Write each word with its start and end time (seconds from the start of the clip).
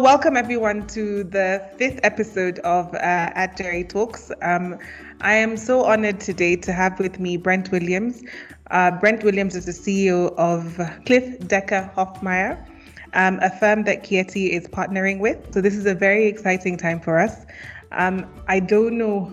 welcome 0.00 0.34
everyone 0.34 0.86
to 0.86 1.24
the 1.24 1.62
fifth 1.76 2.00
episode 2.04 2.58
of 2.60 2.94
uh, 2.94 2.98
At 3.34 3.58
Jerry 3.58 3.84
Talks. 3.84 4.32
Um, 4.40 4.78
I 5.20 5.34
am 5.34 5.58
so 5.58 5.84
honored 5.84 6.20
today 6.20 6.56
to 6.56 6.72
have 6.72 6.98
with 6.98 7.20
me 7.20 7.36
Brent 7.36 7.70
Williams. 7.70 8.22
Uh, 8.70 8.92
Brent 8.92 9.22
Williams 9.22 9.54
is 9.54 9.66
the 9.66 9.72
CEO 9.72 10.34
of 10.36 10.76
Cliffe 11.04 11.38
Dekker 11.40 11.92
Hofmeyr, 11.94 12.66
um, 13.12 13.40
a 13.42 13.50
firm 13.50 13.84
that 13.84 14.02
Kieti 14.02 14.48
is 14.48 14.66
partnering 14.68 15.18
with. 15.18 15.52
So 15.52 15.60
this 15.60 15.76
is 15.76 15.84
a 15.84 15.94
very 15.94 16.26
exciting 16.26 16.78
time 16.78 17.00
for 17.00 17.18
us. 17.18 17.44
Um, 17.92 18.26
I 18.48 18.58
don't 18.58 18.96
know 18.96 19.30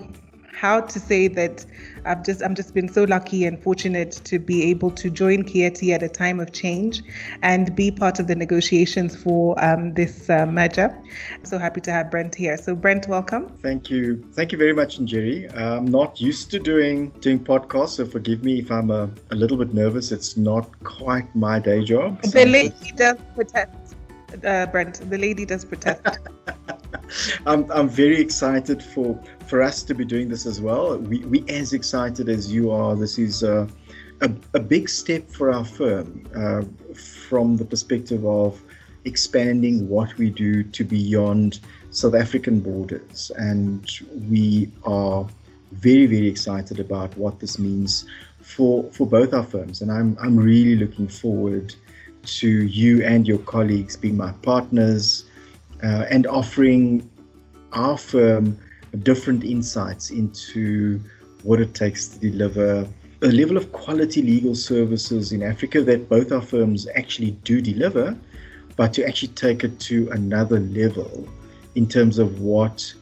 how 0.58 0.82
to 0.82 1.00
say 1.00 1.28
that 1.28 1.66
I've 2.06 2.24
just 2.26 2.42
I'm 2.42 2.56
just 2.56 2.74
been 2.74 2.90
so 2.90 3.04
lucky 3.04 3.46
and 3.46 3.62
fortunate 3.62 4.12
to 4.24 4.40
be 4.40 4.64
able 4.64 4.92
to 4.92 5.10
join 5.10 5.44
Kieti 5.44 5.94
at 5.94 6.02
a 6.02 6.10
time 6.10 6.40
of 6.40 6.52
change 6.52 7.04
and 7.44 7.76
be 7.76 7.92
part 7.92 8.20
of 8.20 8.26
the 8.28 8.36
negotiations 8.36 9.16
for 9.16 9.64
um, 9.64 9.94
this 9.94 10.30
uh, 10.30 10.46
merger. 10.48 10.90
So 11.44 11.60
happy 11.60 11.82
to 11.82 11.92
have 11.92 12.10
Brent 12.10 12.34
here. 12.34 12.58
So 12.58 12.76
Brent, 12.76 13.08
welcome. 13.08 13.50
Thank 13.62 13.92
you, 13.92 14.24
thank 14.34 14.52
you 14.52 14.58
very 14.58 14.74
much, 14.74 15.00
Njeri. 15.00 15.56
I'm 15.56 15.86
not 15.86 16.20
used 16.20 16.50
to 16.52 16.60
doing 16.60 17.12
doing 17.22 17.40
podcasts, 17.40 17.98
so 17.98 18.06
forgive 18.06 18.44
me 18.44 18.60
if 18.60 18.72
I'm 18.72 18.90
a, 18.90 19.10
a 19.30 19.36
little 19.36 19.58
bit 19.58 19.74
nervous. 19.74 20.12
It's 20.12 20.38
not 20.38 20.68
quite 20.84 21.34
my 21.36 21.60
day 21.60 21.84
job. 21.84 22.22
The 22.24 22.46
lady 22.46 22.94
does 22.96 23.18
protest, 23.36 23.87
uh, 24.46 24.66
Brent. 24.68 25.10
The 25.10 25.18
lady 25.18 25.46
does 25.46 25.66
protest. 25.66 26.02
I'm, 27.46 27.70
I'm 27.72 27.90
very 27.90 28.20
excited 28.20 28.82
for 28.84 29.20
for 29.48 29.62
us 29.62 29.84
to 29.84 29.94
be 29.94 30.06
doing 30.06 30.30
this 30.30 30.46
as 30.46 30.62
well. 30.62 30.98
We 30.98 31.20
we 31.26 31.44
as 31.50 31.74
excited 31.74 32.30
as 32.30 32.52
you 32.52 32.72
are. 32.72 32.96
This 32.96 33.18
is 33.18 33.44
a 33.44 33.68
a, 34.22 34.32
a 34.54 34.60
big 34.60 34.90
step 34.90 35.30
for 35.30 35.52
our 35.52 35.66
firm 35.66 36.28
uh, 36.36 36.64
from 36.96 37.58
the 37.58 37.66
perspective 37.66 38.26
of 38.26 38.62
expanding 39.06 39.88
what 39.88 40.16
we 40.18 40.30
do 40.30 40.64
to 40.64 40.84
beyond 40.84 41.60
South 41.92 42.16
African 42.16 42.60
borders, 42.60 43.32
and 43.38 43.90
we 44.30 44.72
are 44.84 45.28
very 45.72 46.06
very 46.06 46.28
excited 46.28 46.80
about 46.80 47.16
what 47.18 47.40
this 47.40 47.60
means 47.60 48.06
for 48.42 48.84
for 48.92 49.06
both 49.08 49.34
our 49.34 49.44
firms. 49.44 49.82
And 49.82 49.92
I'm 49.92 50.18
I'm 50.22 50.38
really 50.38 50.76
looking 50.76 51.08
forward 51.08 51.76
to 52.28 52.50
you 52.66 53.04
and 53.04 53.28
your 53.28 53.40
colleagues 53.40 53.96
being 53.96 54.18
my 54.18 54.32
partners 54.44 55.26
uh, 55.84 56.06
and 56.10 56.28
offering 56.28 57.10
our 57.74 57.98
firm 57.98 58.58
different 59.04 59.44
insights 59.44 60.10
into 60.10 61.00
what 61.44 61.60
it 61.62 61.74
takes 61.74 62.08
to 62.08 62.20
deliver 62.20 62.88
a 63.24 63.28
level 63.28 63.58
of 63.58 63.72
quality 63.72 64.22
legal 64.22 64.54
services 64.54 65.32
in 65.32 65.42
Africa 65.42 65.82
that 65.82 66.08
both 66.08 66.32
our 66.32 66.42
firms 66.42 66.88
actually 66.96 67.32
do 67.32 67.62
deliver, 67.62 68.16
but 68.76 68.94
to 68.94 69.08
actually 69.08 69.30
take 69.30 69.64
it 69.64 69.80
to 69.80 70.08
another 70.12 70.60
level 70.60 71.28
in 71.74 71.88
terms 71.88 72.20
of 72.20 72.42
what, 72.42 72.94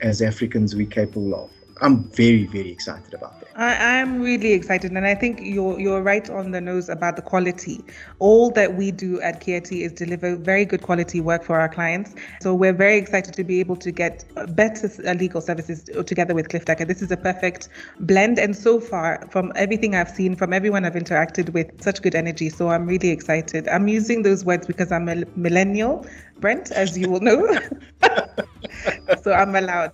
as 0.00 0.22
Africans, 0.22 0.76
we're 0.76 0.86
capable 0.86 1.34
of. 1.34 1.50
I'm 1.80 2.04
very, 2.10 2.46
very 2.46 2.70
excited 2.70 3.14
about 3.14 3.40
that. 3.40 3.48
I 3.56 3.96
am 3.96 4.20
really 4.20 4.52
excited, 4.52 4.90
and 4.92 5.06
I 5.06 5.14
think 5.14 5.40
you're 5.40 5.78
you're 5.78 6.02
right 6.02 6.28
on 6.28 6.50
the 6.50 6.60
nose 6.60 6.88
about 6.88 7.14
the 7.16 7.22
quality. 7.22 7.84
All 8.18 8.50
that 8.50 8.74
we 8.74 8.90
do 8.90 9.20
at 9.20 9.40
Kieti 9.40 9.82
is 9.82 9.92
deliver 9.92 10.34
very 10.34 10.64
good 10.64 10.82
quality 10.82 11.20
work 11.20 11.44
for 11.44 11.60
our 11.60 11.68
clients. 11.68 12.14
So 12.40 12.54
we're 12.54 12.72
very 12.72 12.96
excited 12.96 13.34
to 13.34 13.44
be 13.44 13.60
able 13.60 13.76
to 13.76 13.92
get 13.92 14.24
better 14.56 14.90
uh, 15.06 15.12
legal 15.12 15.40
services 15.40 15.84
together 16.06 16.34
with 16.34 16.48
Cliffe 16.48 16.64
Dekker. 16.64 16.86
This 16.86 17.00
is 17.00 17.12
a 17.12 17.16
perfect 17.16 17.68
blend, 18.00 18.38
and 18.38 18.56
so 18.56 18.80
far, 18.80 19.26
from 19.30 19.52
everything 19.54 19.94
I've 19.94 20.10
seen, 20.10 20.34
from 20.34 20.52
everyone 20.52 20.84
I've 20.84 20.94
interacted 20.94 21.52
with, 21.52 21.80
such 21.80 22.02
good 22.02 22.14
energy. 22.14 22.50
So 22.50 22.70
I'm 22.70 22.86
really 22.86 23.10
excited. 23.10 23.68
I'm 23.68 23.86
using 23.88 24.22
those 24.22 24.44
words 24.44 24.66
because 24.66 24.90
I'm 24.90 25.08
a 25.08 25.24
millennial, 25.36 26.06
Brent, 26.40 26.72
as 26.72 26.98
you 26.98 27.08
will 27.08 27.20
know. 27.20 27.56
so 29.22 29.32
I'm 29.32 29.54
allowed. 29.54 29.92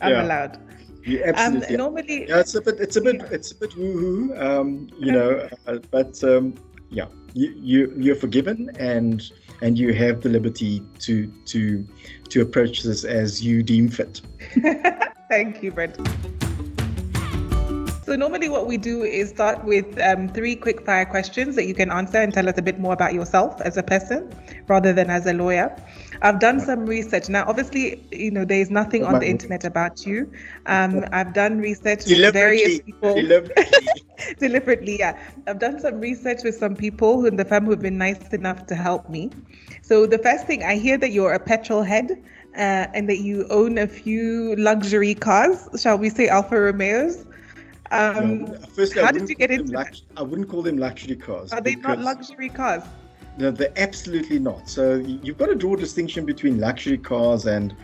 I'm 0.00 0.12
yeah. 0.12 0.22
allowed. 0.22 0.58
You 1.04 1.22
absolutely. 1.24 1.68
Um, 1.68 1.76
normally, 1.76 2.28
yeah, 2.28 2.40
it's 2.40 2.54
a 2.54 2.62
bit, 2.62 2.80
it's 2.80 2.96
a 2.96 3.00
bit, 3.00 3.20
it's 3.30 3.52
a 3.52 3.54
bit 3.56 3.70
woohoo, 3.72 4.40
um, 4.40 4.88
you 4.98 5.12
know, 5.12 5.48
uh, 5.66 5.78
but 5.90 6.22
um, 6.24 6.54
yeah, 6.88 7.06
you, 7.34 7.54
you 7.56 7.92
you're 7.96 8.16
forgiven 8.16 8.70
and 8.78 9.30
and 9.60 9.78
you 9.78 9.92
have 9.92 10.22
the 10.22 10.30
liberty 10.30 10.82
to 11.00 11.26
to 11.44 11.86
to 12.30 12.40
approach 12.40 12.82
this 12.82 13.04
as 13.04 13.44
you 13.44 13.62
deem 13.62 13.88
fit. 13.88 14.22
Thank 15.28 15.62
you, 15.62 15.72
Brent. 15.72 15.96
So 18.04 18.16
normally 18.16 18.50
what 18.50 18.66
we 18.66 18.76
do 18.76 19.02
is 19.02 19.30
start 19.30 19.64
with 19.64 19.98
um, 19.98 20.28
three 20.28 20.56
quick 20.56 20.84
fire 20.84 21.06
questions 21.06 21.56
that 21.56 21.66
you 21.66 21.74
can 21.74 21.90
answer 21.90 22.18
and 22.18 22.32
tell 22.34 22.48
us 22.48 22.58
a 22.58 22.62
bit 22.62 22.78
more 22.78 22.92
about 22.92 23.14
yourself 23.14 23.60
as 23.62 23.78
a 23.78 23.82
person 23.82 24.30
rather 24.68 24.92
than 24.92 25.08
as 25.08 25.26
a 25.26 25.32
lawyer. 25.32 25.74
I've 26.22 26.38
done 26.40 26.60
some 26.60 26.86
research. 26.86 27.28
Now, 27.28 27.44
obviously, 27.46 28.06
you 28.12 28.30
know, 28.30 28.44
there 28.44 28.60
is 28.60 28.70
nothing 28.70 29.04
on 29.04 29.18
the 29.20 29.26
internet 29.26 29.64
about 29.64 30.06
you. 30.06 30.30
Um, 30.66 31.04
I've 31.12 31.32
done 31.32 31.58
research 31.58 32.06
with 32.06 32.32
various 32.32 32.80
people. 32.80 33.14
Deliberately. 33.14 33.88
Deliberately, 34.38 34.98
yeah. 34.98 35.18
I've 35.46 35.58
done 35.58 35.80
some 35.80 36.00
research 36.00 36.42
with 36.44 36.54
some 36.54 36.76
people 36.76 37.26
in 37.26 37.36
the 37.36 37.44
firm 37.44 37.66
who've 37.66 37.80
been 37.80 37.98
nice 37.98 38.32
enough 38.32 38.66
to 38.66 38.74
help 38.74 39.08
me. 39.08 39.30
So 39.82 40.06
the 40.06 40.18
first 40.18 40.46
thing, 40.46 40.62
I 40.62 40.76
hear 40.76 40.96
that 40.98 41.10
you're 41.10 41.32
a 41.32 41.40
petrol 41.40 41.82
head. 41.82 42.22
Uh, 42.56 42.86
and 42.94 43.08
that 43.08 43.18
you 43.18 43.48
own 43.50 43.78
a 43.78 43.86
few 43.88 44.54
luxury 44.54 45.12
cars, 45.12 45.68
shall 45.76 45.98
we 45.98 46.08
say 46.08 46.28
Alfa 46.28 46.54
Romeos? 46.54 47.26
Um, 47.90 48.44
no, 48.44 48.58
firstly, 48.72 49.02
how 49.02 49.10
did 49.10 49.28
you 49.28 49.34
get 49.34 49.50
into 49.50 49.72
lux- 49.72 50.02
I 50.16 50.22
wouldn't 50.22 50.48
call 50.48 50.62
them 50.62 50.78
luxury 50.78 51.16
cars. 51.16 51.52
Are 51.52 51.60
they 51.60 51.74
not 51.74 51.98
luxury 51.98 52.48
cars? 52.48 52.84
No, 53.36 53.50
they're 53.50 53.72
absolutely 53.76 54.38
not. 54.38 54.68
So 54.68 54.94
you've 54.94 55.38
got 55.38 55.46
to 55.46 55.54
draw 55.54 55.74
a 55.74 55.76
distinction 55.76 56.24
between 56.24 56.60
luxury 56.60 56.98
cars 56.98 57.46
and, 57.46 57.74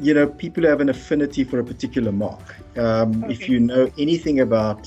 you 0.00 0.12
know, 0.12 0.26
people 0.26 0.62
who 0.62 0.68
have 0.68 0.80
an 0.80 0.90
affinity 0.90 1.42
for 1.44 1.58
a 1.58 1.64
particular 1.64 2.12
mark. 2.12 2.56
Um, 2.76 3.24
okay. 3.24 3.32
If 3.32 3.48
you 3.48 3.60
know 3.60 3.90
anything 3.98 4.40
about 4.40 4.86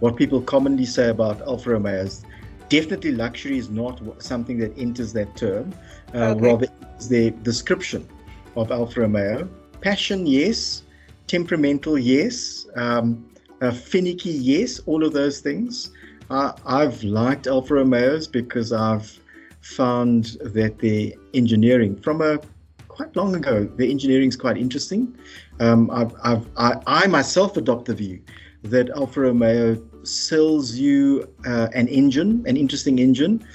what 0.00 0.16
people 0.16 0.40
commonly 0.40 0.86
say 0.86 1.08
about 1.08 1.40
Alfa 1.42 1.70
Romeos, 1.70 2.24
definitely 2.68 3.12
luxury 3.12 3.58
is 3.58 3.70
not 3.70 4.00
something 4.20 4.58
that 4.58 4.76
enters 4.76 5.12
that 5.12 5.36
term. 5.36 5.72
Uh, 6.14 6.30
okay. 6.30 6.40
Rather, 6.40 6.66
it's 6.96 7.06
the 7.06 7.30
description 7.42 8.08
of 8.56 8.72
Alfa 8.72 9.02
Romeo. 9.02 9.48
Passion, 9.80 10.26
yes. 10.26 10.82
Temperamental, 11.28 11.96
yes. 11.96 12.66
Um, 12.74 13.24
uh, 13.60 13.70
finicky, 13.70 14.30
yes, 14.30 14.80
all 14.86 15.04
of 15.04 15.12
those 15.12 15.40
things. 15.40 15.90
Uh, 16.30 16.52
I've 16.66 17.02
liked 17.04 17.46
Alfa 17.46 17.74
Romeos 17.74 18.26
because 18.26 18.72
I've 18.72 19.18
found 19.68 20.36
that 20.40 20.78
the 20.78 21.16
engineering, 21.34 21.96
from 22.00 22.20
a 22.22 22.40
quite 22.88 23.14
long 23.14 23.34
ago, 23.36 23.64
the 23.76 23.88
engineering 23.88 24.28
is 24.28 24.36
quite 24.36 24.56
interesting. 24.56 25.16
Um, 25.60 25.90
I've, 25.90 26.12
I've, 26.24 26.46
I, 26.56 26.74
I, 26.86 27.06
myself 27.06 27.56
adopt 27.56 27.84
the 27.84 27.94
view 27.94 28.20
that 28.62 28.90
Alfa 28.90 29.20
Romeo 29.20 29.80
sells 30.02 30.74
you 30.74 31.28
uh, 31.46 31.68
an 31.74 31.86
engine, 31.88 32.44
an 32.46 32.56
interesting 32.56 32.98
engine, 32.98 33.46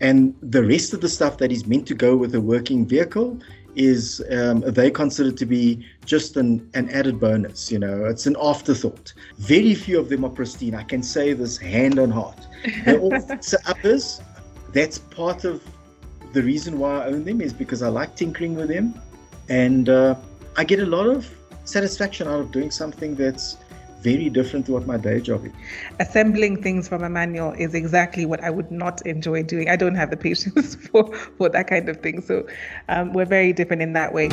and 0.00 0.36
the 0.40 0.64
rest 0.64 0.92
of 0.92 1.00
the 1.00 1.08
stuff 1.08 1.38
that 1.38 1.50
is 1.50 1.66
meant 1.66 1.86
to 1.88 1.94
go 1.94 2.16
with 2.16 2.34
a 2.34 2.40
working 2.40 2.86
vehicle 2.86 3.38
is 3.74 4.22
um, 4.30 4.60
they 4.60 4.90
consider 4.90 5.32
to 5.32 5.46
be 5.46 5.84
just 6.04 6.36
an, 6.36 6.68
an 6.74 6.88
added 6.90 7.18
bonus. 7.18 7.72
You 7.72 7.78
know, 7.78 8.04
it's 8.04 8.26
an 8.26 8.36
afterthought. 8.40 9.14
Very 9.38 9.74
few 9.74 9.98
of 9.98 10.08
them 10.08 10.24
are 10.24 10.30
pristine. 10.30 10.74
I 10.74 10.82
can 10.82 11.02
say 11.02 11.32
this 11.32 11.56
hand 11.56 11.98
on 11.98 12.10
heart. 12.10 12.46
They're 12.84 13.00
all 13.00 13.14
uppers. 13.66 14.20
That's 14.72 14.98
part 14.98 15.44
of 15.44 15.62
the 16.32 16.42
reason 16.42 16.78
why 16.78 17.02
I 17.02 17.06
own 17.06 17.24
them 17.24 17.40
is 17.40 17.52
because 17.52 17.82
I 17.82 17.88
like 17.88 18.16
tinkering 18.16 18.54
with 18.54 18.68
them, 18.68 18.94
and 19.48 19.88
uh, 19.88 20.14
I 20.56 20.64
get 20.64 20.80
a 20.80 20.86
lot 20.86 21.06
of 21.06 21.30
satisfaction 21.64 22.26
out 22.26 22.40
of 22.40 22.52
doing 22.52 22.70
something 22.70 23.14
that's 23.14 23.56
very 24.02 24.28
different 24.28 24.66
to 24.66 24.72
what 24.72 24.86
my 24.86 24.96
day 24.96 25.20
job 25.20 25.46
is. 25.46 25.52
Assembling 26.00 26.60
things 26.60 26.88
from 26.88 27.04
a 27.04 27.08
manual 27.08 27.52
is 27.52 27.74
exactly 27.74 28.26
what 28.26 28.42
I 28.42 28.50
would 28.50 28.70
not 28.70 29.04
enjoy 29.06 29.44
doing. 29.44 29.68
I 29.70 29.76
don't 29.76 29.94
have 29.94 30.10
the 30.10 30.16
patience 30.16 30.74
for, 30.90 31.14
for 31.14 31.48
that 31.50 31.68
kind 31.68 31.88
of 31.88 32.00
thing. 32.00 32.20
So 32.20 32.46
um, 32.88 33.12
we're 33.12 33.26
very 33.26 33.52
different 33.52 33.80
in 33.80 33.92
that 33.92 34.12
way. 34.12 34.30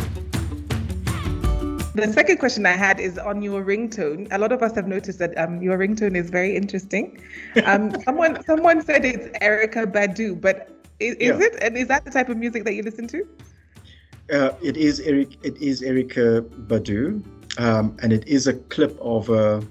The 1.95 2.13
second 2.13 2.37
question 2.37 2.65
I 2.65 2.77
had 2.77 2.99
is 2.99 3.17
on 3.17 3.41
your 3.41 3.63
ringtone. 3.63 4.27
A 4.31 4.37
lot 4.37 4.51
of 4.51 4.61
us 4.61 4.75
have 4.75 4.87
noticed 4.87 5.19
that 5.19 5.37
um, 5.37 5.61
your 5.61 5.77
ringtone 5.77 6.15
is 6.15 6.29
very 6.29 6.55
interesting. 6.55 7.21
Um, 7.65 7.99
someone 8.05 8.43
someone 8.43 8.81
said 8.81 9.05
it's 9.05 9.27
Erykah 9.39 9.91
Badu, 9.91 10.39
but 10.39 10.69
is, 10.99 11.15
is 11.15 11.39
yeah. 11.39 11.45
it? 11.47 11.63
And 11.63 11.77
is 11.77 11.87
that 11.87 12.05
the 12.05 12.11
type 12.11 12.29
of 12.29 12.37
music 12.37 12.63
that 12.65 12.73
you 12.73 12.83
listen 12.83 13.07
to? 13.07 13.27
Uh, 14.31 14.51
it 14.61 14.77
is 14.77 14.99
Eric. 14.99 15.37
It 15.43 15.57
is 15.57 15.81
Erykah 15.81 16.41
Badu 16.67 17.23
um, 17.59 17.95
and 18.01 18.13
it 18.13 18.27
is 18.27 18.47
a 18.47 18.53
clip 18.53 18.97
of 19.01 19.29
uh, 19.29 19.61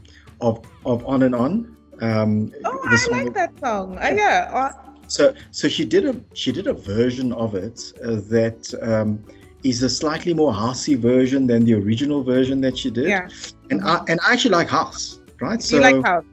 of 0.41 0.65
of 0.85 1.05
On 1.07 1.23
and 1.23 1.35
On. 1.35 1.77
Um, 2.01 2.53
oh, 2.65 2.81
I 2.85 3.07
like 3.11 3.35
that 3.35 3.59
song. 3.59 3.99
Uh, 3.99 4.13
yeah. 4.15 4.51
Uh, 4.53 4.73
so 5.09 5.35
so 5.51 5.69
she 5.69 5.85
did 5.85 6.07
a 6.07 6.21
she 6.35 6.53
did 6.53 6.67
a 6.67 6.75
version 6.75 7.33
of 7.33 7.55
it 7.55 7.93
uh, 8.05 8.17
that 8.29 8.73
um, 8.83 9.25
is 9.65 9.83
a 9.83 9.89
slightly 9.89 10.35
more 10.35 10.53
housey 10.53 10.97
version 10.97 11.47
than 11.47 11.65
the 11.65 11.75
original 11.75 12.23
version 12.23 12.61
that 12.61 12.79
she 12.79 12.91
did. 12.91 13.09
Yeah. 13.09 13.29
And 13.71 13.83
I 13.83 14.03
and 14.09 14.21
I 14.27 14.33
actually 14.33 14.53
like 14.53 14.69
house, 14.69 15.21
right? 15.41 15.63
So 15.63 15.77
you 15.77 15.83
like 15.83 16.05
house. 16.05 16.25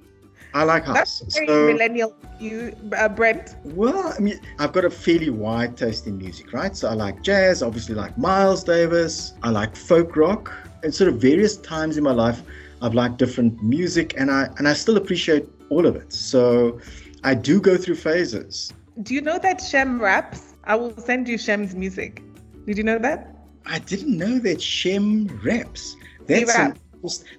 I 0.54 0.64
like 0.64 0.86
house. 0.86 1.20
That's 1.20 1.36
very 1.36 1.48
so, 1.48 1.68
millennial. 1.68 2.16
You, 2.40 2.74
uh, 2.98 3.10
Brent. 3.10 3.56
Well, 3.64 4.14
I 4.18 4.20
mean, 4.20 4.40
I've 4.58 4.72
got 4.72 4.86
a 4.86 4.90
fairly 4.90 5.30
wide 5.30 5.76
taste 5.76 6.08
in 6.08 6.18
music, 6.18 6.54
right? 6.54 6.76
So 6.76 6.88
I 6.88 6.94
like 6.94 7.22
jazz, 7.22 7.62
obviously, 7.62 7.96
like 7.96 8.18
Miles 8.18 8.64
Davis. 8.64 9.34
I 9.44 9.50
like 9.50 9.76
folk 9.76 10.16
rock, 10.16 10.54
and 10.84 10.96
sort 10.96 11.10
of 11.10 11.16
various 11.16 11.58
times 11.58 11.98
in 11.98 12.04
my 12.04 12.12
life, 12.12 12.42
I've 12.82 12.94
liked 12.94 13.18
different 13.18 13.62
music, 13.64 14.14
and 14.18 14.32
I 14.32 14.50
and 14.58 14.68
I 14.68 14.74
still 14.74 14.98
appreciate 14.98 15.46
all 15.70 15.86
of 15.86 15.96
it. 15.96 16.14
So 16.14 16.80
I 17.24 17.34
do 17.34 17.60
go 17.60 17.76
through 17.76 17.96
phases. 17.96 18.72
Do 19.04 19.14
you 19.14 19.22
know 19.22 19.40
that 19.40 19.60
Shem 19.60 20.02
raps? 20.02 20.54
I 20.64 20.76
will 20.76 20.96
send 20.98 21.28
you 21.28 21.38
Shem's 21.38 21.76
music. 21.76 22.24
Did 22.66 22.78
you 22.78 22.84
know 22.84 23.00
that? 23.00 23.36
I 23.66 23.80
didn't 23.80 24.18
know 24.18 24.40
that 24.40 24.62
Shem 24.62 25.28
raps. 25.44 25.96
That's 26.28 26.56
an, 26.56 26.78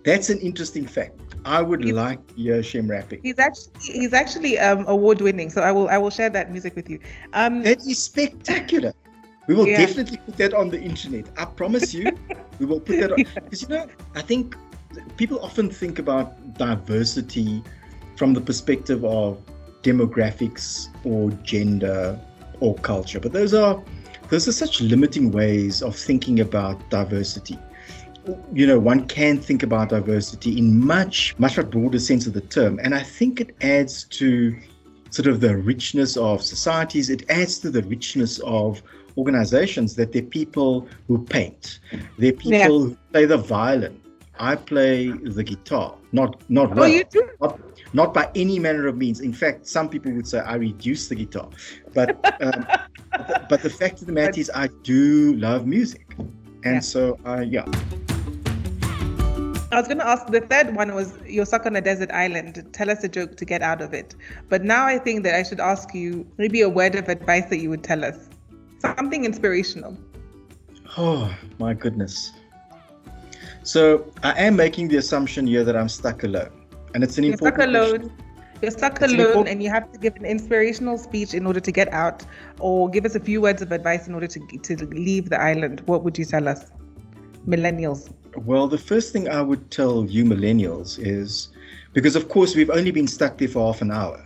that's 0.05 0.31
an 0.31 0.39
interesting 0.39 0.87
fact. 0.87 1.19
I 1.45 1.63
would 1.63 1.83
he's, 1.83 1.93
like 1.93 2.27
to 2.29 2.35
hear 2.35 2.63
Shem 2.63 2.91
rapping. 2.91 3.21
He's 3.23 3.39
actually 3.39 3.73
he's 3.81 4.13
actually 4.13 4.59
um, 4.59 4.85
award 4.89 5.21
winning, 5.21 5.51
so 5.51 5.63
I 5.63 5.71
will 5.71 5.89
I 5.89 5.99
will 5.99 6.11
share 6.11 6.31
that 6.31 6.51
music 6.51 6.75
with 6.75 6.91
you. 6.91 6.99
Um, 7.33 7.63
that 7.63 7.79
is 7.79 8.03
spectacular. 8.03 8.93
We 9.47 9.55
will 9.55 9.67
yeah. 9.67 9.79
definitely 9.79 10.19
put 10.19 10.37
that 10.39 10.55
on 10.55 10.71
the 10.71 10.81
internet. 10.81 11.27
I 11.39 11.45
promise 11.45 11.95
you, 11.95 12.11
we 12.59 12.67
will 12.67 12.81
put 12.81 13.01
that 13.01 13.13
on 13.13 13.19
because 13.35 13.63
you 13.63 13.69
know 13.69 13.87
I 14.15 14.23
think 14.23 14.57
people 15.17 15.39
often 15.41 15.71
think 15.71 15.99
about 15.99 16.59
diversity 16.59 17.63
from 18.17 18.35
the 18.35 18.41
perspective 18.41 19.05
of 19.05 19.41
demographics 19.83 20.89
or 21.05 21.31
gender 21.45 22.19
or 22.59 22.75
culture, 22.77 23.21
but 23.21 23.33
those 23.33 23.55
are 23.55 23.81
those 24.29 24.49
are 24.49 24.53
such 24.53 24.81
limiting 24.81 25.31
ways 25.31 25.83
of 25.83 25.97
thinking 25.97 26.41
about 26.41 26.89
diversity 26.91 27.59
you 28.53 28.67
know, 28.67 28.79
one 28.79 29.07
can 29.07 29.39
think 29.39 29.63
about 29.63 29.91
diversity 29.91 30.59
in 30.59 30.85
much, 30.85 31.35
much 31.39 31.57
broader 31.71 31.99
sense 31.99 32.27
of 32.27 32.33
the 32.33 32.41
term. 32.41 32.81
And 32.83 32.95
I 32.95 33.03
think 33.03 33.41
it 33.41 33.55
adds 33.61 34.05
to 34.05 34.57
sort 35.11 35.27
of 35.29 35.41
the 35.41 35.57
richness 35.57 36.17
of 36.17 36.43
societies. 36.43 37.11
It 37.11 37.29
adds 37.31 37.59
to 37.61 37.71
the 37.71 37.83
richness 37.83 38.39
of 38.41 38.83
organizations 39.17 39.95
that 39.97 40.13
they're 40.13 40.23
people 40.23 40.89
who 41.09 41.25
paint. 41.25 41.81
They're 42.19 42.33
people 42.33 42.53
yeah. 42.53 42.69
who 42.69 42.97
play 43.13 43.25
the 43.25 43.39
violin. 43.39 44.01
I 44.39 44.57
play 44.57 45.09
the 45.09 45.43
guitar. 45.43 45.97
Not 46.13 46.43
not 46.49 46.75
well. 46.75 46.85
Oh, 46.85 46.87
you 46.87 47.05
do? 47.11 47.29
Not, 47.41 47.61
not 47.93 48.15
by 48.15 48.31
any 48.35 48.59
manner 48.59 48.87
of 48.87 48.97
means. 48.97 49.21
In 49.21 49.33
fact, 49.33 49.67
some 49.67 49.89
people 49.89 50.13
would 50.13 50.27
say 50.27 50.41
I 50.41 50.57
reduce 50.57 51.09
the 51.09 51.15
guitar. 51.15 51.49
But 51.95 52.11
um, 52.43 52.67
but, 53.11 53.29
the, 53.29 53.47
but, 53.49 53.63
the, 53.63 53.71
fact 53.71 54.01
of 54.01 54.07
the 54.07 54.13
matter 54.13 54.41
is 54.41 54.51
I 54.55 54.69
do 54.83 55.35
love 55.35 55.67
music. 55.67 56.07
And 56.65 56.77
yeah. 56.77 56.81
so 56.81 57.19
uh, 57.25 57.45
yeah. 57.47 57.65
I 59.73 59.81
was 59.81 59.89
going 59.89 59.99
to 59.99 60.07
ask 60.07 60.27
the 60.29 60.41
third 60.41 60.75
one 60.77 60.95
was 60.95 61.19
you're 61.27 61.45
stuck 61.45 61.67
on 61.67 61.77
a 61.77 61.81
desert 61.81 62.11
island. 62.13 62.67
Tell 62.73 62.89
us 62.89 63.03
a 63.05 63.09
joke 63.09 63.37
to 63.37 63.45
get 63.45 63.63
out 63.63 63.83
of 63.83 63.93
it. 63.93 64.15
But 64.49 64.63
now 64.63 64.87
I 64.87 64.99
think 64.99 65.23
that 65.25 65.35
I 65.35 65.43
should 65.43 65.61
ask 65.61 65.93
you 65.95 66.27
maybe 66.39 66.61
a 66.61 66.69
word 66.69 66.95
of 66.95 67.09
advice 67.09 67.47
that 67.47 67.59
you 67.59 67.71
would 67.71 67.83
tell 67.83 68.05
us. 68.05 68.29
Something 68.79 69.25
inspirational. 69.25 69.97
Oh, 70.97 71.35
my 71.59 71.75
goodness. 71.75 72.33
So 73.67 74.07
I 74.23 74.33
am 74.45 74.55
making 74.55 74.89
the 74.89 74.99
assumption 74.99 75.45
here 75.45 75.65
that 75.65 75.77
I'm 75.77 75.89
stuck 75.89 76.23
alone. 76.23 76.53
And 76.95 77.03
it's 77.03 77.19
an 77.19 77.25
you're 77.25 77.33
important 77.33 77.63
stuck 77.63 77.69
alone. 77.69 78.01
Question. 78.01 78.23
You're 78.63 78.71
stuck 78.71 79.03
it's 79.03 79.13
alone 79.13 79.49
and 79.49 79.61
you 79.61 79.69
have 79.71 79.91
to 79.93 79.99
give 79.99 80.15
an 80.17 80.25
inspirational 80.25 80.97
speech 80.97 81.35
in 81.35 81.47
order 81.47 81.59
to 81.59 81.73
get 81.73 81.93
out 81.93 82.25
or 82.61 82.89
give 82.89 83.05
us 83.05 83.17
a 83.17 83.21
few 83.21 83.41
words 83.41 83.63
of 83.63 83.73
advice 83.73 84.07
in 84.07 84.15
order 84.15 84.29
to 84.29 84.41
to 84.41 84.87
leave 84.87 85.31
the 85.31 85.41
island. 85.41 85.83
What 85.87 86.05
would 86.05 86.17
you 86.17 86.25
tell 86.25 86.47
us? 86.47 86.71
Millennials. 87.47 88.09
Well, 88.37 88.69
the 88.69 88.79
first 88.79 89.13
thing 89.13 89.29
I 89.29 89.43
would 89.43 89.71
tell 89.71 90.05
you 90.05 90.25
millennials 90.25 90.99
is 90.99 91.49
because, 91.93 92.15
of 92.15 92.29
course, 92.29 92.55
we've 92.55 92.71
only 92.71 92.93
been 92.93 93.09
stuck 93.09 93.37
there 93.37 93.49
for 93.49 93.73
half 93.73 93.83
an 93.83 93.91
hour, 93.91 94.25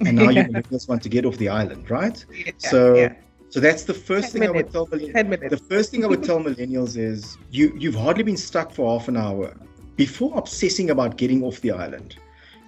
and 0.00 0.16
now 0.16 0.28
you 0.28 0.42
millennials 0.50 0.88
want 0.88 1.02
to 1.04 1.08
get 1.08 1.24
off 1.24 1.38
the 1.38 1.48
island, 1.48 1.90
right? 1.90 2.24
Yeah, 2.30 2.52
so, 2.58 2.94
yeah. 2.96 3.14
So 3.52 3.60
that's 3.60 3.84
the 3.84 3.92
first 3.92 4.32
thing 4.32 4.40
minutes. 4.40 4.74
I 4.74 4.80
would 4.80 4.90
tell 4.90 4.98
millennials. 4.98 5.50
The 5.50 5.56
first 5.58 5.90
thing 5.90 6.04
I 6.04 6.08
would 6.08 6.24
tell 6.24 6.40
millennials 6.40 6.96
is 6.96 7.36
you 7.50 7.72
you've 7.78 7.94
hardly 7.94 8.22
been 8.22 8.36
stuck 8.36 8.72
for 8.72 8.98
half 8.98 9.08
an 9.08 9.16
hour. 9.16 9.54
Before 9.96 10.36
obsessing 10.38 10.88
about 10.88 11.18
getting 11.18 11.44
off 11.44 11.60
the 11.60 11.70
island, 11.70 12.16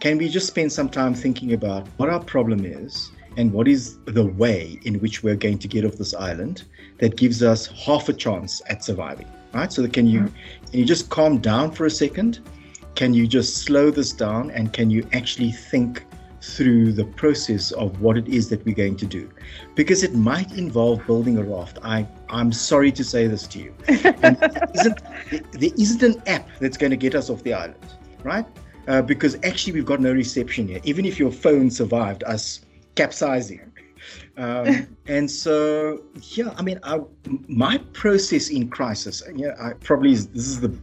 can 0.00 0.18
we 0.18 0.28
just 0.28 0.46
spend 0.46 0.70
some 0.70 0.90
time 0.90 1.14
thinking 1.14 1.54
about 1.54 1.88
what 1.96 2.10
our 2.10 2.22
problem 2.22 2.66
is 2.66 3.10
and 3.38 3.50
what 3.50 3.66
is 3.66 3.98
the 4.04 4.26
way 4.26 4.78
in 4.84 5.00
which 5.00 5.22
we're 5.22 5.36
going 5.36 5.58
to 5.58 5.68
get 5.68 5.86
off 5.86 5.94
this 5.96 6.12
island 6.12 6.64
that 6.98 7.16
gives 7.16 7.42
us 7.42 7.66
half 7.66 8.10
a 8.10 8.12
chance 8.12 8.60
at 8.68 8.84
surviving? 8.84 9.26
right? 9.54 9.72
So 9.72 9.88
can 9.88 10.06
you 10.06 10.20
mm-hmm. 10.20 10.66
can 10.66 10.80
you 10.80 10.84
just 10.84 11.08
calm 11.08 11.38
down 11.38 11.70
for 11.70 11.86
a 11.86 11.90
second? 11.90 12.40
Can 12.94 13.14
you 13.14 13.26
just 13.26 13.56
slow 13.58 13.90
this 13.90 14.12
down 14.12 14.50
and 14.50 14.72
can 14.72 14.90
you 14.90 15.06
actually 15.12 15.50
think 15.50 16.04
through 16.44 16.92
the 16.92 17.04
process 17.04 17.72
of 17.72 18.00
what 18.00 18.16
it 18.16 18.28
is 18.28 18.48
that 18.50 18.64
we're 18.64 18.74
going 18.74 18.96
to 18.96 19.06
do? 19.06 19.30
Because 19.74 20.02
it 20.02 20.14
might 20.14 20.52
involve 20.52 21.04
building 21.06 21.38
a 21.38 21.42
raft. 21.42 21.78
I 21.82 22.06
I'm 22.28 22.52
sorry 22.52 22.92
to 22.92 23.04
say 23.04 23.26
this 23.26 23.46
to 23.48 23.58
you. 23.58 23.74
And 24.22 24.36
there, 24.38 24.68
isn't, 24.74 25.00
there 25.52 25.70
isn't 25.78 26.02
an 26.02 26.22
app 26.26 26.48
that's 26.60 26.76
going 26.76 26.90
to 26.90 26.96
get 26.96 27.14
us 27.14 27.30
off 27.30 27.42
the 27.42 27.52
island, 27.52 27.94
right? 28.22 28.46
Uh, 28.88 29.02
because 29.02 29.36
actually 29.44 29.72
we've 29.72 29.86
got 29.86 30.00
no 30.00 30.12
reception 30.12 30.68
here. 30.68 30.80
Even 30.84 31.04
if 31.04 31.18
your 31.18 31.30
phone 31.30 31.70
survived 31.70 32.22
us 32.24 32.60
capsizing, 32.94 33.72
um, 34.36 34.86
and 35.06 35.30
so, 35.30 36.02
yeah, 36.32 36.54
I 36.56 36.62
mean, 36.62 36.78
I, 36.82 37.00
my 37.48 37.78
process 37.92 38.48
in 38.48 38.68
crisis, 38.68 39.22
yeah, 39.34 39.54
I 39.60 39.72
probably 39.74 40.14
this 40.14 40.46
is 40.46 40.60
the 40.60 40.76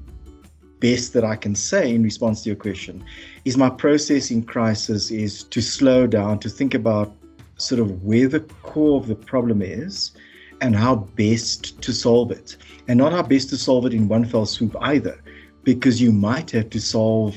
best 0.82 1.14
that 1.14 1.24
I 1.24 1.38
can 1.38 1.56
say 1.56 1.96
in 1.96 2.04
response 2.04 2.44
to 2.44 2.50
your 2.50 2.58
question, 2.58 3.06
is 3.46 3.56
my 3.56 3.70
process 3.70 4.32
in 4.32 4.44
crisis 4.44 5.12
is 5.12 5.44
to 5.46 5.62
slow 5.62 6.08
down, 6.08 6.40
to 6.40 6.50
think 6.50 6.74
about 6.74 7.16
sort 7.56 7.80
of 7.80 8.04
where 8.04 8.28
the 8.28 8.42
core 8.64 9.00
of 9.00 9.08
the 9.08 9.16
problem 9.16 9.62
is 9.62 10.12
and 10.60 10.76
how 10.76 10.96
best 11.16 11.82
to 11.82 11.94
solve 11.94 12.32
it. 12.32 12.58
And 12.88 12.98
not 12.98 13.14
how 13.14 13.24
best 13.24 13.50
to 13.50 13.58
solve 13.58 13.86
it 13.86 13.94
in 13.94 14.10
one 14.10 14.26
fell 14.26 14.46
swoop 14.46 14.76
either, 14.82 15.24
because 15.64 16.02
you 16.02 16.12
might 16.12 16.52
have 16.52 16.70
to 16.72 16.80
solve 16.82 17.36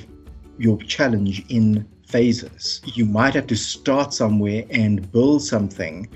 your 0.58 0.78
challenge 0.78 1.44
in 1.48 1.86
phases. 2.06 2.80
You 2.84 3.04
might 3.04 3.34
have 3.34 3.46
to 3.48 3.56
start 3.56 4.12
somewhere 4.12 4.64
and 4.70 5.10
build 5.12 5.42
something 5.42 6.08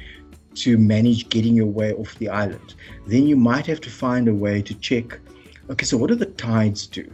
to 0.54 0.76
manage 0.78 1.28
getting 1.28 1.54
your 1.54 1.66
way 1.66 1.92
off 1.92 2.14
the 2.19 2.28
island. 2.28 2.75
Then 3.06 3.26
you 3.26 3.36
might 3.36 3.66
have 3.66 3.80
to 3.82 3.90
find 3.90 4.28
a 4.28 4.34
way 4.34 4.62
to 4.62 4.75
check 4.75 5.20
okay, 5.70 5.84
so 5.84 5.96
what 5.96 6.08
do 6.08 6.14
the 6.14 6.26
tides 6.26 6.86
do? 6.86 7.10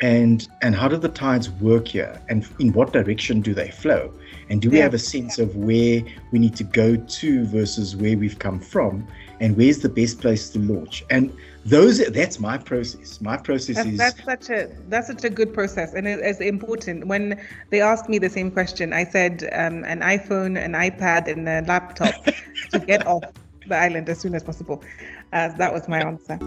And 0.00 0.46
and 0.62 0.76
how 0.76 0.86
do 0.86 0.96
the 0.96 1.08
tides 1.08 1.50
work 1.50 1.88
here? 1.88 2.22
And 2.28 2.48
in 2.60 2.72
what 2.72 2.92
direction 2.92 3.40
do 3.40 3.52
they 3.52 3.70
flow? 3.70 4.12
And 4.48 4.62
do 4.62 4.70
we 4.70 4.78
yeah. 4.78 4.84
have 4.84 4.94
a 4.94 4.98
sense 4.98 5.38
of 5.38 5.56
where 5.56 6.02
we 6.30 6.38
need 6.38 6.54
to 6.56 6.64
go 6.64 6.96
to 6.96 7.44
versus 7.46 7.96
where 7.96 8.16
we've 8.16 8.38
come 8.38 8.60
from? 8.60 9.06
And 9.40 9.56
where's 9.56 9.80
the 9.80 9.88
best 9.88 10.20
place 10.20 10.50
to 10.50 10.60
launch? 10.60 11.04
And 11.10 11.32
those 11.68 11.98
that's 12.12 12.38
my 12.38 12.56
process 12.56 13.20
my 13.20 13.36
process 13.36 13.76
that's, 13.76 13.88
is 13.88 13.98
that's 13.98 14.24
such 14.24 14.48
a 14.48 14.70
that's 14.88 15.06
such 15.08 15.24
a 15.24 15.28
good 15.28 15.52
process 15.52 15.92
and 15.92 16.08
it, 16.08 16.18
it's 16.20 16.40
important 16.40 17.06
when 17.06 17.38
they 17.70 17.80
asked 17.80 18.08
me 18.08 18.18
the 18.18 18.30
same 18.30 18.50
question 18.50 18.92
i 18.92 19.04
said 19.04 19.48
um, 19.52 19.84
an 19.84 20.00
iphone 20.00 20.62
an 20.62 20.72
ipad 20.72 21.28
and 21.28 21.48
a 21.48 21.60
laptop 21.62 22.14
to 22.70 22.78
get 22.78 23.06
off 23.12 23.22
the 23.66 23.76
island 23.76 24.08
as 24.08 24.18
soon 24.18 24.34
as 24.34 24.42
possible 24.42 24.82
uh, 25.32 25.48
that 25.56 25.72
was 25.72 25.88
my 25.88 26.00
answer 26.00 26.38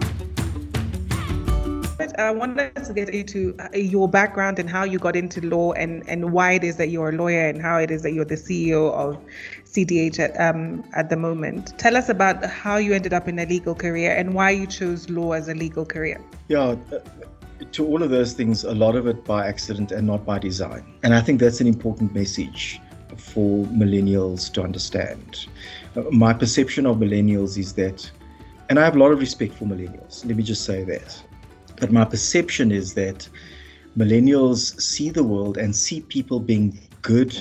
I 2.18 2.30
wanted 2.30 2.74
to 2.76 2.92
get 2.92 3.08
into 3.10 3.56
uh, 3.58 3.76
your 3.76 4.08
background 4.08 4.58
and 4.58 4.68
how 4.68 4.84
you 4.84 4.98
got 4.98 5.14
into 5.14 5.40
law 5.46 5.72
and, 5.72 6.02
and 6.08 6.32
why 6.32 6.52
it 6.52 6.64
is 6.64 6.76
that 6.76 6.88
you're 6.88 7.10
a 7.10 7.12
lawyer 7.12 7.46
and 7.46 7.62
how 7.62 7.78
it 7.78 7.90
is 7.90 8.02
that 8.02 8.12
you're 8.12 8.24
the 8.24 8.34
CEO 8.34 8.92
of 8.92 9.18
CDH 9.64 10.18
at, 10.18 10.38
um, 10.40 10.84
at 10.94 11.10
the 11.10 11.16
moment. 11.16 11.78
Tell 11.78 11.96
us 11.96 12.08
about 12.08 12.44
how 12.44 12.76
you 12.76 12.92
ended 12.92 13.12
up 13.12 13.28
in 13.28 13.38
a 13.38 13.46
legal 13.46 13.74
career 13.74 14.14
and 14.16 14.34
why 14.34 14.50
you 14.50 14.66
chose 14.66 15.08
law 15.08 15.32
as 15.32 15.48
a 15.48 15.54
legal 15.54 15.84
career. 15.84 16.20
Yeah, 16.48 16.76
uh, 16.92 16.98
to 17.70 17.86
all 17.86 18.02
of 18.02 18.10
those 18.10 18.32
things, 18.32 18.64
a 18.64 18.74
lot 18.74 18.96
of 18.96 19.06
it 19.06 19.24
by 19.24 19.46
accident 19.46 19.92
and 19.92 20.06
not 20.06 20.24
by 20.24 20.38
design. 20.38 20.84
And 21.04 21.14
I 21.14 21.20
think 21.20 21.40
that's 21.40 21.60
an 21.60 21.66
important 21.66 22.14
message 22.14 22.80
for 23.16 23.64
millennials 23.66 24.52
to 24.54 24.62
understand. 24.62 25.46
Uh, 25.94 26.02
my 26.10 26.32
perception 26.32 26.86
of 26.86 26.96
millennials 26.96 27.56
is 27.56 27.74
that, 27.74 28.10
and 28.68 28.78
I 28.78 28.84
have 28.84 28.96
a 28.96 28.98
lot 28.98 29.12
of 29.12 29.20
respect 29.20 29.54
for 29.54 29.66
millennials, 29.66 30.26
let 30.26 30.36
me 30.36 30.42
just 30.42 30.64
say 30.64 30.82
that 30.84 31.22
but 31.82 31.90
my 31.90 32.04
perception 32.04 32.70
is 32.70 32.94
that 32.94 33.28
millennials 33.98 34.80
see 34.80 35.10
the 35.10 35.24
world 35.24 35.58
and 35.58 35.74
see 35.74 36.00
people 36.00 36.38
being 36.38 36.78
good 37.02 37.36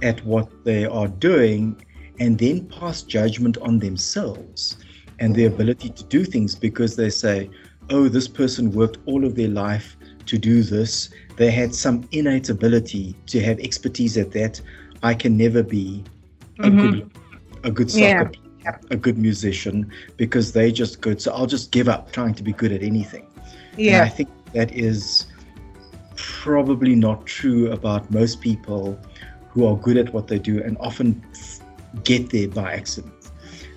at 0.00 0.24
what 0.24 0.48
they 0.64 0.86
are 0.86 1.08
doing 1.08 1.76
and 2.18 2.38
then 2.38 2.66
pass 2.68 3.02
judgment 3.02 3.58
on 3.58 3.78
themselves 3.78 4.78
and 5.18 5.36
their 5.36 5.48
ability 5.48 5.90
to 5.90 6.04
do 6.04 6.24
things 6.24 6.54
because 6.54 6.96
they 6.96 7.10
say, 7.10 7.50
oh, 7.90 8.08
this 8.08 8.26
person 8.26 8.72
worked 8.72 8.96
all 9.04 9.26
of 9.26 9.36
their 9.36 9.48
life 9.48 9.98
to 10.24 10.38
do 10.38 10.62
this. 10.62 11.10
They 11.36 11.50
had 11.50 11.74
some 11.74 12.08
innate 12.12 12.48
ability 12.48 13.14
to 13.26 13.42
have 13.42 13.58
expertise 13.58 14.16
at 14.16 14.32
that. 14.32 14.58
I 15.02 15.12
can 15.12 15.36
never 15.36 15.62
be 15.62 16.02
a 16.60 16.62
mm-hmm. 16.62 16.80
good 16.80 17.10
a 17.64 17.70
good 17.70 17.90
soccer 17.90 18.32
yeah. 18.64 18.78
a 18.90 18.96
good 18.96 19.18
musician 19.18 19.92
because 20.16 20.52
they 20.52 20.72
just 20.72 21.02
good. 21.02 21.20
So 21.20 21.30
I'll 21.34 21.52
just 21.58 21.72
give 21.72 21.90
up 21.90 22.10
trying 22.12 22.32
to 22.36 22.42
be 22.42 22.52
good 22.52 22.72
at 22.72 22.82
anything. 22.82 23.26
Yeah. 23.76 24.02
And 24.02 24.04
I 24.04 24.08
think 24.08 24.28
that 24.52 24.72
is 24.74 25.26
probably 26.16 26.94
not 26.94 27.26
true 27.26 27.72
about 27.72 28.10
most 28.10 28.40
people 28.40 28.98
who 29.50 29.66
are 29.66 29.76
good 29.76 29.96
at 29.96 30.12
what 30.12 30.28
they 30.28 30.38
do 30.38 30.62
and 30.62 30.76
often 30.78 31.22
get 32.04 32.30
there 32.30 32.48
by 32.48 32.72
accident. 32.72 33.12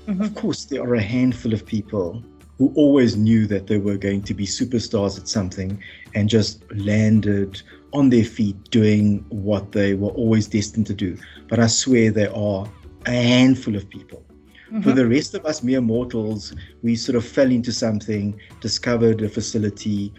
Mm-hmm. 0.08 0.22
Of 0.22 0.36
course, 0.36 0.66
there 0.66 0.82
are 0.84 0.96
a 0.96 1.02
handful 1.02 1.54
of 1.54 1.66
people 1.66 2.24
who 2.58 2.74
always 2.76 3.16
knew 3.16 3.48
that 3.48 3.68
they 3.68 3.78
were 3.78 3.98
going 3.98 4.22
to 4.24 4.34
be 4.34 4.46
superstars 4.46 5.18
at 5.18 5.28
something 5.28 5.82
and 6.14 6.28
just 6.28 6.64
landed 6.74 7.62
on 7.94 8.10
their 8.10 8.26
feet 8.26 8.58
doing 8.70 9.24
what 9.30 9.72
they 9.72 9.94
were 9.94 10.10
always 10.10 10.48
destined 10.48 10.88
to 10.88 10.94
do. 10.94 11.18
But 11.48 11.60
I 11.60 11.68
swear 11.68 12.12
there 12.12 12.36
are 12.36 12.68
a 13.06 13.12
handful 13.12 13.76
of 13.76 13.90
people. 13.90 14.26
Mm-hmm. 14.70 14.82
For 14.82 14.92
the 14.92 15.08
rest 15.08 15.34
of 15.34 15.46
us 15.46 15.64
mere 15.64 15.82
mortals, 15.82 16.54
we 16.84 16.96
sort 16.96 17.16
of 17.16 17.26
fell 17.26 17.50
into 17.50 17.72
something, 17.72 18.40
discovered 18.62 19.22
a 19.24 19.30
facility, 19.30 20.14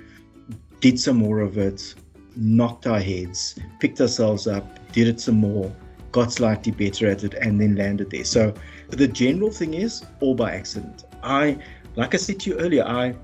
did 0.80 0.98
some 0.98 1.18
more 1.18 1.38
of 1.40 1.56
it, 1.56 1.94
knocked 2.36 2.86
our 2.86 2.98
heads, 2.98 3.56
picked 3.78 4.00
ourselves 4.00 4.48
up, 4.48 4.92
did 4.92 5.06
it 5.06 5.20
some 5.20 5.36
more, 5.36 5.72
got 6.10 6.32
slightly 6.32 6.72
better 6.72 7.08
at 7.08 7.22
it, 7.22 7.34
and 7.34 7.60
then 7.60 7.76
landed 7.76 8.10
there. 8.10 8.24
So 8.24 8.52
the 8.88 9.06
general 9.06 9.52
thing 9.52 9.74
is 9.74 10.04
all 10.20 10.34
by 10.34 10.52
accident. 10.52 11.04
I, 11.22 11.58
like 11.94 12.14
I 12.14 12.18
said 12.18 12.40
to 12.40 12.50
you 12.50 12.58
earlier, 12.58 12.84
I, 12.84 13.14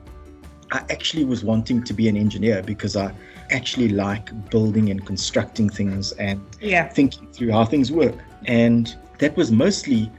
I 0.70 0.84
actually 0.90 1.24
was 1.24 1.42
wanting 1.42 1.82
to 1.84 1.92
be 1.92 2.08
an 2.08 2.16
engineer 2.16 2.62
because 2.62 2.96
I 2.96 3.12
actually 3.50 3.88
like 3.88 4.50
building 4.50 4.90
and 4.90 5.04
constructing 5.04 5.68
things 5.70 6.12
and 6.12 6.40
yeah. 6.60 6.88
thinking 6.88 7.28
through 7.32 7.52
how 7.52 7.64
things 7.64 7.90
work. 7.90 8.14
And 8.46 8.94
that 9.18 9.36
was 9.36 9.50
mostly 9.50 10.10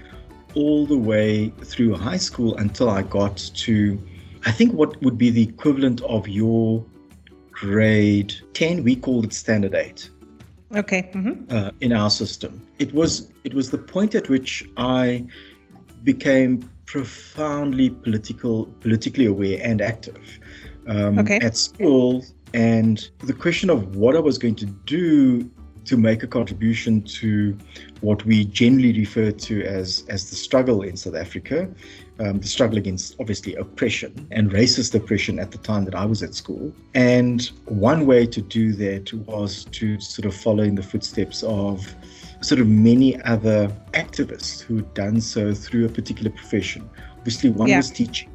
all 0.57 0.87
the 0.87 0.97
way 0.97 1.49
through 1.71 1.93
high 1.93 2.17
school 2.17 2.57
until 2.57 2.89
I 2.89 3.03
got 3.03 3.37
to, 3.37 4.01
I 4.45 4.51
think, 4.51 4.73
what 4.73 4.99
would 5.03 5.17
be 5.17 5.29
the 5.29 5.43
equivalent 5.43 6.01
of 6.01 6.27
your 6.27 6.83
grade 7.51 8.33
10. 8.53 8.83
We 8.83 8.95
called 8.95 9.25
it 9.25 9.33
standard 9.33 9.75
8. 9.75 10.09
Okay. 10.75 11.11
Mm-hmm. 11.13 11.55
Uh, 11.55 11.71
in 11.81 11.93
our 11.93 12.09
system, 12.09 12.65
it 12.79 12.91
was 12.93 13.31
it 13.43 13.53
was 13.53 13.69
the 13.69 13.77
point 13.77 14.15
at 14.15 14.27
which 14.29 14.67
I 14.77 15.25
became 16.03 16.67
profoundly 16.85 17.89
political, 17.89 18.65
politically 18.81 19.27
aware 19.27 19.59
and 19.61 19.81
active 19.81 20.39
um, 20.87 21.19
okay. 21.19 21.39
at 21.39 21.55
school. 21.55 22.25
And 22.53 23.09
the 23.19 23.33
question 23.33 23.69
of 23.69 23.95
what 23.95 24.15
I 24.15 24.19
was 24.19 24.37
going 24.37 24.55
to 24.55 24.65
do 24.65 25.49
to 25.87 25.97
make 25.97 26.23
a 26.23 26.27
contribution 26.27 27.01
to 27.01 27.57
what 28.01 28.25
we 28.25 28.45
generally 28.45 28.93
refer 28.99 29.31
to 29.31 29.63
as 29.63 30.03
as 30.09 30.29
the 30.29 30.35
struggle 30.35 30.81
in 30.83 30.95
South 30.95 31.15
Africa, 31.15 31.67
um, 32.19 32.39
the 32.39 32.47
struggle 32.47 32.77
against 32.77 33.15
obviously 33.19 33.55
oppression 33.55 34.27
and 34.31 34.51
racist 34.51 34.93
oppression 34.95 35.39
at 35.39 35.51
the 35.51 35.57
time 35.57 35.85
that 35.85 35.95
I 35.95 36.05
was 36.05 36.21
at 36.23 36.33
school. 36.33 36.71
And 36.93 37.45
one 37.65 38.05
way 38.05 38.25
to 38.27 38.41
do 38.41 38.73
that 38.73 39.13
was 39.13 39.65
to 39.65 39.99
sort 39.99 40.25
of 40.25 40.35
follow 40.35 40.63
in 40.63 40.75
the 40.75 40.83
footsteps 40.83 41.43
of 41.43 41.95
sort 42.41 42.61
of 42.61 42.67
many 42.67 43.21
other 43.23 43.71
activists 43.93 44.61
who 44.61 44.77
had 44.77 44.93
done 44.93 45.21
so 45.21 45.53
through 45.53 45.85
a 45.85 45.89
particular 45.89 46.29
profession. 46.29 46.89
Obviously, 47.17 47.49
one 47.49 47.67
yeah. 47.67 47.77
was 47.77 47.91
teaching. 47.91 48.29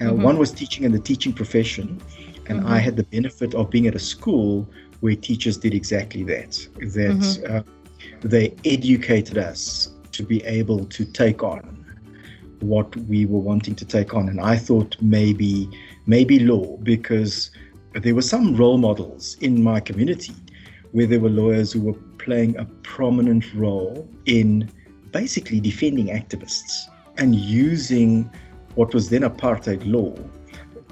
Uh, 0.00 0.04
mm-hmm. 0.04 0.22
One 0.22 0.38
was 0.38 0.52
teaching 0.52 0.84
in 0.84 0.92
the 0.92 0.98
teaching 0.98 1.32
profession, 1.32 2.00
and 2.48 2.60
mm-hmm. 2.60 2.68
I 2.68 2.78
had 2.78 2.96
the 2.96 3.04
benefit 3.04 3.54
of 3.54 3.70
being 3.70 3.86
at 3.86 3.94
a 3.94 3.98
school 3.98 4.68
where 5.00 5.16
teachers 5.16 5.56
did 5.58 5.74
exactly 5.74 6.22
that. 6.24 6.52
That 6.78 7.18
mm-hmm. 7.18 7.56
uh, 7.56 7.62
they 8.20 8.54
educated 8.64 9.38
us 9.38 9.90
to 10.12 10.22
be 10.22 10.42
able 10.44 10.84
to 10.86 11.04
take 11.04 11.42
on 11.42 11.84
what 12.60 12.96
we 12.96 13.26
were 13.26 13.38
wanting 13.38 13.74
to 13.76 13.84
take 13.84 14.14
on. 14.14 14.28
And 14.28 14.40
I 14.40 14.56
thought 14.56 14.96
maybe 15.00 15.68
maybe 16.06 16.38
law 16.38 16.76
because 16.78 17.50
there 17.92 18.14
were 18.14 18.22
some 18.22 18.56
role 18.56 18.78
models 18.78 19.36
in 19.40 19.62
my 19.62 19.80
community 19.80 20.34
where 20.92 21.06
there 21.06 21.20
were 21.20 21.28
lawyers 21.28 21.72
who 21.72 21.80
were 21.80 21.98
playing 22.18 22.56
a 22.56 22.64
prominent 22.82 23.52
role 23.54 24.08
in 24.24 24.70
basically 25.12 25.60
defending 25.60 26.08
activists 26.08 26.88
and 27.18 27.34
using 27.34 28.30
what 28.74 28.92
was 28.94 29.08
then 29.08 29.22
apartheid 29.22 29.80
law 29.90 30.14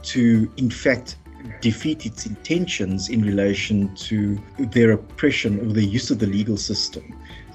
to 0.02 0.50
in 0.56 0.70
fact 0.70 1.16
defeat 1.64 2.04
its 2.04 2.26
intentions 2.26 3.08
in 3.08 3.22
relation 3.22 3.94
to 3.94 4.38
their 4.58 4.90
oppression 4.90 5.58
or 5.60 5.72
the 5.72 5.82
use 5.82 6.10
of 6.10 6.18
the 6.18 6.26
legal 6.26 6.58
system 6.58 7.02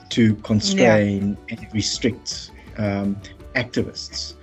to 0.10 0.34
constrain 0.38 1.38
yeah. 1.48 1.56
and 1.56 1.74
restrict 1.76 2.50
um, 2.80 3.16
activists. 3.54 4.34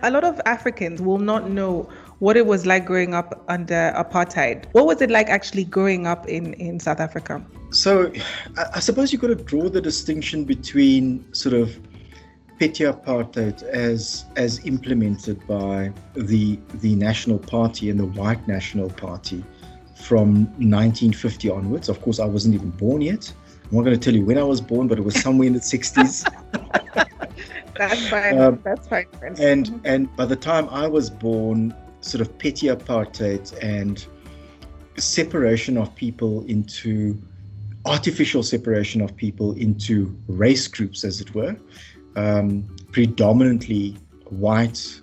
A 0.00 0.10
lot 0.12 0.22
of 0.22 0.40
Africans 0.46 1.02
will 1.02 1.18
not 1.18 1.50
know 1.50 1.90
what 2.20 2.36
it 2.36 2.46
was 2.46 2.64
like 2.64 2.86
growing 2.86 3.12
up 3.12 3.44
under 3.48 3.92
apartheid. 3.96 4.66
What 4.70 4.86
was 4.86 5.02
it 5.02 5.10
like 5.10 5.28
actually 5.28 5.64
growing 5.64 6.06
up 6.06 6.28
in, 6.28 6.54
in 6.54 6.78
South 6.78 7.00
Africa? 7.00 7.44
So, 7.72 8.12
I 8.72 8.78
suppose 8.78 9.12
you've 9.12 9.20
got 9.20 9.28
to 9.28 9.34
draw 9.34 9.68
the 9.68 9.80
distinction 9.80 10.44
between 10.44 11.24
sort 11.34 11.56
of 11.56 11.76
petty 12.58 12.84
apartheid 12.84 13.62
as 13.64 14.24
as 14.36 14.64
implemented 14.64 15.46
by 15.46 15.92
the 16.14 16.58
the 16.74 16.94
National 16.96 17.38
Party 17.38 17.90
and 17.90 17.98
the 18.00 18.06
White 18.06 18.46
National 18.48 18.90
Party 18.90 19.44
from 19.94 20.44
1950 20.58 21.50
onwards. 21.50 21.88
Of 21.88 22.00
course, 22.00 22.18
I 22.20 22.26
wasn't 22.26 22.54
even 22.54 22.70
born 22.70 23.02
yet. 23.02 23.32
I'm 23.64 23.76
not 23.76 23.82
going 23.82 23.98
to 23.98 24.00
tell 24.00 24.14
you 24.14 24.24
when 24.24 24.38
I 24.38 24.44
was 24.44 24.60
born, 24.60 24.86
but 24.86 24.98
it 24.98 25.04
was 25.04 25.20
somewhere 25.20 25.48
in 25.48 25.54
the 25.54 25.60
60s. 25.60 26.22
That's 27.76 28.08
fine. 28.08 28.38
Um, 28.38 28.60
That's 28.64 28.86
fine. 28.88 29.06
And 29.38 29.80
and 29.84 30.14
by 30.16 30.26
the 30.26 30.36
time 30.36 30.68
I 30.70 30.86
was 30.86 31.10
born, 31.10 31.74
sort 32.00 32.20
of 32.20 32.38
petty 32.38 32.68
apartheid 32.68 33.56
and 33.62 34.06
separation 34.96 35.76
of 35.76 35.94
people 35.94 36.44
into 36.46 37.20
artificial 37.84 38.42
separation 38.42 39.00
of 39.00 39.14
people 39.16 39.52
into 39.52 40.16
race 40.26 40.66
groups, 40.66 41.04
as 41.04 41.20
it 41.20 41.34
were, 41.34 41.56
um, 42.16 42.66
predominantly 42.92 43.96
white, 44.30 45.00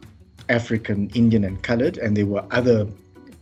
African, 0.50 1.10
Indian, 1.14 1.44
and 1.46 1.62
colored, 1.64 1.98
and 1.98 2.18
there 2.18 2.26
were 2.26 2.44
other 2.52 2.88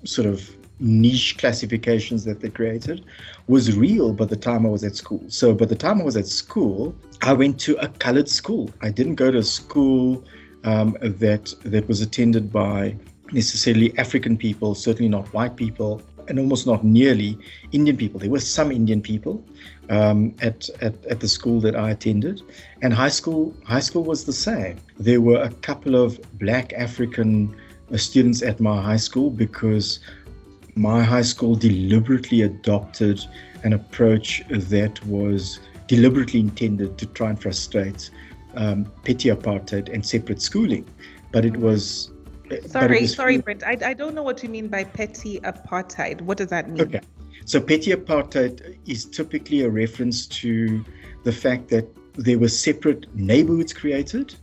sort 0.04 0.28
of 0.28 0.50
niche 0.80 1.38
classifications 1.38 2.24
that 2.26 2.42
they 2.42 2.50
created 2.50 3.06
was 3.48 3.78
real 3.78 4.14
by 4.14 4.26
the 4.26 4.36
time 4.36 4.66
I 4.66 4.70
was 4.70 4.84
at 4.84 4.96
school. 4.96 5.24
So 5.28 5.54
by 5.54 5.66
the 5.66 5.76
time 5.76 6.02
I 6.02 6.04
was 6.04 6.18
at 6.18 6.28
school, 6.28 6.96
I 7.22 7.34
went 7.34 7.60
to 7.62 7.76
a 7.78 7.88
colored 7.88 8.28
school. 8.28 8.72
I 8.82 8.90
didn't 8.90 9.16
go 9.16 9.30
to 9.32 9.38
a 9.38 9.44
school 9.44 10.24
um, 10.64 10.98
that 11.02 11.54
that 11.64 11.88
was 11.88 12.02
attended 12.02 12.52
by 12.52 12.96
necessarily 13.32 13.98
African 13.98 14.38
people, 14.38 14.76
certainly 14.76 15.10
not 15.10 15.32
white 15.34 15.56
people, 15.56 16.02
and 16.28 16.40
almost 16.40 16.66
not 16.66 16.84
nearly 16.84 17.38
Indian 17.72 17.98
people. 17.98 18.20
There 18.20 18.30
were 18.30 18.40
some 18.40 18.72
Indian 18.72 19.02
people 19.02 19.44
um, 19.92 20.34
at, 20.42 20.70
at 20.82 21.06
at 21.06 21.20
the 21.20 21.28
school 21.28 21.60
that 21.62 21.76
I 21.76 21.92
attended, 21.92 22.42
and 22.82 22.94
high 22.94 23.10
school 23.10 23.54
high 23.66 23.82
school 23.82 24.04
was 24.04 24.24
the 24.24 24.34
same. 24.34 24.78
There 24.98 25.22
were 25.22 25.42
a 25.42 25.50
couple 25.50 25.96
of 25.96 26.20
Black 26.40 26.74
African 26.74 27.54
uh, 27.94 27.98
students 27.98 28.42
at 28.42 28.60
my 28.60 28.82
high 28.82 29.04
school 29.08 29.30
because 29.30 30.00
my 30.76 31.04
high 31.04 31.28
school 31.34 31.56
deliberately 31.56 32.42
adopted 32.44 33.20
an 33.64 33.74
approach 33.74 34.42
that 34.50 35.06
was 35.06 35.60
deliberately 35.88 36.40
intended 36.40 36.98
to 36.98 37.06
try 37.08 37.30
and 37.30 37.42
frustrate 37.42 38.10
um, 38.56 38.90
petty 39.04 39.30
apartheid 39.30 39.94
and 39.94 40.06
separate 40.06 40.42
schooling. 40.42 40.86
But 41.34 41.44
it 41.44 41.58
was. 41.58 42.12
Sorry, 42.66 43.08
sorry, 43.08 43.38
Brent. 43.38 43.64
I, 43.64 43.78
I 43.84 43.94
don't 43.94 44.14
know 44.16 44.24
what 44.24 44.42
you 44.44 44.50
mean 44.50 44.68
by 44.68 44.86
petty 44.86 45.40
apartheid. 45.42 46.22
What 46.22 46.38
does 46.38 46.48
that 46.48 46.70
mean? 46.70 46.82
Okay. 46.82 47.02
So, 47.46 47.60
petty 47.60 47.92
apartheid 47.92 48.78
is 48.88 49.06
typically 49.06 49.62
a 49.62 49.70
reference 49.70 50.28
to 50.28 50.84
the 51.24 51.32
fact 51.32 51.70
that 51.70 51.88
there 52.14 52.38
were 52.38 52.50
separate 52.50 53.14
neighborhoods 53.16 53.74
created 53.74 54.36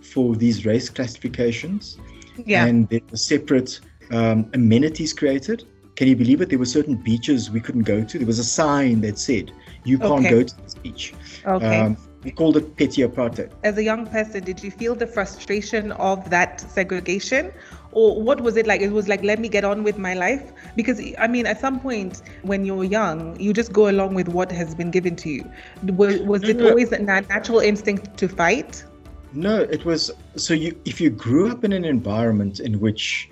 for 0.00 0.34
these 0.34 0.66
race 0.66 0.88
classifications. 0.88 1.98
Yeah. 2.44 2.66
And 2.66 2.88
there 2.88 3.00
were 3.10 3.16
separate 3.16 3.80
um, 4.10 4.50
amenities 4.54 5.12
created. 5.12 5.64
Can 5.96 6.08
you 6.08 6.16
believe 6.16 6.40
it? 6.40 6.48
There 6.48 6.58
were 6.58 6.64
certain 6.64 6.96
beaches 6.96 7.50
we 7.50 7.60
couldn't 7.60 7.82
go 7.82 8.02
to. 8.02 8.18
There 8.18 8.26
was 8.26 8.38
a 8.38 8.44
sign 8.44 9.02
that 9.02 9.18
said, 9.18 9.52
"You 9.84 9.98
can't 9.98 10.24
okay. 10.24 10.30
go 10.30 10.42
to 10.42 10.56
this 10.62 10.74
beach." 10.74 11.14
Okay. 11.44 11.78
Um, 11.78 11.96
we 12.24 12.30
called 12.30 12.56
it 12.56 12.76
petty 12.76 13.02
apartheid. 13.02 13.50
As 13.64 13.78
a 13.78 13.82
young 13.82 14.06
person, 14.06 14.44
did 14.44 14.62
you 14.62 14.70
feel 14.70 14.94
the 14.94 15.06
frustration 15.06 15.92
of 15.92 16.28
that 16.30 16.60
segregation? 16.60 17.52
Or 17.92 18.20
what 18.22 18.40
was 18.40 18.56
it 18.56 18.66
like? 18.66 18.80
It 18.80 18.92
was 18.92 19.08
like, 19.08 19.22
let 19.24 19.38
me 19.38 19.48
get 19.48 19.64
on 19.64 19.82
with 19.82 19.98
my 19.98 20.14
life. 20.14 20.52
Because, 20.76 21.00
I 21.18 21.26
mean, 21.26 21.46
at 21.46 21.60
some 21.60 21.80
point 21.80 22.22
when 22.42 22.64
you're 22.64 22.84
young, 22.84 23.38
you 23.40 23.52
just 23.52 23.72
go 23.72 23.88
along 23.88 24.14
with 24.14 24.28
what 24.28 24.52
has 24.52 24.74
been 24.74 24.90
given 24.90 25.16
to 25.16 25.28
you. 25.28 25.50
Was, 25.82 26.20
was 26.20 26.44
it 26.44 26.60
always 26.62 26.92
a 26.92 26.98
natural 26.98 27.60
instinct 27.60 28.16
to 28.18 28.28
fight? 28.28 28.84
No, 29.32 29.60
it 29.60 29.84
was. 29.84 30.10
So, 30.36 30.54
you, 30.54 30.80
if 30.84 31.00
you 31.00 31.10
grew 31.10 31.50
up 31.50 31.64
in 31.64 31.72
an 31.72 31.84
environment 31.84 32.60
in 32.60 32.80
which 32.80 33.28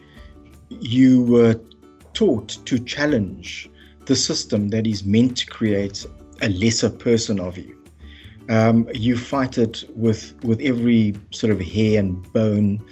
you 0.68 1.22
were 1.22 1.58
taught 2.14 2.48
to 2.66 2.78
challenge 2.78 3.70
the 4.06 4.16
system 4.16 4.68
that 4.68 4.86
is 4.86 5.04
meant 5.04 5.36
to 5.36 5.46
create 5.46 6.04
a 6.42 6.48
lesser 6.48 6.90
person 6.90 7.38
of 7.38 7.56
you. 7.58 7.74
Um, 8.48 8.88
you 8.94 9.16
fight 9.16 9.58
it 9.58 9.84
with 9.94 10.34
with 10.42 10.60
every 10.62 11.14
sort 11.30 11.52
of 11.52 11.60
hair 11.60 12.00
and 12.00 12.32
bone, 12.32 12.82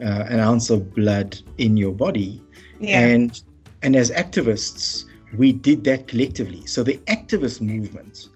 uh, 0.00 0.24
an 0.28 0.40
ounce 0.40 0.70
of 0.70 0.94
blood 0.94 1.38
in 1.58 1.76
your 1.76 1.92
body, 1.92 2.42
yeah. 2.80 3.00
and 3.00 3.42
and 3.82 3.96
as 3.96 4.10
activists, 4.10 5.04
we 5.36 5.52
did 5.52 5.84
that 5.84 6.08
collectively. 6.08 6.66
So 6.66 6.82
the 6.82 6.98
activist 7.06 7.60
movement 7.60 8.28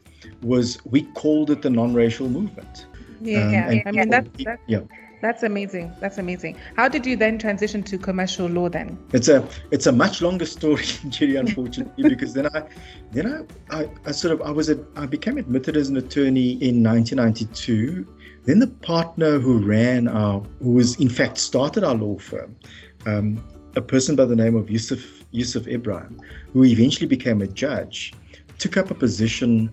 was 0.42 0.78
we 0.84 1.02
called 1.14 1.50
it 1.50 1.62
the 1.62 1.70
non-racial 1.70 2.28
movement. 2.28 2.86
Yeah, 3.20 3.46
um, 3.46 3.52
yeah. 3.52 3.82
I 3.86 3.90
mean 3.90 4.10
that's, 4.10 4.28
that's 4.44 4.62
yeah. 4.66 4.80
That's 5.20 5.42
amazing. 5.42 5.92
That's 6.00 6.18
amazing. 6.18 6.56
How 6.76 6.88
did 6.88 7.04
you 7.04 7.16
then 7.16 7.38
transition 7.38 7.82
to 7.84 7.98
commercial 7.98 8.46
law 8.46 8.68
then? 8.68 8.98
It's 9.12 9.28
a 9.28 9.46
it's 9.70 9.86
a 9.86 9.92
much 9.92 10.22
longer 10.22 10.46
story, 10.56 10.84
Judy, 11.08 11.36
unfortunately, 11.36 12.08
because 12.08 12.34
then 12.34 12.46
I 12.54 12.62
then 13.10 13.46
I, 13.70 13.80
I, 13.80 13.90
I, 14.06 14.12
sort 14.12 14.34
of 14.34 14.42
I 14.42 14.50
was 14.50 14.70
a, 14.70 14.84
I 14.96 15.06
became 15.06 15.38
admitted 15.38 15.76
as 15.76 15.88
an 15.88 15.96
attorney 15.96 16.52
in 16.52 16.82
1992. 16.84 18.06
Then 18.48 18.60
the 18.60 18.66
partner 18.66 19.38
who 19.38 19.58
ran 19.58 20.08
our 20.08 20.40
who 20.62 20.72
was 20.72 20.98
in 20.98 21.10
fact 21.10 21.36
started 21.36 21.84
our 21.84 21.94
law 21.94 22.16
firm, 22.16 22.56
um, 23.04 23.44
a 23.76 23.82
person 23.82 24.16
by 24.16 24.24
the 24.24 24.34
name 24.34 24.56
of 24.56 24.70
Yusuf 24.70 25.22
Yusuf 25.32 25.68
Ibrahim, 25.68 26.18
who 26.54 26.64
eventually 26.64 27.06
became 27.06 27.42
a 27.42 27.46
judge, 27.46 28.14
took 28.56 28.78
up 28.78 28.90
a 28.90 28.94
position 28.94 29.70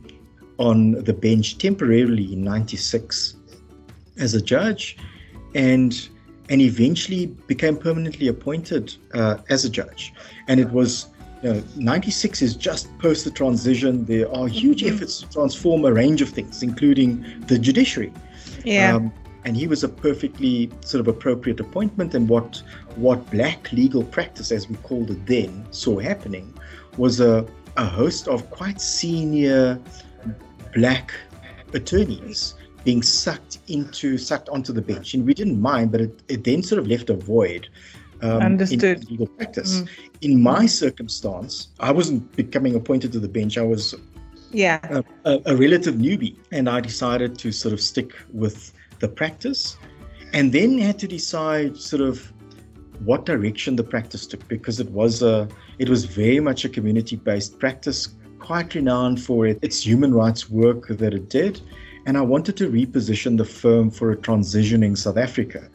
on 0.58 0.92
the 1.06 1.14
bench 1.14 1.58
temporarily 1.58 2.34
in 2.34 2.44
96 2.44 3.36
as 4.18 4.34
a 4.34 4.42
judge 4.42 4.98
and 5.54 6.10
and 6.50 6.60
eventually 6.60 7.28
became 7.48 7.78
permanently 7.78 8.28
appointed 8.28 8.94
uh, 9.14 9.38
as 9.50 9.64
a 9.64 9.70
judge. 9.70 10.14
And 10.50 10.60
it 10.60 10.70
was 10.72 11.08
you 11.44 11.54
know, 11.54 11.64
96 11.78 12.42
is 12.42 12.58
just 12.58 12.90
post 13.00 13.24
the 13.24 13.32
transition. 13.32 14.04
There 14.04 14.30
are 14.36 14.50
huge 14.50 14.82
mm-hmm. 14.82 14.96
efforts 14.96 15.22
to 15.22 15.30
transform 15.30 15.86
a 15.86 15.94
range 15.94 16.22
of 16.22 16.28
things, 16.28 16.62
including 16.62 17.24
the 17.48 17.58
judiciary. 17.58 18.12
Yeah. 18.66 18.96
Um, 18.96 19.14
and 19.46 19.56
he 19.56 19.68
was 19.68 19.84
a 19.84 19.90
perfectly 19.90 20.72
sort 20.82 21.00
of 21.00 21.08
appropriate 21.08 21.60
appointment. 21.60 22.16
And 22.16 22.28
what 22.28 22.62
what 22.96 23.30
black 23.30 23.72
legal 23.72 24.04
practice, 24.04 24.52
as 24.52 24.68
we 24.68 24.76
called 24.78 25.12
it 25.12 25.26
then, 25.26 25.66
saw 25.72 26.00
happening 26.00 26.54
was 26.98 27.20
a, 27.20 27.46
a 27.78 27.86
host 27.86 28.28
of 28.28 28.50
quite 28.50 28.82
senior 28.82 29.80
black 30.74 31.14
attorneys 31.74 32.56
being 32.84 33.02
sucked 33.02 33.60
into 33.68 34.18
sucked 34.18 34.48
onto 34.50 34.72
the 34.72 34.82
bench 34.82 35.14
and 35.14 35.26
we 35.26 35.34
didn't 35.34 35.60
mind 35.60 35.92
but 35.92 36.02
it, 36.02 36.22
it 36.28 36.44
then 36.44 36.62
sort 36.62 36.80
of 36.80 36.88
left 36.88 37.10
a 37.10 37.16
void 37.16 37.68
um, 38.22 38.42
Understood. 38.42 39.02
in 39.04 39.10
legal 39.10 39.28
practice 39.28 39.82
mm. 39.82 39.90
in 40.22 40.42
my 40.42 40.66
circumstance 40.66 41.70
i 41.80 41.92
wasn't 41.92 42.32
becoming 42.36 42.76
appointed 42.76 43.12
to 43.12 43.20
the 43.20 43.28
bench 43.28 43.58
i 43.58 43.64
was 43.64 43.96
yeah 44.56 44.80
a, 44.90 45.04
a, 45.32 45.42
a 45.48 45.56
relative 45.56 45.96
newbie 45.96 46.36
and 46.52 46.70
i 46.70 46.80
decided 46.80 47.38
to 47.38 47.52
sort 47.52 47.74
of 47.74 47.82
stick 47.82 48.14
with 48.34 48.74
the 49.00 49.08
practice 49.08 49.78
and 50.34 50.52
then 50.52 50.78
had 50.78 50.98
to 51.00 51.08
decide 51.08 51.78
sort 51.78 52.02
of 52.02 52.32
what 53.04 53.26
direction 53.26 53.76
the 53.76 53.84
practice 53.84 54.26
took 54.26 54.48
because 54.48 54.80
it 54.80 54.90
was 54.92 55.22
a 55.22 55.48
it 55.80 55.90
was 55.90 56.06
very 56.06 56.40
much 56.40 56.66
a 56.66 56.70
community 56.70 57.16
based 57.16 57.60
practice 57.60 58.16
quite 58.46 58.76
renowned 58.76 59.20
for 59.22 59.48
it, 59.48 59.58
its 59.64 59.86
human 59.86 60.14
rights 60.14 60.50
work 60.50 60.88
that 60.88 61.14
it 61.14 61.30
did. 61.30 61.60
And 62.06 62.16
I 62.18 62.22
wanted 62.22 62.56
to 62.58 62.70
reposition 62.70 63.38
the 63.38 63.46
firm 63.46 63.90
for 63.90 64.12
a 64.12 64.18
transitioning 64.18 64.96
South 64.96 65.18
Africa. 65.18 65.68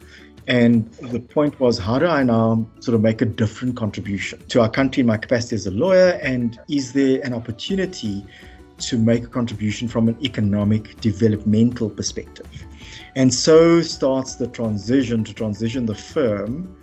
And 0.47 0.89
the 0.93 1.19
point 1.19 1.59
was, 1.59 1.77
how 1.77 1.99
do 1.99 2.07
I 2.07 2.23
now 2.23 2.65
sort 2.79 2.95
of 2.95 3.01
make 3.01 3.21
a 3.21 3.25
different 3.25 3.75
contribution 3.75 4.39
to 4.47 4.61
our 4.61 4.69
country 4.69 5.01
in 5.01 5.07
my 5.07 5.17
capacity 5.17 5.55
as 5.55 5.67
a 5.67 5.71
lawyer? 5.71 6.19
And 6.23 6.57
is 6.69 6.93
there 6.93 7.19
an 7.25 7.33
opportunity 7.33 8.25
to 8.81 8.97
make 8.97 9.23
a 9.23 9.27
contribution 9.27 9.87
from 9.87 10.07
an 10.07 10.17
economic 10.23 10.99
developmental 11.01 11.89
perspective? 11.89 12.65
And 13.15 13.33
so 13.33 13.81
starts 13.81 14.35
the 14.35 14.47
transition 14.47 15.23
to 15.23 15.33
transition 15.33 15.85
the 15.85 15.95
firm 15.95 16.75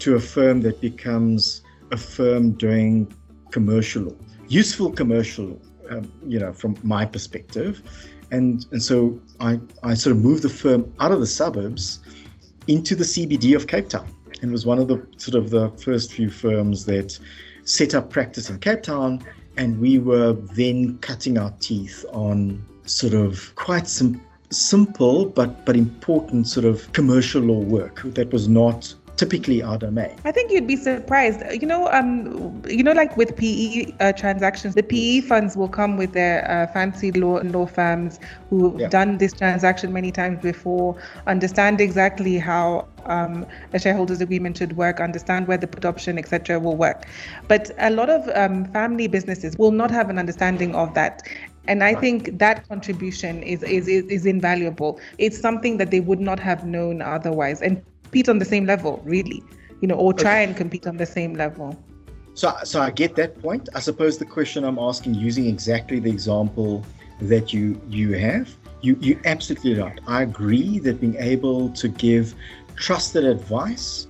to 0.00 0.16
a 0.16 0.20
firm 0.20 0.60
that 0.62 0.80
becomes 0.80 1.62
a 1.90 1.96
firm 1.96 2.52
doing 2.52 3.12
commercial 3.50 4.04
law 4.04 4.14
useful 4.52 4.92
commercial, 4.92 5.60
um, 5.88 6.12
you 6.26 6.38
know, 6.38 6.52
from 6.52 6.76
my 6.82 7.06
perspective. 7.06 7.82
And, 8.30 8.66
and 8.70 8.82
so 8.82 9.18
I, 9.40 9.58
I 9.82 9.94
sort 9.94 10.14
of 10.16 10.22
moved 10.22 10.42
the 10.42 10.50
firm 10.50 10.92
out 11.00 11.10
of 11.10 11.20
the 11.20 11.26
suburbs 11.26 12.00
into 12.66 12.94
the 12.94 13.04
CBD 13.04 13.56
of 13.56 13.66
Cape 13.66 13.88
Town 13.88 14.06
and 14.42 14.52
was 14.52 14.66
one 14.66 14.78
of 14.78 14.88
the 14.88 15.06
sort 15.16 15.42
of 15.42 15.50
the 15.50 15.70
first 15.70 16.12
few 16.12 16.30
firms 16.30 16.84
that 16.86 17.18
set 17.64 17.94
up 17.94 18.10
practice 18.10 18.50
in 18.50 18.58
Cape 18.58 18.82
Town. 18.82 19.24
And 19.56 19.80
we 19.80 19.98
were 19.98 20.32
then 20.32 20.98
cutting 20.98 21.38
our 21.38 21.52
teeth 21.60 22.04
on 22.12 22.64
sort 22.84 23.14
of 23.14 23.54
quite 23.54 23.86
some 23.88 24.20
simple 24.50 25.26
but 25.26 25.64
but 25.64 25.76
important 25.76 26.46
sort 26.46 26.66
of 26.66 26.92
commercial 26.92 27.42
law 27.42 27.60
work 27.60 28.02
that 28.04 28.32
was 28.32 28.48
not 28.48 28.94
typically 29.16 29.62
our 29.62 29.78
domain. 29.78 30.16
I 30.24 30.32
think 30.32 30.50
you'd 30.50 30.66
be 30.66 30.76
surprised. 30.76 31.40
You 31.60 31.66
know, 31.66 31.88
um, 31.92 32.62
you 32.68 32.82
know, 32.82 32.92
like 32.92 33.16
with 33.16 33.36
PE 33.36 33.92
uh, 34.00 34.12
transactions, 34.12 34.74
the 34.74 34.82
PE 34.82 35.20
funds 35.20 35.56
will 35.56 35.68
come 35.68 35.96
with 35.96 36.12
their 36.12 36.50
uh, 36.50 36.66
fancy 36.72 37.12
law 37.12 37.40
law 37.42 37.66
firms 37.66 38.18
who've 38.50 38.78
yeah. 38.78 38.88
done 38.88 39.18
this 39.18 39.32
transaction 39.32 39.92
many 39.92 40.10
times 40.10 40.40
before, 40.40 41.00
understand 41.26 41.80
exactly 41.80 42.38
how 42.38 42.86
um, 43.06 43.46
a 43.72 43.78
shareholders 43.78 44.20
agreement 44.20 44.56
should 44.56 44.76
work, 44.76 45.00
understand 45.00 45.48
where 45.48 45.58
the 45.58 45.66
put 45.66 45.84
option, 45.84 46.18
etc., 46.18 46.58
will 46.58 46.76
work. 46.76 47.06
But 47.48 47.70
a 47.78 47.90
lot 47.90 48.10
of 48.10 48.28
um, 48.34 48.64
family 48.72 49.08
businesses 49.08 49.56
will 49.58 49.72
not 49.72 49.90
have 49.90 50.10
an 50.10 50.18
understanding 50.18 50.74
of 50.74 50.94
that. 50.94 51.22
And 51.68 51.84
I 51.84 51.94
think 51.94 52.38
that 52.38 52.68
contribution 52.68 53.42
is, 53.44 53.62
is, 53.62 53.86
is 53.86 54.26
invaluable. 54.26 54.98
It's 55.18 55.38
something 55.38 55.76
that 55.76 55.92
they 55.92 56.00
would 56.00 56.18
not 56.18 56.40
have 56.40 56.66
known 56.66 57.00
otherwise. 57.02 57.62
And 57.62 57.82
compete 58.12 58.28
on 58.28 58.38
the 58.38 58.44
same 58.44 58.66
level, 58.66 59.00
really, 59.06 59.42
you 59.80 59.88
know, 59.88 59.94
or 59.94 60.12
try 60.12 60.42
okay. 60.42 60.44
and 60.44 60.54
compete 60.54 60.86
on 60.86 60.98
the 60.98 61.06
same 61.06 61.32
level. 61.32 61.82
So, 62.34 62.52
so 62.62 62.82
I 62.82 62.90
get 62.90 63.16
that 63.16 63.40
point. 63.40 63.70
I 63.74 63.80
suppose 63.80 64.18
the 64.18 64.26
question 64.26 64.64
I'm 64.64 64.78
asking, 64.78 65.14
using 65.14 65.46
exactly 65.46 65.98
the 65.98 66.10
example 66.10 66.84
that 67.22 67.54
you 67.54 67.80
you 67.88 68.12
have, 68.12 68.54
you 68.82 68.98
you 69.00 69.18
absolutely 69.24 69.80
right. 69.80 69.98
I 70.06 70.24
agree 70.24 70.78
that 70.80 71.00
being 71.00 71.16
able 71.16 71.70
to 71.70 71.88
give 71.88 72.34
trusted 72.76 73.24
advice 73.24 74.08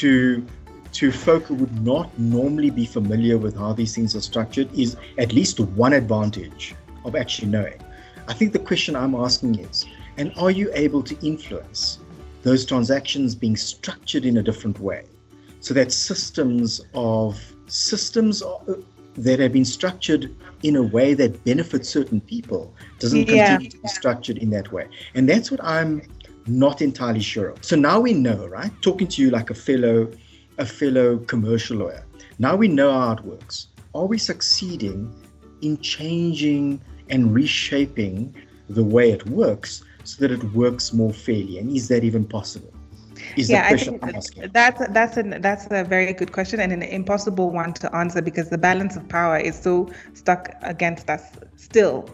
to 0.00 0.46
to 0.92 1.12
folk 1.12 1.44
who 1.44 1.56
would 1.56 1.84
not 1.84 2.06
normally 2.18 2.70
be 2.70 2.86
familiar 2.86 3.36
with 3.36 3.54
how 3.54 3.74
these 3.74 3.94
things 3.94 4.16
are 4.16 4.22
structured 4.22 4.68
is 4.72 4.96
at 5.18 5.34
least 5.34 5.60
one 5.60 5.92
advantage 5.92 6.74
of 7.04 7.14
actually 7.14 7.48
knowing. 7.48 7.78
I 8.28 8.32
think 8.32 8.54
the 8.54 8.64
question 8.70 8.96
I'm 8.96 9.14
asking 9.14 9.58
is, 9.58 9.84
and 10.16 10.32
are 10.38 10.50
you 10.50 10.70
able 10.72 11.02
to 11.02 11.14
influence 11.26 11.98
those 12.46 12.64
transactions 12.64 13.34
being 13.34 13.56
structured 13.56 14.24
in 14.24 14.36
a 14.36 14.42
different 14.42 14.78
way. 14.78 15.02
So 15.58 15.74
that 15.74 15.90
systems 15.90 16.80
of 16.94 17.42
systems 17.66 18.40
uh, 18.40 18.58
that 19.16 19.40
have 19.40 19.52
been 19.52 19.64
structured 19.64 20.32
in 20.62 20.76
a 20.76 20.82
way 20.96 21.12
that 21.14 21.42
benefits 21.44 21.88
certain 21.88 22.20
people 22.20 22.72
doesn't 23.00 23.26
yeah. 23.26 23.56
continue 23.56 23.70
to 23.70 23.78
be 23.78 23.88
structured 23.88 24.38
in 24.38 24.50
that 24.50 24.70
way. 24.70 24.86
And 25.16 25.28
that's 25.28 25.50
what 25.50 25.62
i'm 25.64 26.02
not 26.46 26.80
entirely 26.80 27.24
sure 27.32 27.48
of. 27.48 27.64
So 27.64 27.74
now 27.74 27.98
we 27.98 28.12
know 28.12 28.46
right? 28.46 28.70
Talking 28.80 29.08
to 29.08 29.22
you 29.22 29.30
like 29.30 29.50
a 29.50 29.58
fellow 29.66 30.08
a 30.58 30.66
fellow 30.66 31.18
commercial 31.32 31.78
lawyer. 31.78 32.04
Now 32.38 32.54
we 32.54 32.68
know 32.68 32.92
how 32.92 33.12
it 33.14 33.22
works. 33.22 33.66
Are 33.92 34.06
we 34.06 34.18
succeeding 34.18 35.12
in 35.62 35.78
changing 35.78 36.80
and 37.10 37.34
reshaping 37.34 38.36
the 38.68 38.84
way 38.84 39.10
it 39.10 39.26
works 39.26 39.82
so 40.06 40.26
that 40.26 40.30
it 40.30 40.44
works 40.52 40.92
more 40.92 41.12
fairly? 41.12 41.58
And 41.58 41.70
is 41.70 41.88
that 41.88 42.04
even 42.04 42.24
possible? 42.24 42.72
Is 43.36 43.50
yeah, 43.50 43.66
I 43.66 43.76
think 43.76 44.00
that's 44.52 44.80
that's 44.90 45.16
an 45.16 45.40
that's 45.40 45.66
a 45.70 45.84
very 45.84 46.12
good 46.12 46.32
question 46.32 46.60
and 46.60 46.72
an 46.72 46.82
impossible 46.82 47.50
one 47.50 47.72
to 47.74 47.94
answer 47.94 48.22
because 48.22 48.50
the 48.50 48.58
balance 48.58 48.96
of 48.96 49.08
power 49.08 49.38
is 49.38 49.58
so 49.58 49.88
stuck 50.14 50.54
against 50.62 51.08
us 51.10 51.32
still. 51.56 52.08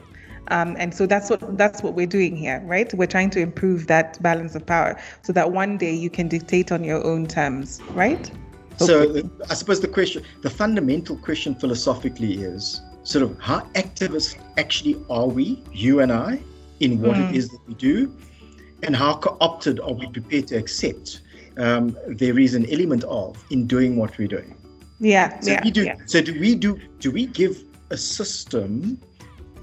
Um, 0.49 0.77
and 0.79 0.95
so 0.95 1.07
that's 1.07 1.31
what 1.31 1.57
that's 1.57 1.83
what 1.83 1.95
we're 1.95 2.07
doing 2.07 2.37
here, 2.37 2.61
right? 2.65 2.93
We're 2.95 3.07
trying 3.07 3.31
to 3.31 3.41
improve 3.41 3.87
that 3.87 4.21
balance 4.23 4.55
of 4.55 4.67
power 4.67 5.01
so 5.23 5.33
that 5.33 5.53
one 5.53 5.77
day 5.79 5.95
you 5.95 6.11
can 6.11 6.29
dictate 6.29 6.73
on 6.73 6.83
your 6.85 7.05
own 7.05 7.27
terms, 7.27 7.81
right? 7.91 8.31
So 8.79 9.23
I 9.49 9.55
suppose 9.55 9.81
the 9.81 9.89
question, 9.89 10.25
the 10.43 10.51
fundamental 10.51 11.17
question 11.17 11.55
philosophically 11.55 12.43
is 12.43 12.81
sort 13.05 13.23
of 13.23 13.39
how 13.41 13.61
activist 13.75 14.37
actually 14.57 14.97
are 15.11 15.27
we, 15.27 15.63
you 15.73 16.01
and 16.01 16.13
I, 16.13 16.43
in 16.83 17.01
what 17.01 17.17
mm. 17.17 17.31
it 17.31 17.37
is 17.37 17.49
that 17.49 17.61
we 17.67 17.75
do 17.75 18.15
and 18.83 18.95
how 18.95 19.15
co-opted 19.15 19.81
are 19.81 19.93
we 19.93 20.07
prepared 20.09 20.47
to 20.49 20.57
accept 20.57 21.23
um, 21.57 21.97
there 22.09 22.39
is 22.39 22.55
an 22.55 22.67
element 22.71 23.05
of 23.05 23.43
in 23.51 23.67
doing 23.67 23.97
what 23.97 24.17
we're 24.19 24.29
doing 24.29 24.55
yeah 24.99 25.39
so 25.41 25.53
yeah, 25.53 25.61
we 25.65 25.71
do 25.71 25.85
yeah. 25.85 25.97
so 26.07 26.21
do 26.21 26.39
we 26.39 26.55
do 26.55 26.79
do 26.99 27.11
we 27.11 27.27
give 27.27 27.65
a 27.91 27.97
system 27.97 29.01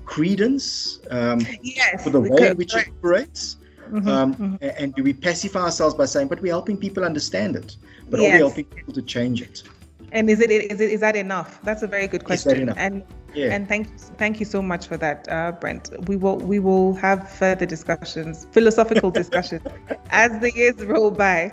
credence 0.05 0.99
um, 1.12 1.39
yes, 1.62 2.03
for 2.03 2.10
the 2.10 2.19
way 2.19 2.47
in 2.47 2.58
which 2.58 2.75
it 2.75 2.88
operates 2.97 3.58
mm-hmm, 3.91 4.08
um, 4.08 4.36
mm-hmm. 4.36 4.69
and 4.77 4.95
do 4.95 5.03
we 5.03 5.13
pacify 5.13 5.62
ourselves 5.62 5.93
by 5.93 6.05
saying 6.05 6.27
but 6.27 6.41
we're 6.41 6.47
helping 6.60 6.77
people 6.77 7.03
understand 7.03 7.55
it 7.55 7.75
but 8.10 8.19
yes. 8.19 8.29
are 8.29 8.34
we 8.34 8.39
helping 8.39 8.65
people 8.65 8.93
to 8.93 9.01
change 9.01 9.41
it 9.41 9.63
and 10.12 10.30
is 10.30 10.39
it 10.39 10.52
is 10.52 10.80
it 10.80 10.91
is 10.91 11.00
that 11.00 11.15
enough 11.15 11.60
that's 11.63 11.84
a 11.84 11.88
very 11.88 12.08
good 12.08 12.24
question 12.24 12.69
and 12.78 13.04
yeah. 13.34 13.54
And 13.54 13.67
thank 13.67 13.88
thank 14.17 14.39
you 14.39 14.45
so 14.45 14.62
much 14.62 14.88
for 14.88 14.98
that, 14.98 15.28
uh, 15.30 15.52
Brent. 15.52 15.91
We 16.08 16.15
will 16.15 16.38
we 16.38 16.60
will 16.60 16.95
have 16.95 17.30
further 17.30 17.65
discussions, 17.65 18.48
philosophical 18.52 19.12
discussions, 19.12 19.62
as 20.10 20.39
the 20.39 20.52
years 20.52 20.78
roll 20.84 21.12
by. 21.12 21.52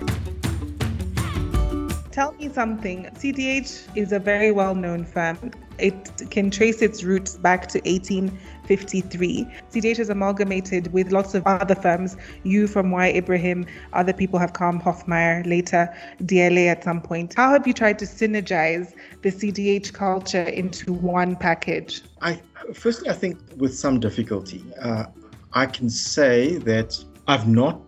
Tell 2.17 2.33
me 2.33 2.49
something. 2.49 3.05
CDH 3.13 3.95
is 3.95 4.11
a 4.11 4.19
very 4.19 4.51
well 4.51 4.75
known 4.75 5.05
firm. 5.05 5.51
It 5.79 6.31
can 6.31 6.51
trace 6.51 6.81
its 6.81 7.05
roots 7.05 7.37
back 7.37 7.69
to 7.69 7.79
1853. 7.81 9.47
CDH 9.71 9.99
is 9.99 10.09
amalgamated 10.09 10.91
with 10.95 11.13
lots 11.13 11.35
of 11.35 11.47
other 11.47 11.75
firms. 11.75 12.17
You 12.43 12.69
from 12.69 12.91
Y 12.91 13.09
Ibrahim, 13.09 13.67
other 13.93 14.15
people 14.15 14.39
have 14.39 14.55
come, 14.55 14.81
Hofmeyr, 14.81 15.47
later 15.47 15.95
DLA 16.23 16.69
at 16.69 16.85
some 16.85 17.03
point. 17.03 17.35
How 17.37 17.51
have 17.51 17.67
you 17.67 17.75
tried 17.75 17.99
to 17.99 18.07
synergize 18.07 18.95
the 19.21 19.31
CDH 19.31 19.93
culture 19.93 20.45
into 20.45 20.95
one 20.95 21.37
package? 21.37 22.01
I 22.23 22.41
firstly, 22.73 23.11
I 23.11 23.13
think 23.13 23.39
with 23.59 23.77
some 23.77 24.01
difficulty. 24.01 24.65
Uh, 24.81 25.05
I 25.53 25.67
can 25.67 25.91
say 25.91 26.57
that 26.61 26.99
I've 27.29 27.47
not 27.47 27.79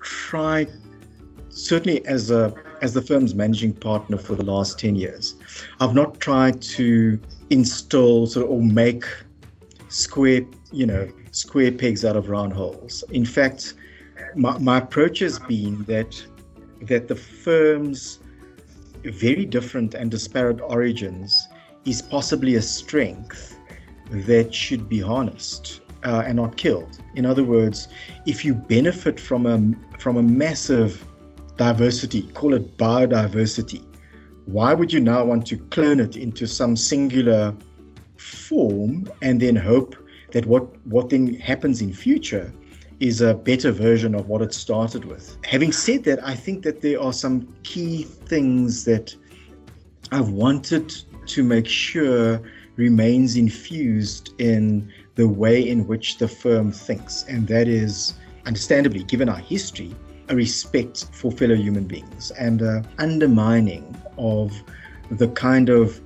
tried, 0.00 0.70
certainly 1.48 2.06
as 2.06 2.30
a 2.30 2.54
as 2.82 2.92
the 2.92 3.00
firm's 3.00 3.34
managing 3.34 3.72
partner 3.72 4.18
for 4.18 4.34
the 4.34 4.44
last 4.44 4.78
10 4.78 4.96
years, 4.96 5.36
I've 5.80 5.94
not 5.94 6.20
tried 6.20 6.60
to 6.62 7.18
install 7.48 8.26
sort 8.26 8.44
of, 8.44 8.50
or 8.50 8.60
make 8.60 9.04
square, 9.88 10.44
you 10.72 10.84
know, 10.84 11.08
square 11.30 11.70
pegs 11.72 12.04
out 12.04 12.16
of 12.16 12.28
round 12.28 12.52
holes. 12.52 13.04
In 13.10 13.24
fact, 13.24 13.74
my, 14.34 14.58
my 14.58 14.78
approach 14.78 15.20
has 15.20 15.38
been 15.38 15.84
that 15.84 16.22
that 16.82 17.06
the 17.06 17.14
firm's 17.14 18.18
very 19.04 19.44
different 19.44 19.94
and 19.94 20.10
disparate 20.10 20.60
origins 20.60 21.48
is 21.84 22.02
possibly 22.02 22.56
a 22.56 22.62
strength 22.62 23.56
that 24.10 24.52
should 24.52 24.88
be 24.88 24.98
harnessed 24.98 25.80
uh, 26.04 26.24
and 26.26 26.36
not 26.36 26.56
killed. 26.56 26.98
In 27.14 27.24
other 27.24 27.44
words, 27.44 27.86
if 28.26 28.44
you 28.44 28.54
benefit 28.54 29.20
from 29.20 29.46
a 29.46 29.98
from 29.98 30.16
a 30.16 30.22
massive 30.22 31.06
diversity, 31.56 32.22
call 32.34 32.54
it 32.54 32.76
biodiversity. 32.76 33.84
Why 34.46 34.74
would 34.74 34.92
you 34.92 35.00
now 35.00 35.24
want 35.24 35.46
to 35.46 35.56
clone 35.56 36.00
it 36.00 36.16
into 36.16 36.46
some 36.46 36.76
singular 36.76 37.54
form 38.16 39.10
and 39.22 39.40
then 39.40 39.56
hope 39.56 39.96
that 40.32 40.46
what, 40.46 40.64
what 40.86 41.10
then 41.10 41.34
happens 41.34 41.80
in 41.80 41.92
future 41.92 42.52
is 43.00 43.20
a 43.20 43.34
better 43.34 43.70
version 43.70 44.14
of 44.14 44.28
what 44.28 44.42
it 44.42 44.52
started 44.52 45.04
with? 45.04 45.36
Having 45.44 45.72
said 45.72 46.04
that, 46.04 46.24
I 46.26 46.34
think 46.34 46.62
that 46.64 46.80
there 46.80 47.00
are 47.00 47.12
some 47.12 47.52
key 47.62 48.04
things 48.04 48.84
that 48.84 49.14
I've 50.10 50.30
wanted 50.30 50.94
to 51.26 51.42
make 51.42 51.66
sure 51.66 52.40
remains 52.76 53.36
infused 53.36 54.34
in 54.38 54.92
the 55.14 55.28
way 55.28 55.68
in 55.68 55.86
which 55.86 56.18
the 56.18 56.28
firm 56.28 56.72
thinks, 56.72 57.24
and 57.28 57.46
that 57.48 57.68
is 57.68 58.14
understandably, 58.46 59.04
given 59.04 59.28
our 59.28 59.38
history, 59.38 59.94
a 60.28 60.36
respect 60.36 61.06
for 61.12 61.30
fellow 61.32 61.54
human 61.54 61.84
beings 61.84 62.30
and 62.32 62.62
a 62.62 62.84
undermining 62.98 63.96
of 64.18 64.52
the 65.10 65.28
kind 65.28 65.68
of 65.68 66.00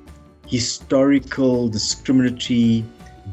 historical 0.47 1.69
discriminatory 1.69 2.85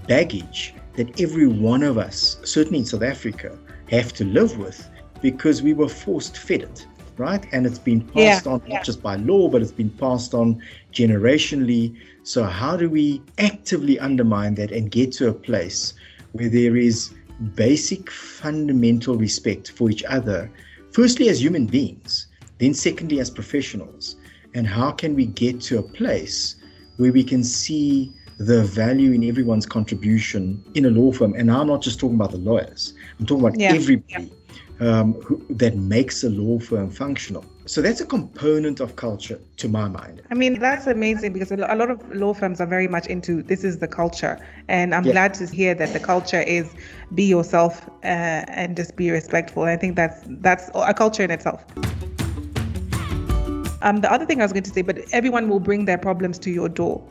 baggage 0.07 0.73
that 0.95 1.19
every 1.19 1.47
one 1.47 1.83
of 1.83 1.97
us, 1.97 2.37
certainly 2.43 2.79
in 2.79 2.85
South 2.85 3.03
Africa, 3.03 3.57
have 3.89 4.13
to 4.13 4.25
live 4.25 4.57
with 4.57 4.89
because 5.21 5.61
we 5.61 5.73
were 5.73 5.89
forced 5.89 6.37
fed 6.37 6.63
it, 6.63 6.87
right? 7.17 7.45
And 7.51 7.65
it's 7.65 7.79
been 7.79 8.01
passed 8.01 8.45
yeah, 8.45 8.51
on 8.51 8.61
yeah. 8.67 8.75
not 8.75 8.85
just 8.85 9.01
by 9.01 9.15
law, 9.15 9.47
but 9.47 9.61
it's 9.61 9.71
been 9.71 9.89
passed 9.89 10.33
on 10.33 10.61
generationally. 10.91 11.95
So, 12.23 12.43
how 12.43 12.77
do 12.77 12.89
we 12.89 13.21
actively 13.37 13.99
undermine 13.99 14.55
that 14.55 14.71
and 14.71 14.91
get 14.91 15.11
to 15.13 15.29
a 15.29 15.33
place 15.33 15.93
where 16.33 16.49
there 16.49 16.77
is 16.77 17.13
basic 17.55 18.09
fundamental 18.11 19.15
respect 19.15 19.71
for 19.71 19.89
each 19.89 20.03
other 20.03 20.49
firstly 20.93 21.27
as 21.29 21.41
human 21.41 21.65
beings, 21.65 22.27
then 22.59 22.73
secondly 22.73 23.19
as 23.19 23.29
professionals. 23.29 24.15
And 24.53 24.67
how 24.67 24.91
can 24.91 25.15
we 25.15 25.25
get 25.25 25.59
to 25.61 25.79
a 25.79 25.83
place 25.83 26.55
where 26.97 27.11
we 27.11 27.23
can 27.23 27.43
see 27.43 28.13
the 28.37 28.63
value 28.63 29.11
in 29.11 29.23
everyone's 29.23 29.65
contribution 29.65 30.63
in 30.75 30.85
a 30.85 30.89
law 30.89 31.11
firm? 31.11 31.33
And 31.33 31.51
I'm 31.51 31.67
not 31.67 31.81
just 31.81 31.99
talking 31.99 32.15
about 32.15 32.31
the 32.31 32.37
lawyers, 32.37 32.93
I'm 33.19 33.25
talking 33.25 33.45
about 33.45 33.59
yeah. 33.59 33.73
everybody 33.73 34.03
yeah. 34.09 34.25
Um, 34.79 35.13
who, 35.13 35.43
that 35.51 35.77
makes 35.77 36.23
a 36.23 36.29
law 36.29 36.59
firm 36.59 36.89
functional. 36.89 37.45
So 37.65 37.81
that's 37.81 38.01
a 38.01 38.05
component 38.05 38.81
of 38.81 38.97
culture 38.97 39.39
to 39.57 39.69
my 39.69 39.87
mind. 39.87 40.21
I 40.29 40.33
mean, 40.33 40.59
that's 40.59 40.85
amazing 40.85 41.31
because 41.31 41.49
a 41.49 41.55
lot 41.55 41.89
of 41.89 42.13
law 42.13 42.33
firms 42.33 42.59
are 42.59 42.65
very 42.65 42.89
much 42.89 43.07
into 43.07 43.41
this 43.41 43.63
is 43.63 43.79
the 43.79 43.87
culture. 43.87 44.37
And 44.67 44.93
I'm 44.93 45.05
yeah. 45.05 45.13
glad 45.13 45.33
to 45.35 45.47
hear 45.47 45.73
that 45.75 45.93
the 45.93 45.99
culture 45.99 46.41
is 46.41 46.73
be 47.15 47.23
yourself 47.23 47.87
uh, 48.03 48.43
and 48.49 48.75
just 48.75 48.97
be 48.97 49.11
respectful. 49.11 49.63
I 49.63 49.77
think 49.77 49.95
that's 49.95 50.23
that's 50.25 50.69
a 50.75 50.93
culture 50.93 51.23
in 51.23 51.31
itself. 51.31 51.63
Um, 53.81 53.97
the 54.01 54.11
other 54.11 54.25
thing 54.25 54.41
I 54.41 54.43
was 54.43 54.53
going 54.53 54.63
to 54.63 54.71
say, 54.71 54.81
but 54.81 54.97
everyone 55.13 55.47
will 55.47 55.59
bring 55.59 55.85
their 55.85 55.97
problems 55.97 56.39
to 56.39 56.51
your 56.51 56.67
door. 56.67 57.01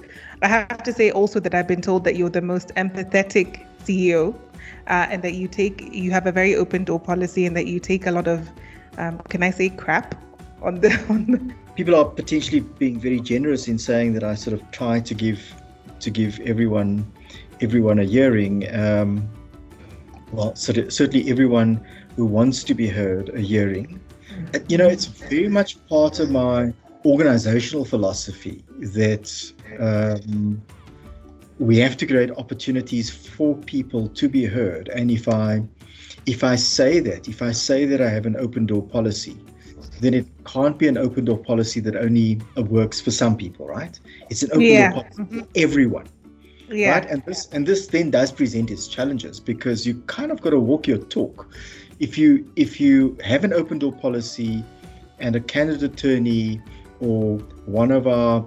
I 0.42 0.48
have 0.48 0.82
to 0.82 0.92
say 0.92 1.10
also 1.10 1.40
that 1.40 1.54
I've 1.54 1.68
been 1.68 1.82
told 1.82 2.04
that 2.04 2.16
you're 2.16 2.30
the 2.30 2.42
most 2.42 2.68
empathetic 2.76 3.66
CEO, 3.84 4.34
uh, 4.86 5.06
and 5.10 5.22
that 5.22 5.34
you 5.34 5.48
take 5.48 5.80
you 5.94 6.10
have 6.10 6.26
a 6.26 6.32
very 6.32 6.54
open 6.54 6.84
door 6.84 7.00
policy, 7.00 7.46
and 7.46 7.56
that 7.56 7.66
you 7.66 7.80
take 7.80 8.06
a 8.06 8.10
lot 8.10 8.26
of, 8.26 8.50
um, 8.98 9.18
can 9.28 9.42
I 9.42 9.50
say, 9.50 9.70
crap 9.70 10.14
on 10.62 10.81
the, 10.81 10.90
on 11.09 11.27
the 11.27 11.55
people 11.75 11.94
are 11.94 12.05
potentially 12.05 12.61
being 12.61 12.98
very 12.98 13.20
generous 13.20 13.68
in 13.68 13.79
saying 13.79 14.14
that 14.14 14.25
I 14.25 14.35
sort 14.35 14.55
of 14.55 14.70
try 14.70 15.01
to 15.01 15.14
give 15.14 15.55
to 16.01 16.11
give 16.11 16.40
everyone 16.40 17.11
everyone 17.61 17.98
a 18.01 18.05
hearing. 18.05 18.72
Um, 18.75 19.29
well, 20.33 20.55
certainly 20.57 21.31
everyone 21.31 21.85
who 22.16 22.25
wants 22.25 22.64
to 22.64 22.75
be 22.75 22.88
heard 22.88 23.29
a 23.31 23.40
hearing. 23.40 24.01
You 24.68 24.79
know, 24.79 24.88
it's 24.88 25.05
very 25.05 25.48
much 25.48 25.85
part 25.88 26.18
of 26.18 26.31
my 26.31 26.72
organizational 27.05 27.85
philosophy 27.85 28.64
that 28.79 29.53
um, 29.79 30.62
we 31.59 31.77
have 31.79 31.96
to 31.98 32.07
create 32.07 32.31
opportunities 32.33 33.11
for 33.11 33.57
people 33.57 34.09
to 34.09 34.29
be 34.29 34.44
heard. 34.44 34.88
And 34.88 35.11
if 35.11 35.29
I 35.29 35.62
if 36.27 36.44
I 36.44 36.57
say 36.57 37.01
that, 37.01 37.29
if 37.29 37.42
I 37.42 37.53
say 37.53 37.85
that 37.85 38.01
I 38.01 38.09
have 38.09 38.27
an 38.27 38.37
open 38.37 38.66
door 38.66 38.83
policy, 38.83 39.37
then 40.02 40.14
it 40.14 40.26
can't 40.44 40.78
be 40.78 40.88
an 40.88 40.98
open 40.98 41.24
door 41.24 41.38
policy 41.38 41.78
that 41.80 41.96
only 41.96 42.40
works 42.56 43.00
for 43.00 43.12
some 43.12 43.36
people, 43.36 43.66
right? 43.66 43.98
It's 44.30 44.42
an 44.42 44.50
open 44.50 44.62
yeah. 44.62 44.92
door 44.92 45.02
policy 45.02 45.22
mm-hmm. 45.22 45.38
for 45.40 45.46
everyone. 45.54 46.06
Yeah. 46.68 46.92
Right. 46.92 47.10
And 47.10 47.24
this 47.24 47.48
and 47.52 47.66
this 47.66 47.86
then 47.86 48.10
does 48.10 48.32
present 48.32 48.70
its 48.70 48.88
challenges 48.88 49.38
because 49.38 49.86
you 49.86 49.94
kind 50.06 50.32
of 50.32 50.40
got 50.40 50.50
to 50.50 50.58
walk 50.58 50.86
your 50.86 50.98
talk. 50.98 51.48
If 52.00 52.18
you 52.18 52.50
if 52.56 52.80
you 52.80 53.16
have 53.22 53.44
an 53.44 53.52
open 53.52 53.78
door 53.78 53.92
policy 53.92 54.64
and 55.18 55.36
a 55.36 55.40
candidate 55.40 55.82
attorney 55.82 56.60
or 57.00 57.38
one 57.66 57.90
of 57.92 58.06
our 58.06 58.46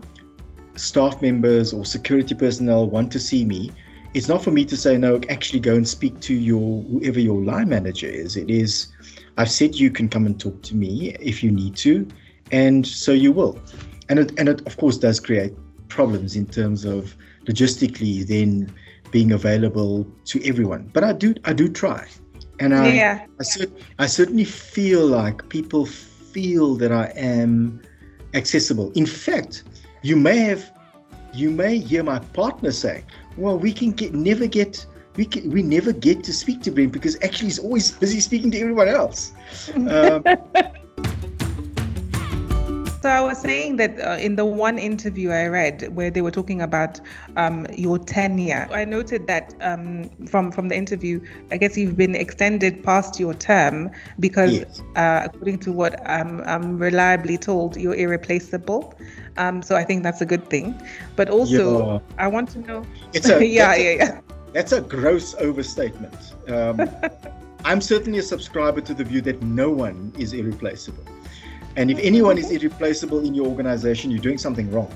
staff 0.75 1.21
members 1.21 1.71
or 1.71 1.85
security 1.85 2.35
personnel 2.35 2.89
want 2.89 3.11
to 3.13 3.19
see 3.19 3.45
me, 3.45 3.71
it's 4.13 4.27
not 4.27 4.43
for 4.43 4.51
me 4.51 4.65
to 4.65 4.75
say 4.75 4.97
no, 4.97 5.21
actually 5.29 5.59
go 5.59 5.75
and 5.75 5.87
speak 5.87 6.19
to 6.21 6.33
your 6.33 6.81
whoever 6.83 7.19
your 7.19 7.41
line 7.41 7.69
manager 7.69 8.07
is. 8.07 8.35
It 8.35 8.49
is 8.49 8.87
I've 9.37 9.51
said 9.51 9.75
you 9.75 9.91
can 9.91 10.09
come 10.09 10.25
and 10.25 10.39
talk 10.39 10.61
to 10.63 10.75
me 10.75 11.15
if 11.19 11.43
you 11.43 11.51
need 11.51 11.75
to, 11.77 12.07
and 12.51 12.85
so 12.85 13.11
you 13.11 13.31
will. 13.31 13.59
And 14.09 14.19
it, 14.19 14.31
and 14.37 14.47
it 14.47 14.65
of 14.65 14.77
course 14.77 14.97
does 14.97 15.19
create 15.19 15.53
problems 15.89 16.35
in 16.35 16.45
terms 16.45 16.85
of 16.85 17.15
logistically 17.45 18.25
then 18.25 18.73
being 19.11 19.31
available 19.31 20.05
to 20.25 20.43
everyone. 20.43 20.89
But 20.93 21.03
I 21.03 21.13
do 21.13 21.33
I 21.45 21.53
do 21.53 21.67
try, 21.67 22.07
and 22.59 22.75
I 22.75 22.93
yeah. 22.93 23.25
I, 23.39 23.43
cer- 23.43 23.71
I 23.99 24.05
certainly 24.05 24.45
feel 24.45 25.05
like 25.05 25.47
people 25.49 25.85
feel 25.85 26.75
that 26.75 26.91
I 26.91 27.05
am 27.15 27.81
accessible. 28.33 28.91
In 28.91 29.05
fact, 29.05 29.63
you 30.01 30.15
may 30.15 30.39
have 30.39 30.71
you 31.33 31.51
may 31.51 31.77
hear 31.77 32.03
my 32.03 32.19
partner 32.19 32.71
say, 32.71 33.03
"Well, 33.37 33.57
we 33.57 33.73
can 33.73 33.91
get 33.91 34.13
never 34.13 34.47
get." 34.47 34.85
We 35.17 35.25
can, 35.25 35.49
we 35.49 35.61
never 35.61 35.91
get 35.93 36.23
to 36.25 36.33
speak 36.33 36.61
to 36.63 36.71
Brent 36.71 36.91
because 36.91 37.17
actually 37.23 37.47
he's 37.47 37.59
always 37.59 37.91
busy 37.91 38.19
speaking 38.19 38.51
to 38.51 38.59
everyone 38.59 38.87
else. 38.87 39.31
Um, 39.75 40.23
so 43.01 43.09
I 43.09 43.21
was 43.21 43.39
saying 43.39 43.77
that 43.77 43.99
uh, 43.99 44.17
in 44.19 44.35
the 44.35 44.45
one 44.45 44.77
interview 44.77 45.31
I 45.31 45.45
read 45.47 45.95
where 45.95 46.11
they 46.11 46.21
were 46.21 46.31
talking 46.31 46.61
about 46.61 46.99
um, 47.37 47.65
your 47.77 47.97
tenure, 47.97 48.67
I 48.71 48.83
noted 48.83 49.27
that 49.27 49.53
um, 49.61 50.09
from 50.27 50.51
from 50.51 50.67
the 50.67 50.75
interview, 50.75 51.21
I 51.51 51.57
guess 51.57 51.77
you've 51.77 51.95
been 51.95 52.15
extended 52.15 52.83
past 52.83 53.19
your 53.19 53.33
term 53.33 53.91
because, 54.19 54.53
yes. 54.53 54.81
uh, 54.95 55.21
according 55.25 55.59
to 55.59 55.71
what 55.71 56.01
I'm, 56.07 56.41
I'm 56.41 56.77
reliably 56.77 57.37
told, 57.37 57.77
you're 57.77 57.95
irreplaceable. 57.95 58.93
Um, 59.37 59.61
so 59.61 59.75
I 59.75 59.83
think 59.83 60.03
that's 60.03 60.21
a 60.21 60.25
good 60.25 60.49
thing. 60.49 60.81
But 61.15 61.29
also, 61.29 61.85
yeah. 61.85 61.99
I 62.17 62.27
want 62.27 62.49
to 62.49 62.59
know. 62.59 62.85
It's 63.13 63.29
a, 63.29 63.45
yeah, 63.45 63.75
yeah, 63.75 63.91
yeah 63.91 64.21
that's 64.55 64.71
a 64.71 64.79
gross 64.79 65.35
overstatement. 65.35 66.33
Um, 66.47 66.89
I'm 67.65 67.81
certainly 67.81 68.19
a 68.19 68.23
subscriber 68.23 68.79
to 68.79 68.93
the 68.93 69.03
view 69.03 69.19
that 69.21 69.41
no 69.41 69.69
one 69.69 70.13
is 70.17 70.31
irreplaceable. 70.31 71.03
And 71.75 71.91
if 71.91 71.99
anyone 71.99 72.37
is 72.37 72.49
irreplaceable 72.51 73.19
in 73.25 73.35
your 73.35 73.47
organization, 73.47 74.11
you're 74.11 74.21
doing 74.21 74.37
something 74.37 74.71
wrong. 74.71 74.95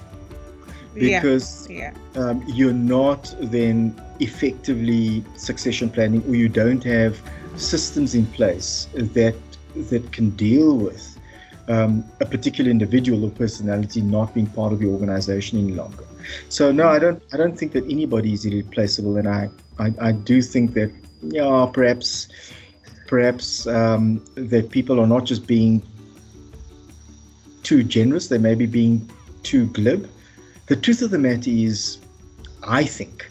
Because 0.94 1.70
yeah. 1.70 1.94
Yeah. 2.16 2.22
Um, 2.22 2.42
you're 2.48 2.72
not 2.72 3.36
then 3.42 4.02
effectively 4.22 5.26
succession 5.36 5.90
planning 5.90 6.24
or 6.30 6.36
you 6.36 6.48
don't 6.48 6.84
have 6.86 7.22
systems 7.58 8.16
in 8.16 8.26
place 8.28 8.88
that 8.94 9.36
that 9.76 10.12
can 10.14 10.30
deal 10.32 10.78
with 10.78 11.20
um, 11.68 12.06
a 12.22 12.26
particular 12.26 12.72
individual 12.72 13.26
or 13.26 13.30
personality 13.30 14.02
not 14.02 14.34
being 14.34 14.48
part 14.48 14.72
of 14.72 14.82
your 14.82 14.94
organization 14.94 15.60
any 15.60 15.74
longer. 15.74 16.06
So 16.50 16.72
no, 16.72 16.88
I 16.88 17.00
don't. 17.00 17.22
I 17.34 17.38
don't 17.38 17.58
think 17.58 17.72
that 17.74 17.86
anybody 17.86 18.34
is 18.34 18.46
irreplaceable, 18.46 19.18
and 19.18 19.28
I, 19.28 19.50
I, 19.78 19.94
I 20.00 20.12
do 20.12 20.42
think 20.42 20.74
that 20.74 20.92
yeah, 21.22 21.70
perhaps, 21.72 22.28
perhaps 23.08 23.68
um, 23.68 24.24
that 24.36 24.70
people 24.70 25.00
are 25.00 25.08
not 25.08 25.26
just 25.26 25.48
being 25.48 25.82
too 27.64 27.84
generous; 27.84 28.28
they 28.28 28.38
may 28.38 28.56
be 28.56 28.66
being 28.66 29.10
too 29.44 29.68
glib. 29.68 30.10
The 30.68 30.76
truth 30.76 31.02
of 31.02 31.12
the 31.12 31.18
matter 31.18 31.50
is, 31.50 31.98
I 32.64 32.84
think, 32.84 33.30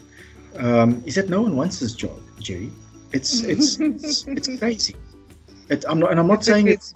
um, 0.57 1.01
is 1.05 1.15
that 1.15 1.29
no 1.29 1.41
one 1.41 1.55
wants 1.55 1.79
this 1.79 1.93
job, 1.93 2.19
Jerry. 2.39 2.71
It's 3.11 3.41
it's 3.43 3.79
it's, 3.79 4.27
it's 4.27 4.47
crazy. 4.59 4.95
It, 5.69 5.85
I'm 5.87 5.99
not, 5.99 6.11
and 6.11 6.19
I'm 6.19 6.27
not 6.27 6.43
saying 6.43 6.67
it's. 6.67 6.93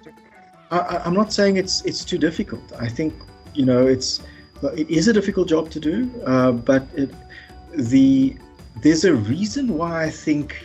I, 0.71 1.01
am 1.05 1.13
not 1.13 1.31
saying 1.31 1.57
it's 1.57 1.83
it's 1.85 2.03
too 2.03 2.17
difficult. 2.17 2.73
I 2.79 2.87
think 2.87 3.13
you 3.53 3.65
know 3.65 3.85
it's 3.85 4.21
it 4.69 4.89
is 4.89 5.07
a 5.07 5.13
difficult 5.13 5.47
job 5.47 5.69
to 5.71 5.79
do, 5.79 6.11
uh, 6.25 6.51
but 6.51 6.87
it, 6.95 7.09
the 7.75 8.35
there's 8.81 9.05
a 9.05 9.13
reason 9.13 9.77
why 9.77 10.05
I 10.05 10.09
think 10.09 10.63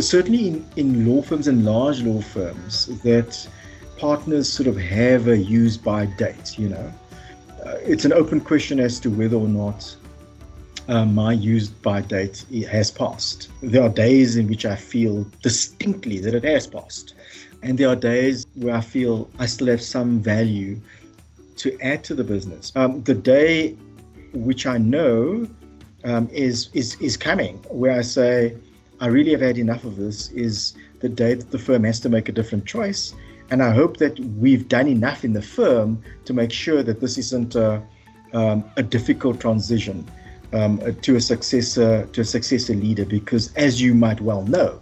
certainly 0.00 0.48
in, 0.48 0.66
in 0.76 1.06
law 1.06 1.22
firms 1.22 1.48
and 1.48 1.64
large 1.64 2.02
law 2.02 2.20
firms 2.20 2.86
that 3.02 3.48
partners 3.98 4.48
sort 4.48 4.66
of 4.66 4.76
have 4.76 5.28
a 5.28 5.36
use 5.36 5.76
by 5.76 6.06
date. 6.06 6.58
You 6.58 6.70
know, 6.70 6.92
uh, 7.64 7.76
it's 7.82 8.04
an 8.04 8.12
open 8.12 8.40
question 8.40 8.80
as 8.80 8.98
to 9.00 9.10
whether 9.10 9.36
or 9.36 9.48
not 9.48 9.96
uh, 10.88 11.04
my 11.04 11.32
used 11.32 11.80
by 11.82 12.00
date 12.00 12.44
has 12.70 12.90
passed. 12.90 13.48
There 13.62 13.82
are 13.82 13.88
days 13.88 14.36
in 14.36 14.48
which 14.48 14.64
I 14.64 14.76
feel 14.76 15.26
distinctly 15.42 16.18
that 16.18 16.34
it 16.34 16.44
has 16.44 16.66
passed. 16.66 17.14
And 17.62 17.78
there 17.78 17.88
are 17.88 17.96
days 17.96 18.46
where 18.54 18.74
I 18.74 18.80
feel 18.80 19.30
I 19.38 19.46
still 19.46 19.68
have 19.68 19.82
some 19.82 20.20
value 20.20 20.80
to 21.56 21.78
add 21.80 22.04
to 22.04 22.14
the 22.14 22.24
business. 22.24 22.72
Um, 22.76 23.02
the 23.02 23.14
day 23.14 23.76
which 24.32 24.66
I 24.66 24.78
know 24.78 25.46
um, 26.04 26.28
is, 26.32 26.70
is, 26.72 26.96
is 27.00 27.16
coming, 27.16 27.56
where 27.68 27.92
I 27.92 28.02
say, 28.02 28.56
I 29.00 29.06
really 29.06 29.32
have 29.32 29.40
had 29.40 29.58
enough 29.58 29.84
of 29.84 29.96
this, 29.96 30.30
is 30.30 30.74
the 31.00 31.08
day 31.08 31.34
that 31.34 31.50
the 31.50 31.58
firm 31.58 31.84
has 31.84 32.00
to 32.00 32.08
make 32.08 32.28
a 32.28 32.32
different 32.32 32.66
choice. 32.66 33.14
And 33.50 33.62
I 33.62 33.72
hope 33.72 33.98
that 33.98 34.18
we've 34.18 34.66
done 34.68 34.88
enough 34.88 35.24
in 35.24 35.32
the 35.32 35.42
firm 35.42 36.02
to 36.24 36.32
make 36.32 36.52
sure 36.52 36.82
that 36.82 37.00
this 37.00 37.18
isn't 37.18 37.54
a, 37.54 37.82
um, 38.32 38.64
a 38.76 38.82
difficult 38.82 39.40
transition 39.40 40.06
um, 40.52 40.80
to 41.02 41.16
a 41.16 41.20
successor 41.20 42.06
to 42.06 42.20
a 42.20 42.24
successor 42.24 42.74
leader 42.74 43.04
because 43.04 43.52
as 43.54 43.80
you 43.80 43.94
might 43.94 44.20
well 44.20 44.42
know 44.44 44.78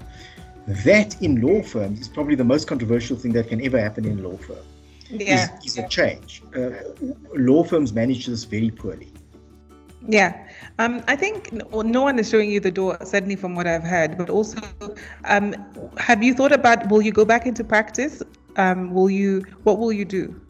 that 0.66 1.20
in 1.22 1.40
law 1.40 1.62
firms 1.62 2.00
is 2.00 2.08
probably 2.08 2.34
the 2.34 2.44
most 2.44 2.66
controversial 2.66 3.16
thing 3.16 3.32
that 3.32 3.48
can 3.48 3.64
ever 3.64 3.80
happen 3.80 4.04
in 4.04 4.22
law 4.22 4.36
firm 4.36 4.64
yeah. 5.10 5.56
is, 5.58 5.72
is 5.72 5.78
a 5.78 5.88
change 5.88 6.42
uh, 6.56 6.70
law 7.34 7.62
firms 7.62 7.92
manage 7.92 8.26
this 8.26 8.44
very 8.44 8.70
poorly 8.70 9.12
yeah, 10.08 10.48
um, 10.78 11.02
I 11.08 11.14
think 11.14 11.52
no 11.52 12.02
one 12.02 12.18
is 12.18 12.30
showing 12.30 12.50
you 12.50 12.58
the 12.58 12.70
door, 12.70 12.96
certainly 13.04 13.36
from 13.36 13.54
what 13.54 13.66
I've 13.66 13.82
heard. 13.82 14.16
But 14.16 14.30
also, 14.30 14.58
um, 15.24 15.54
have 15.98 16.22
you 16.22 16.32
thought 16.32 16.52
about 16.52 16.88
will 16.88 17.02
you 17.02 17.12
go 17.12 17.24
back 17.24 17.46
into 17.46 17.62
practice? 17.62 18.22
Um, 18.56 18.94
will 18.94 19.10
you? 19.10 19.44
What 19.64 19.78
will 19.78 19.92
you 19.92 20.06
do? 20.06 20.40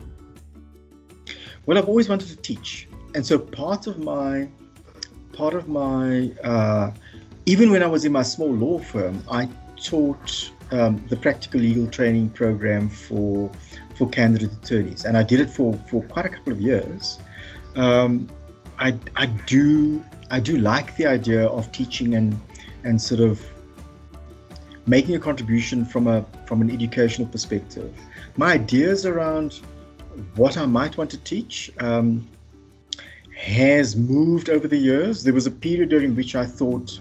Well, 1.66 1.76
I've 1.78 1.88
always 1.88 2.08
wanted 2.08 2.28
to 2.28 2.36
teach, 2.36 2.88
and 3.14 3.26
so 3.26 3.38
part 3.38 3.88
of 3.88 3.98
my 3.98 4.48
part 5.32 5.54
of 5.54 5.68
my, 5.68 6.30
uh, 6.44 6.92
even 7.46 7.70
when 7.70 7.82
I 7.82 7.86
was 7.86 8.04
in 8.04 8.12
my 8.12 8.22
small 8.22 8.52
law 8.52 8.78
firm, 8.78 9.22
I 9.30 9.48
taught 9.82 10.50
um, 10.70 11.04
the 11.08 11.16
practical 11.16 11.60
legal 11.60 11.86
training 11.86 12.30
program 12.30 12.88
for 12.88 13.50
for 14.00 14.08
candidate 14.08 14.50
attorneys, 14.62 15.04
and 15.04 15.14
I 15.14 15.22
did 15.22 15.40
it 15.40 15.50
for 15.50 15.74
for 15.90 16.02
quite 16.04 16.24
a 16.24 16.30
couple 16.30 16.54
of 16.54 16.60
years. 16.60 17.18
Um, 17.76 18.12
I 18.78 18.88
I 19.14 19.26
do 19.54 20.02
I 20.30 20.40
do 20.40 20.56
like 20.56 20.96
the 20.96 21.04
idea 21.04 21.46
of 21.46 21.70
teaching 21.70 22.14
and 22.14 22.40
and 22.82 23.00
sort 23.00 23.20
of 23.20 23.34
making 24.86 25.14
a 25.16 25.18
contribution 25.18 25.84
from 25.84 26.06
a 26.06 26.24
from 26.46 26.62
an 26.62 26.70
educational 26.70 27.28
perspective. 27.28 27.92
My 28.38 28.54
ideas 28.54 29.04
around 29.04 29.60
what 30.34 30.56
I 30.56 30.64
might 30.64 30.96
want 30.96 31.10
to 31.10 31.18
teach. 31.18 31.70
Um, 31.78 32.26
has 33.36 33.96
moved 33.96 34.50
over 34.50 34.68
the 34.68 34.76
years. 34.76 35.24
There 35.24 35.32
was 35.32 35.46
a 35.46 35.50
period 35.50 35.88
during 35.88 36.14
which 36.14 36.34
I 36.34 36.44
thought 36.44 37.00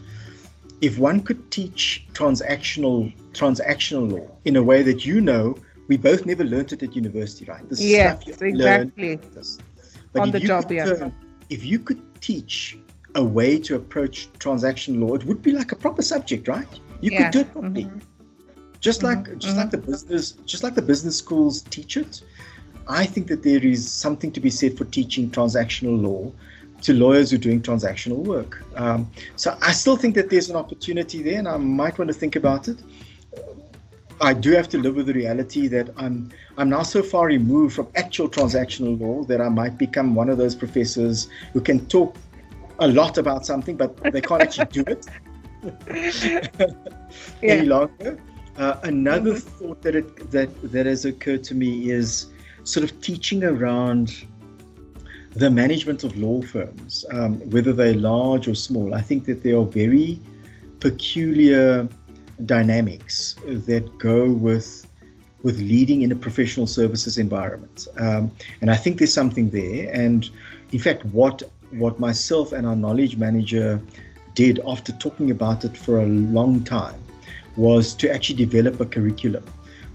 if 0.80 0.98
one 0.98 1.20
could 1.20 1.52
teach 1.52 2.06
transactional 2.14 3.14
transactional 3.34 4.10
law 4.14 4.28
in 4.46 4.56
a 4.56 4.64
way 4.64 4.82
that 4.82 5.06
you 5.06 5.20
know 5.20 5.58
we 5.90 5.98
both 5.98 6.26
never 6.26 6.46
learned 6.46 6.72
it 6.72 6.84
at 6.84 6.96
university, 6.96 7.46
right? 7.46 7.68
This 7.68 7.82
yes, 7.82 8.26
exactly. 8.28 9.20
On 10.16 10.32
the 10.32 10.40
job, 10.40 10.72
yeah. 10.72 11.10
If 11.50 11.66
you 11.66 11.80
could 11.80 12.02
teach 12.22 12.78
a 13.16 13.24
way 13.24 13.60
to 13.60 13.76
approach 13.76 14.30
transaction 14.38 15.02
law, 15.02 15.16
it 15.16 15.26
would 15.26 15.42
be 15.42 15.52
like 15.52 15.72
a 15.72 15.76
proper 15.76 16.04
subject, 16.04 16.48
right? 16.48 16.68
You 17.02 17.12
yeah. 17.12 17.24
could 17.24 17.32
do 17.32 17.40
it 17.40 17.52
properly. 17.52 17.86
Mm-hmm. 17.86 18.00
Just 18.80 19.04
like 19.04 19.20
mm-hmm. 19.20 19.40
just 19.40 19.56
mm-hmm. 19.56 19.62
like 19.62 19.72
the 19.72 19.80
business 19.80 20.32
just 20.46 20.64
like 20.64 20.76
the 20.76 20.82
business 20.82 21.18
schools 21.18 21.64
teach 21.64 21.98
it, 21.98 22.22
I 22.88 23.06
think 23.06 23.28
that 23.28 23.42
there 23.44 23.64
is 23.66 23.92
something 23.92 24.32
to 24.32 24.40
be 24.40 24.52
said 24.52 24.78
for 24.78 24.86
teaching 24.86 25.30
transactional 25.32 26.02
law 26.02 26.32
to 26.84 26.94
lawyers 26.94 27.32
who 27.32 27.36
are 27.38 27.40
doing 27.40 27.62
transactional 27.62 28.18
work. 28.18 28.64
Um, 28.76 29.10
so 29.36 29.58
I 29.62 29.72
still 29.74 29.98
think 29.98 30.16
that 30.16 30.30
there's 30.30 30.50
an 30.50 30.56
opportunity 30.56 31.22
there, 31.24 31.40
and 31.40 31.48
I 31.48 31.58
might 31.58 31.98
want 31.98 32.10
to 32.10 32.14
think 32.14 32.36
about 32.36 32.68
it. 32.68 32.78
I 34.22 34.34
do 34.34 34.52
have 34.52 34.68
to 34.70 34.78
live 34.78 34.96
with 34.96 35.08
the 35.08 35.14
reality 35.14 35.68
that 35.68 35.90
I'm 35.98 36.32
I'm 36.58 36.70
now 36.70 36.84
so 36.84 37.02
far 37.02 37.28
removed 37.28 37.76
from 37.76 37.88
actual 37.96 38.30
transactional 38.30 39.00
law 39.00 39.24
that 39.24 39.40
I 39.42 39.50
might 39.50 39.78
become 39.78 40.16
one 40.16 40.30
of 40.30 40.38
those 40.38 40.56
professors 40.56 41.30
who 41.54 41.62
can 41.62 41.86
talk 41.88 42.16
a 42.80 42.88
lot 42.88 43.18
about 43.18 43.46
something, 43.46 43.76
but 43.76 43.96
they 44.12 44.22
can't 44.22 44.42
actually 44.42 44.66
do 44.66 44.84
it 44.88 45.06
any 47.44 47.66
longer. 47.66 48.20
Uh, 48.58 48.78
another 48.84 49.34
mm-hmm. 49.34 49.66
thought 49.66 49.82
that 49.82 49.96
it, 49.96 50.32
that 50.32 50.50
that 50.72 50.86
has 50.86 51.06
occurred 51.06 51.44
to 51.46 51.56
me 51.56 51.90
is 51.90 52.28
sort 52.64 52.84
of 52.84 53.02
teaching 53.02 53.44
around 53.44 54.26
the 55.32 55.50
management 55.50 56.04
of 56.04 56.18
law 56.18 56.42
firms, 56.42 57.06
um, 57.12 57.40
whether 57.52 57.72
they're 57.72 57.94
large 57.94 58.48
or 58.48 58.56
small. 58.56 58.94
I 58.94 59.02
think 59.02 59.26
that 59.26 59.44
there 59.44 59.58
are 59.58 59.66
very 59.66 60.20
peculiar 60.80 61.88
dynamics 62.46 63.36
that 63.46 63.98
go 63.98 64.32
with 64.32 64.86
with 65.42 65.58
leading 65.60 66.02
in 66.02 66.12
a 66.12 66.16
professional 66.16 66.68
services 66.68 67.18
environment. 67.18 67.88
Um, 67.98 68.30
and 68.60 68.70
I 68.70 68.76
think 68.76 68.98
there's 68.98 69.14
something 69.14 69.50
there. 69.50 69.90
And 69.94 70.30
in 70.72 70.80
fact, 70.80 71.06
what 71.06 71.44
what 71.72 72.00
myself 72.00 72.52
and 72.52 72.66
our 72.66 72.76
knowledge 72.76 73.18
manager 73.18 73.82
did 74.34 74.60
after 74.68 74.92
talking 74.94 75.32
about 75.32 75.64
it 75.64 75.78
for 75.78 76.00
a 76.00 76.06
long 76.06 76.64
time 76.64 77.02
was 77.56 77.94
to 77.94 78.12
actually 78.12 78.36
develop 78.36 78.80
a 78.80 78.86
curriculum 78.86 79.44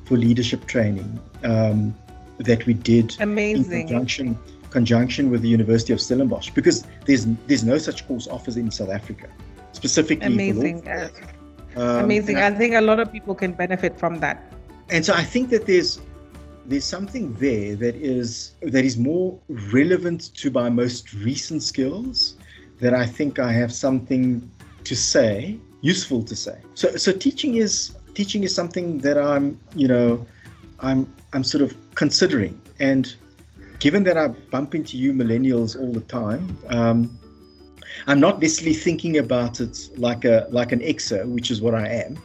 for 0.05 0.17
leadership 0.17 0.67
training 0.67 1.19
um, 1.45 1.95
that 2.39 2.65
we 2.67 2.75
did 2.75 3.17
Amazing. 3.21 3.73
in 3.73 3.89
conjunction 3.89 4.39
conjunction 4.71 5.31
with 5.31 5.41
the 5.43 5.49
University 5.49 5.93
of 5.93 6.01
Stellenbosch 6.01 6.51
because 6.51 6.85
there's 7.07 7.27
there's 7.47 7.65
no 7.65 7.79
such 7.79 8.07
course 8.07 8.27
offered 8.29 8.57
in 8.57 8.71
South 8.71 8.91
Africa 8.91 9.29
specifically. 9.73 10.27
Amazing, 10.27 10.89
um, 11.77 12.05
amazing. 12.05 12.37
I, 12.37 12.49
I 12.49 12.51
think 12.51 12.75
a 12.75 12.81
lot 12.81 13.01
of 13.01 13.11
people 13.13 13.35
can 13.35 13.53
benefit 13.53 13.99
from 13.99 14.21
that. 14.21 14.53
And 14.91 15.05
so 15.05 15.15
I 15.15 15.25
think 15.25 15.51
that 15.51 15.67
there's 15.67 16.01
there's 16.67 16.85
something 16.85 17.35
there 17.35 17.77
that 17.77 17.95
is 17.97 18.53
that 18.63 18.85
is 18.85 18.97
more 18.97 19.39
relevant 19.73 20.35
to 20.35 20.51
my 20.51 20.69
most 20.71 21.13
recent 21.13 21.63
skills 21.63 22.37
that 22.81 22.95
I 22.95 23.07
think 23.07 23.39
I 23.39 23.53
have 23.53 23.73
something 23.73 24.51
to 24.85 24.97
say, 24.97 25.59
useful 25.81 26.23
to 26.25 26.37
say. 26.37 26.59
So 26.75 26.97
so 26.97 27.13
teaching 27.13 27.57
is 27.57 27.95
teaching 28.15 28.45
is 28.45 28.55
something 28.55 28.99
that 28.99 29.19
I'm, 29.19 29.59
you 29.75 29.89
know, 29.89 30.27
I'm 30.81 31.13
I'm 31.33 31.45
sort 31.45 31.63
of 31.63 31.75
considering. 31.95 32.61
And 32.79 33.15
given 33.79 34.05
that 34.05 34.17
I 34.17 34.29
bump 34.29 34.75
into 34.75 34.97
you 34.97 35.13
millennials 35.13 35.79
all 35.79 35.93
the 35.93 36.01
time, 36.01 36.57
um, 36.69 37.19
I'm 38.07 38.21
not 38.21 38.41
necessarily 38.41 38.75
thinking 38.75 39.19
about 39.19 39.61
it 39.61 39.89
like 39.97 40.25
a 40.25 40.47
like 40.51 40.73
an 40.73 40.81
exo, 40.81 41.27
which 41.29 41.51
is 41.51 41.61
what 41.61 41.75
I 41.75 41.89
am, 41.89 42.19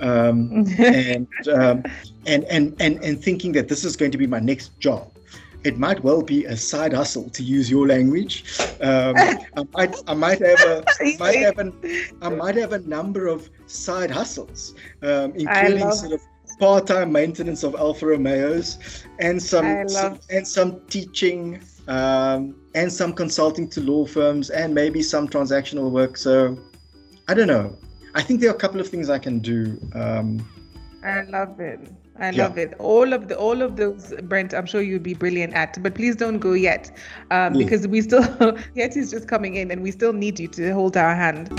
um, 0.00 0.66
and, 0.78 1.28
um, 1.48 1.84
and 2.26 2.44
and 2.44 2.74
and 2.80 3.02
and 3.02 3.22
thinking 3.22 3.52
that 3.52 3.68
this 3.68 3.84
is 3.84 3.96
going 3.96 4.10
to 4.12 4.18
be 4.18 4.26
my 4.26 4.40
next 4.40 4.78
job. 4.80 5.12
It 5.64 5.78
might 5.78 6.02
well 6.04 6.22
be 6.22 6.44
a 6.44 6.56
side 6.56 6.92
hustle, 6.92 7.28
to 7.30 7.42
use 7.42 7.68
your 7.68 7.88
language. 7.88 8.44
Um, 8.80 9.14
I 9.16 9.64
might 9.72 9.96
I 10.06 10.14
might 10.14 10.40
have 10.40 10.60
a 10.60 10.84
might 11.18 11.38
have 11.38 11.58
an, 11.58 11.72
I 12.22 12.28
might 12.28 12.54
have 12.56 12.72
a 12.72 12.78
number 12.80 13.26
of 13.26 13.50
side 13.66 14.10
hustles, 14.10 14.74
um, 15.02 15.32
including 15.34 15.90
sort 15.90 16.12
of 16.12 16.20
part-time 16.58 17.12
maintenance 17.12 17.62
of 17.62 17.74
Alfa 17.74 18.06
Romeos 18.06 19.04
and 19.18 19.42
some, 19.42 19.88
some 19.88 20.18
and 20.30 20.46
some 20.46 20.80
teaching 20.88 21.60
um, 21.88 22.56
and 22.76 22.92
some 22.92 23.12
consulting 23.12 23.66
to 23.66 23.80
law 23.80 24.04
firms 24.04 24.50
and 24.50 24.74
maybe 24.74 25.02
some 25.02 25.26
transactional 25.26 25.90
work. 25.90 26.16
So 26.16 26.58
I 27.26 27.34
don't 27.34 27.48
know. 27.48 27.74
I 28.14 28.22
think 28.22 28.40
there 28.40 28.50
are 28.50 28.54
a 28.54 28.58
couple 28.58 28.80
of 28.80 28.88
things 28.88 29.10
I 29.10 29.18
can 29.18 29.40
do. 29.40 29.80
Um, 29.94 30.46
I 31.02 31.22
love 31.22 31.58
it. 31.58 31.80
I 32.18 32.30
love 32.30 32.56
it. 32.56 32.74
All 32.78 33.12
of 33.12 33.28
the 33.28 33.36
all 33.36 33.60
of 33.60 33.76
those, 33.76 34.14
Brent. 34.22 34.54
I'm 34.54 34.64
sure 34.64 34.80
you'd 34.80 35.02
be 35.02 35.12
brilliant 35.14 35.52
at. 35.52 35.82
But 35.82 35.94
please 35.94 36.16
don't 36.16 36.38
go 36.38 36.54
yet, 36.54 36.90
um, 37.30 37.54
yeah. 37.54 37.64
because 37.64 37.86
we 37.86 38.00
still 38.00 38.24
yet 38.74 38.96
is 38.96 39.10
just 39.10 39.28
coming 39.28 39.56
in, 39.56 39.70
and 39.70 39.82
we 39.82 39.90
still 39.90 40.14
need 40.14 40.40
you 40.40 40.48
to 40.48 40.72
hold 40.72 40.96
our 40.96 41.14
hand. 41.14 41.50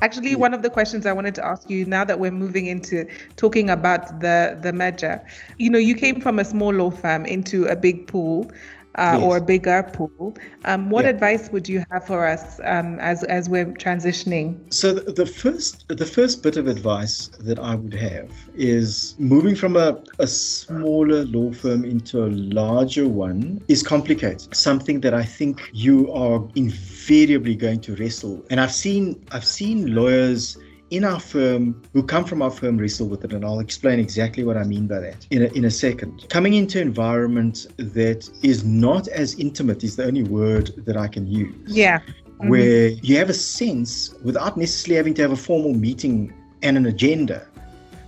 Actually, 0.00 0.36
one 0.36 0.54
of 0.54 0.62
the 0.62 0.70
questions 0.70 1.06
I 1.06 1.12
wanted 1.12 1.34
to 1.36 1.44
ask 1.44 1.68
you 1.70 1.84
now 1.84 2.04
that 2.04 2.18
we're 2.18 2.32
moving 2.32 2.66
into 2.66 3.06
talking 3.36 3.68
about 3.68 4.20
the 4.20 4.58
the 4.60 4.72
merger, 4.72 5.20
you 5.58 5.68
know, 5.68 5.78
you 5.78 5.96
came 5.96 6.20
from 6.20 6.38
a 6.38 6.44
small 6.44 6.72
law 6.72 6.90
firm 6.90 7.24
into 7.26 7.66
a 7.66 7.74
big 7.74 8.06
pool 8.06 8.50
uh, 8.96 9.16
yes. 9.18 9.22
or 9.22 9.36
a 9.38 9.40
bigger 9.40 9.82
pool. 9.92 10.36
Um, 10.64 10.90
what 10.90 11.04
yeah. 11.04 11.10
advice 11.10 11.50
would 11.50 11.68
you 11.68 11.84
have 11.90 12.06
for 12.06 12.26
us 12.26 12.60
um, 12.64 12.98
as 13.00 13.24
as 13.24 13.48
we're 13.48 13.66
transitioning? 13.66 14.72
So 14.72 14.92
the, 14.92 15.12
the, 15.12 15.26
first 15.26 15.86
the 15.88 16.06
first 16.06 16.42
bit 16.42 16.56
of 16.56 16.66
advice 16.66 17.28
that 17.40 17.58
I 17.58 17.74
would 17.74 17.94
have 17.94 18.30
is 18.54 19.14
moving 19.18 19.54
from 19.54 19.76
a, 19.76 20.02
a 20.18 20.26
smaller 20.26 21.24
law 21.26 21.52
firm 21.52 21.84
into 21.84 22.24
a 22.24 22.28
larger 22.28 23.08
one 23.08 23.62
is 23.68 23.82
complicated. 23.82 24.54
Something 24.54 25.00
that 25.00 25.14
I 25.14 25.24
think 25.24 25.70
you 25.72 26.12
are 26.12 26.46
invariably 26.54 27.54
going 27.54 27.80
to 27.82 27.94
wrestle. 27.96 28.44
And 28.50 28.60
I've 28.60 28.72
seen 28.72 29.24
I've 29.32 29.46
seen 29.46 29.94
lawyers 29.94 30.58
in 30.92 31.04
our 31.04 31.18
firm 31.18 31.82
who 31.94 32.02
come 32.02 32.22
from 32.22 32.42
our 32.42 32.50
firm 32.50 32.76
wrestle 32.76 33.08
with 33.08 33.24
it, 33.24 33.32
and 33.32 33.46
I'll 33.46 33.60
explain 33.60 33.98
exactly 33.98 34.44
what 34.44 34.58
I 34.58 34.64
mean 34.64 34.86
by 34.86 35.00
that 35.00 35.26
in 35.30 35.42
a, 35.42 35.46
in 35.46 35.64
a 35.64 35.70
second. 35.70 36.28
Coming 36.28 36.52
into 36.52 36.80
an 36.80 36.86
environment 36.86 37.66
that 37.78 38.28
is 38.42 38.62
not 38.62 39.08
as 39.08 39.34
intimate 39.38 39.82
is 39.84 39.96
the 39.96 40.04
only 40.04 40.22
word 40.22 40.70
that 40.84 40.98
I 40.98 41.08
can 41.08 41.26
use. 41.26 41.54
Yeah. 41.66 42.00
Mm-hmm. 42.00 42.48
Where 42.48 42.88
you 42.88 43.16
have 43.16 43.30
a 43.30 43.34
sense, 43.34 44.14
without 44.22 44.58
necessarily 44.58 44.96
having 44.96 45.14
to 45.14 45.22
have 45.22 45.32
a 45.32 45.36
formal 45.36 45.72
meeting 45.72 46.34
and 46.60 46.76
an 46.76 46.84
agenda, 46.86 47.48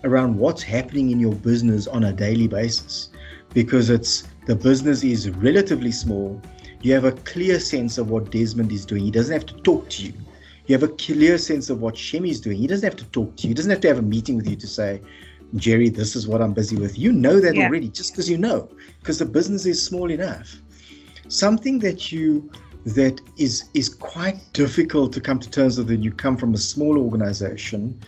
around 0.04 0.36
what's 0.36 0.62
happening 0.62 1.10
in 1.10 1.18
your 1.18 1.34
business 1.34 1.86
on 1.86 2.04
a 2.04 2.12
daily 2.12 2.46
basis, 2.46 3.08
because 3.54 3.88
it's 3.88 4.24
the 4.46 4.54
business 4.54 5.02
is 5.02 5.30
relatively 5.30 5.90
small. 5.90 6.38
You 6.82 6.92
have 6.92 7.04
a 7.04 7.12
clear 7.12 7.58
sense 7.60 7.96
of 7.96 8.10
what 8.10 8.30
Desmond 8.30 8.70
is 8.70 8.84
doing. 8.84 9.04
He 9.04 9.10
doesn't 9.10 9.32
have 9.32 9.46
to 9.46 9.54
talk 9.62 9.88
to 9.88 10.02
you 10.04 10.12
you 10.66 10.74
have 10.74 10.82
a 10.82 10.88
clear 10.88 11.38
sense 11.38 11.70
of 11.70 11.80
what 11.80 11.96
Shemi's 11.96 12.40
doing. 12.40 12.56
He 12.56 12.66
doesn't 12.66 12.84
have 12.84 12.96
to 12.96 13.04
talk 13.06 13.36
to 13.36 13.42
you. 13.42 13.48
He 13.48 13.54
doesn't 13.54 13.70
have 13.70 13.80
to 13.80 13.88
have 13.88 13.98
a 13.98 14.02
meeting 14.02 14.36
with 14.36 14.48
you 14.48 14.56
to 14.56 14.66
say, 14.66 15.00
Jerry, 15.56 15.88
this 15.88 16.16
is 16.16 16.26
what 16.26 16.40
I'm 16.40 16.52
busy 16.52 16.76
with. 16.76 16.98
You 16.98 17.12
know 17.12 17.38
that 17.40 17.54
yeah. 17.54 17.66
already, 17.66 17.88
just 17.88 18.12
because 18.12 18.28
you 18.28 18.38
know, 18.38 18.68
because 19.00 19.18
the 19.18 19.26
business 19.26 19.66
is 19.66 19.82
small 19.82 20.10
enough. 20.10 20.56
Something 21.28 21.78
that 21.80 22.10
you 22.10 22.50
that 22.86 23.20
is 23.36 23.64
is 23.74 23.88
quite 23.88 24.38
difficult 24.52 25.12
to 25.14 25.20
come 25.20 25.38
to 25.38 25.50
terms 25.50 25.78
with 25.78 25.88
when 25.88 26.02
you 26.02 26.12
come 26.12 26.36
from 26.36 26.54
a 26.54 26.58
small 26.58 26.98
organization 26.98 27.98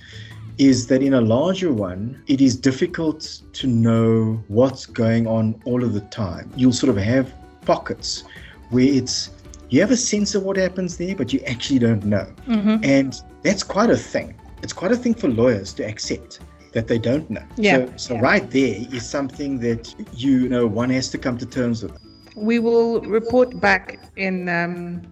is 0.59 0.87
that 0.87 1.03
in 1.03 1.15
a 1.15 1.21
larger 1.21 1.73
one, 1.73 2.23
it 2.27 2.41
is 2.41 2.57
difficult 2.57 3.43
to 3.53 3.67
know 3.67 4.43
what's 4.49 4.87
going 4.87 5.27
on 5.27 5.61
all 5.67 5.85
of 5.85 5.93
the 5.93 6.01
time. 6.01 6.51
You'll 6.57 6.73
sort 6.73 6.91
of 6.91 6.97
have 6.97 7.33
pockets 7.63 8.25
where 8.71 8.85
it's 8.85 9.31
you 9.69 9.81
have 9.81 9.91
a 9.91 9.97
sense 9.97 10.35
of 10.35 10.43
what 10.43 10.57
happens 10.57 10.97
there, 10.97 11.15
but 11.15 11.33
you 11.33 11.41
actually 11.47 11.79
don't 11.79 12.05
know. 12.05 12.27
Mm-hmm. 12.47 12.85
And 12.85 13.21
that's 13.43 13.63
quite 13.63 13.91
a 13.91 13.97
thing. 13.97 14.35
It's 14.63 14.73
quite 14.73 14.93
a 14.93 14.97
thing 14.97 15.15
for 15.15 15.29
lawyers 15.29 15.75
to 15.75 15.85
accept 15.85 16.41
that 16.73 16.89
they 16.89 16.99
don't 16.99 17.29
know. 17.31 17.45
Yeah. 17.57 17.87
So, 17.87 17.93
so 17.97 18.15
yeah. 18.15 18.21
right 18.21 18.51
there 18.51 18.77
is 18.93 19.09
something 19.09 19.59
that 19.61 19.95
you 20.13 20.49
know 20.49 20.67
one 20.67 20.91
has 20.91 21.09
to 21.11 21.19
come 21.19 21.39
to 21.39 21.47
terms 21.47 21.83
with. 21.83 21.99
We 22.35 22.59
will 22.59 23.01
report 23.01 23.61
back 23.61 23.99
in 24.17 24.49
um, 24.49 25.03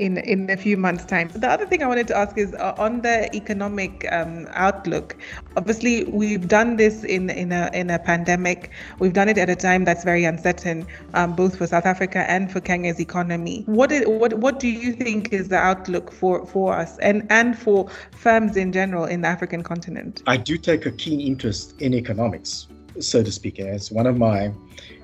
in 0.00 0.16
in 0.16 0.48
a 0.50 0.56
few 0.56 0.76
months' 0.76 1.04
time. 1.04 1.28
The 1.28 1.48
other 1.48 1.66
thing 1.66 1.82
I 1.82 1.86
wanted 1.86 2.08
to 2.08 2.16
ask 2.16 2.36
is 2.38 2.54
uh, 2.54 2.74
on 2.78 3.02
the 3.02 3.34
economic 3.36 4.06
um, 4.10 4.48
outlook. 4.52 5.16
Obviously, 5.56 6.04
we've 6.04 6.48
done 6.48 6.76
this 6.76 7.04
in 7.04 7.28
in 7.30 7.52
a 7.52 7.70
in 7.74 7.90
a 7.90 7.98
pandemic. 7.98 8.70
We've 8.98 9.12
done 9.12 9.28
it 9.28 9.38
at 9.38 9.50
a 9.50 9.56
time 9.56 9.84
that's 9.84 10.02
very 10.02 10.24
uncertain, 10.24 10.86
um, 11.14 11.36
both 11.36 11.58
for 11.58 11.66
South 11.66 11.86
Africa 11.86 12.28
and 12.30 12.50
for 12.50 12.60
Kenya's 12.60 12.98
economy. 12.98 13.62
What 13.66 13.92
is 13.92 14.06
what 14.06 14.34
what 14.34 14.58
do 14.58 14.68
you 14.68 14.94
think 14.94 15.32
is 15.32 15.48
the 15.48 15.58
outlook 15.58 16.10
for 16.10 16.46
for 16.46 16.74
us 16.74 16.98
and 16.98 17.26
and 17.30 17.56
for 17.56 17.88
firms 18.10 18.56
in 18.56 18.72
general 18.72 19.04
in 19.04 19.20
the 19.20 19.28
African 19.28 19.62
continent? 19.62 20.22
I 20.26 20.38
do 20.38 20.56
take 20.56 20.86
a 20.86 20.90
keen 20.90 21.20
interest 21.20 21.80
in 21.80 21.92
economics, 21.92 22.68
so 23.00 23.22
to 23.22 23.30
speak. 23.30 23.58
It's 23.58 23.90
one 23.90 24.06
of 24.06 24.16
my 24.16 24.52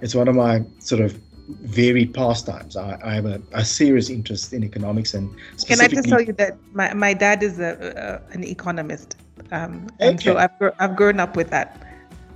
it's 0.01 0.15
one 0.15 0.29
of 0.29 0.35
my 0.35 0.65
sort 0.79 1.03
of 1.03 1.19
varied 1.49 2.13
pastimes. 2.13 2.77
I, 2.77 2.99
I 3.05 3.15
have 3.15 3.27
a, 3.27 3.41
a, 3.53 3.65
serious 3.65 4.11
interest 4.11 4.53
in 4.53 4.65
economics 4.65 5.15
and 5.15 5.31
Can 5.67 5.81
I 5.81 5.89
just 5.89 6.09
tell 6.09 6.21
you 6.21 6.33
that 6.35 6.57
my, 6.73 6.93
my 6.95 7.15
dad 7.15 7.43
is 7.43 7.61
a, 7.61 8.21
a 8.31 8.35
an 8.35 8.43
economist, 8.45 9.17
um, 9.53 9.87
and 10.01 10.21
so 10.21 10.37
I've, 10.37 10.51
I've 10.81 10.97
grown 10.97 11.21
up 11.21 11.37
with 11.37 11.51
that. 11.51 11.83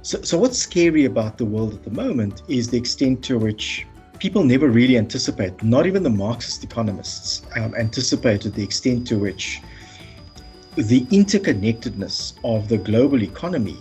So, 0.02 0.22
so 0.22 0.38
what's 0.38 0.58
scary 0.58 1.04
about 1.04 1.38
the 1.38 1.44
world 1.44 1.74
at 1.74 1.82
the 1.82 1.90
moment 1.90 2.42
is 2.48 2.68
the 2.70 2.78
extent 2.78 3.22
to 3.24 3.38
which 3.38 3.86
people 4.18 4.44
never 4.44 4.68
really 4.68 4.96
anticipate, 4.96 5.62
not 5.62 5.86
even 5.86 6.02
the 6.02 6.10
Marxist 6.10 6.62
economists 6.62 7.42
um, 7.56 7.74
anticipated 7.74 8.54
the 8.54 8.62
extent 8.62 9.06
to 9.08 9.18
which 9.18 9.60
the 10.76 11.00
interconnectedness 11.06 12.34
of 12.44 12.68
the 12.68 12.78
global 12.78 13.22
economy 13.22 13.78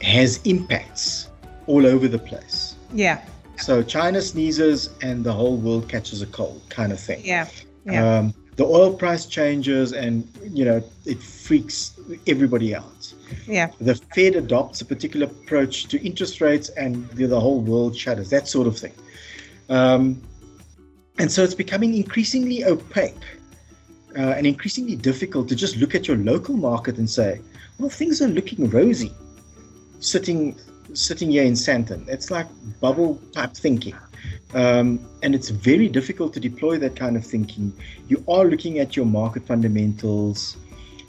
has 0.00 0.40
impacts 0.44 1.28
all 1.66 1.86
over 1.86 2.08
the 2.08 2.18
place. 2.18 2.76
Yeah. 2.94 3.22
So 3.58 3.82
China 3.82 4.20
sneezes 4.20 4.90
and 5.02 5.24
the 5.24 5.32
whole 5.32 5.56
world 5.56 5.88
catches 5.88 6.22
a 6.22 6.26
cold, 6.26 6.62
kind 6.68 6.92
of 6.92 7.00
thing. 7.00 7.20
Yeah. 7.24 7.48
yeah. 7.84 8.18
Um, 8.18 8.34
the 8.56 8.64
oil 8.64 8.92
price 8.92 9.26
changes 9.26 9.92
and 9.92 10.28
you 10.42 10.64
know 10.64 10.82
it 11.06 11.22
freaks 11.22 11.98
everybody 12.26 12.74
out. 12.74 13.14
Yeah. 13.46 13.70
The 13.80 13.94
Fed 14.14 14.36
adopts 14.36 14.80
a 14.82 14.84
particular 14.84 15.26
approach 15.26 15.86
to 15.86 16.04
interest 16.04 16.40
rates 16.40 16.68
and 16.70 17.08
the, 17.10 17.26
the 17.26 17.40
whole 17.40 17.60
world 17.60 17.96
shudders. 17.96 18.30
That 18.30 18.48
sort 18.48 18.66
of 18.66 18.76
thing. 18.76 18.92
Um, 19.68 20.20
and 21.18 21.30
so 21.30 21.42
it's 21.42 21.54
becoming 21.54 21.94
increasingly 21.94 22.64
opaque 22.64 23.24
uh, 24.16 24.34
and 24.36 24.46
increasingly 24.46 24.96
difficult 24.96 25.48
to 25.48 25.56
just 25.56 25.76
look 25.76 25.94
at 25.94 26.08
your 26.08 26.16
local 26.18 26.56
market 26.56 26.98
and 26.98 27.08
say, 27.08 27.40
well, 27.78 27.88
things 27.88 28.20
are 28.20 28.28
looking 28.28 28.68
rosy, 28.70 29.12
sitting 30.00 30.58
sitting 30.94 31.30
here 31.30 31.44
in 31.44 31.54
Sandton. 31.54 32.06
It's 32.08 32.30
like 32.30 32.46
bubble 32.80 33.20
type 33.32 33.54
thinking. 33.54 33.96
Um, 34.54 35.00
and 35.22 35.34
it's 35.34 35.48
very 35.48 35.88
difficult 35.88 36.34
to 36.34 36.40
deploy 36.40 36.78
that 36.78 36.96
kind 36.96 37.16
of 37.16 37.24
thinking. 37.24 37.72
You 38.08 38.22
are 38.28 38.44
looking 38.44 38.78
at 38.78 38.96
your 38.96 39.06
market 39.06 39.46
fundamentals. 39.46 40.56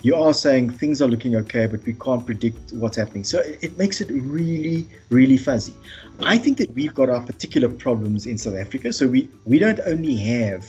You 0.01 0.15
are 0.15 0.33
saying 0.33 0.71
things 0.71 1.01
are 1.01 1.07
looking 1.07 1.35
okay, 1.37 1.65
but 1.65 1.83
we 1.85 1.93
can't 1.93 2.25
predict 2.25 2.73
what's 2.73 2.97
happening. 2.97 3.23
So 3.23 3.39
it, 3.39 3.59
it 3.61 3.77
makes 3.77 4.01
it 4.01 4.09
really, 4.11 4.87
really 5.09 5.37
fuzzy. 5.37 5.73
I 6.21 6.37
think 6.37 6.57
that 6.57 6.73
we've 6.73 6.93
got 6.93 7.09
our 7.09 7.21
particular 7.21 7.69
problems 7.69 8.25
in 8.25 8.37
South 8.37 8.55
Africa. 8.55 8.93
So 8.93 9.07
we, 9.07 9.29
we 9.45 9.59
don't 9.59 9.79
only 9.85 10.15
have 10.17 10.65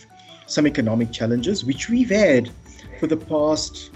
some 0.46 0.66
economic 0.66 1.12
challenges, 1.12 1.64
which 1.64 1.88
we've 1.88 2.10
had 2.10 2.50
for 3.00 3.06
the 3.06 3.16
past 3.16 3.90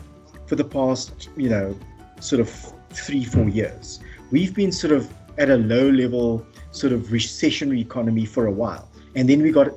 for 0.47 0.57
the 0.57 0.65
past, 0.65 1.29
you 1.37 1.51
know, 1.51 1.79
sort 2.21 2.41
of 2.41 2.49
three, 2.91 3.23
four 3.23 3.49
years 3.51 4.01
we've 4.31 4.55
been 4.55 4.73
sort 4.73 4.93
of 4.93 5.13
at 5.39 5.51
a 5.51 5.57
low 5.57 5.89
level 5.91 6.47
sort 6.71 6.93
of 6.93 7.03
recessionary 7.09 7.81
economy 7.81 8.25
for 8.25 8.47
a 8.47 8.53
while. 8.53 8.89
And 9.15 9.29
then 9.29 9.43
we 9.43 9.51
got 9.53 9.69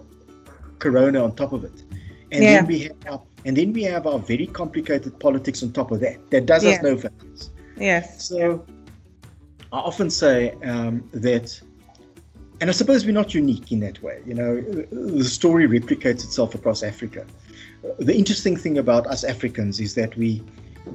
corona 0.79 1.23
on 1.23 1.35
top 1.35 1.53
of 1.53 1.63
it. 1.63 1.83
And 2.31 2.43
yeah. 2.43 2.55
then 2.55 2.67
we 2.67 2.79
have 2.83 2.97
our, 3.07 3.21
and 3.45 3.57
then 3.57 3.73
we 3.73 3.83
have 3.83 4.07
our 4.07 4.19
very 4.19 4.47
complicated 4.47 5.19
politics 5.19 5.63
on 5.63 5.71
top 5.71 5.91
of 5.91 5.99
that. 6.01 6.17
That 6.31 6.45
does 6.45 6.63
yeah. 6.63 6.71
us 6.71 6.83
no 6.83 6.97
favors. 6.97 7.51
Yes. 7.77 8.27
So 8.27 8.65
i 9.73 9.77
often 9.77 10.09
say 10.09 10.53
um, 10.63 11.09
that 11.13 11.59
and 12.59 12.69
i 12.69 12.73
suppose 12.73 13.05
we're 13.05 13.11
not 13.11 13.33
unique 13.33 13.71
in 13.71 13.79
that 13.79 14.01
way 14.03 14.21
you 14.25 14.33
know 14.33 14.61
the 14.91 15.23
story 15.23 15.67
replicates 15.67 16.23
itself 16.23 16.55
across 16.55 16.83
africa. 16.83 17.25
The 17.97 18.15
interesting 18.15 18.55
thing 18.55 18.77
about 18.77 19.07
us 19.07 19.23
africans 19.23 19.79
is 19.79 19.95
that 19.95 20.15
we 20.17 20.43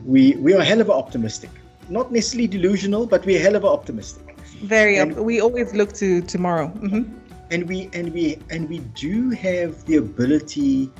we 0.04 0.36
we 0.36 0.54
are 0.54 0.62
hell 0.62 0.80
of 0.80 0.90
optimistic 0.90 1.50
not 1.88 2.12
necessarily 2.12 2.48
delusional, 2.48 3.06
but 3.06 3.24
we're 3.24 3.40
hell 3.40 3.56
of 3.56 3.64
a 3.64 3.68
optimistic. 3.68 4.36
Very. 4.62 4.98
And, 4.98 5.16
we 5.16 5.40
always 5.40 5.74
look 5.74 5.92
to 5.94 6.22
tomorrow. 6.22 6.68
Mm-hmm. 6.68 7.12
And 7.50 7.68
we 7.68 7.88
and 7.92 8.12
we 8.12 8.38
and 8.50 8.68
we 8.68 8.78
do 8.78 9.30
have 9.30 9.84
the 9.86 9.96
ability 9.96 10.90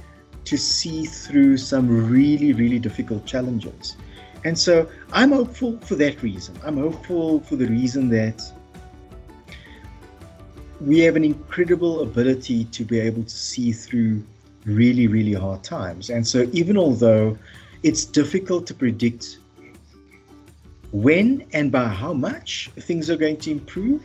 to 0.45 0.57
see 0.57 1.05
through 1.05 1.57
some 1.57 1.89
really 2.09 2.53
really 2.53 2.79
difficult 2.79 3.27
challenges. 3.27 3.97
And 4.45 4.57
so 4.57 4.89
I'm 5.13 5.33
hopeful 5.33 5.79
for 5.79 5.97
that 5.97 6.23
reason. 6.23 6.57
I'm 6.65 6.77
hopeful 6.77 7.41
for 7.41 7.57
the 7.57 7.67
reason 7.67 8.09
that 8.11 8.41
we 10.81 11.01
have 11.01 11.17
an 11.17 11.25
incredible 11.25 12.03
ability 12.03 12.67
to 12.67 12.85
be 12.85 13.01
able 13.01 13.25
to 13.25 13.37
see 13.37 13.73
through 13.73 14.23
really, 14.65 15.07
really 15.07 15.33
hard 15.33 15.65
times. 15.65 16.11
And 16.11 16.27
so, 16.27 16.49
even 16.53 16.77
although 16.77 17.39
it's 17.83 18.05
difficult 18.05 18.67
to 18.67 18.75
predict 18.75 19.39
when 21.05 21.29
and 21.53 21.67
by 21.71 21.87
how 22.03 22.13
much 22.29 22.71
things 22.89 23.05
are 23.11 23.21
going 23.25 23.39
to 23.45 23.51
improve. 23.59 24.03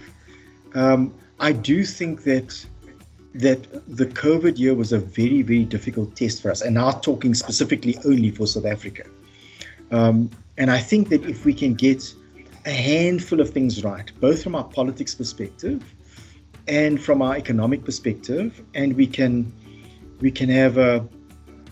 Um, 0.82 1.02
I 1.40 1.52
do 1.70 1.78
think 1.86 2.24
that 2.24 2.50
that 3.46 3.62
the 4.00 4.08
COVID 4.24 4.56
year 4.64 4.76
was 4.76 4.92
a 4.92 5.00
very, 5.20 5.42
very 5.52 5.66
difficult 5.76 6.16
test 6.22 6.42
for 6.42 6.52
us, 6.52 6.62
and 6.62 6.74
now 6.76 6.92
talking 7.10 7.34
specifically 7.34 7.96
only 8.10 8.32
for 8.38 8.46
South 8.54 8.68
Africa. 8.76 9.04
Um, 9.92 10.30
And 10.58 10.70
I 10.70 10.82
think 10.90 11.10
that 11.10 11.24
if 11.34 11.46
we 11.46 11.54
can 11.54 11.74
get 11.74 12.02
a 12.66 12.76
handful 12.94 13.40
of 13.42 13.50
things 13.50 13.74
right, 13.92 14.08
both 14.20 14.44
from 14.44 14.54
our 14.60 14.68
politics 14.80 15.16
perspective 15.16 15.80
and 16.68 17.02
from 17.02 17.22
our 17.22 17.36
economic 17.44 17.84
perspective, 17.90 18.48
and 18.80 18.90
we 19.02 19.08
can 19.08 19.34
we 20.20 20.32
can 20.40 20.50
have 20.50 20.74
a 20.78 20.94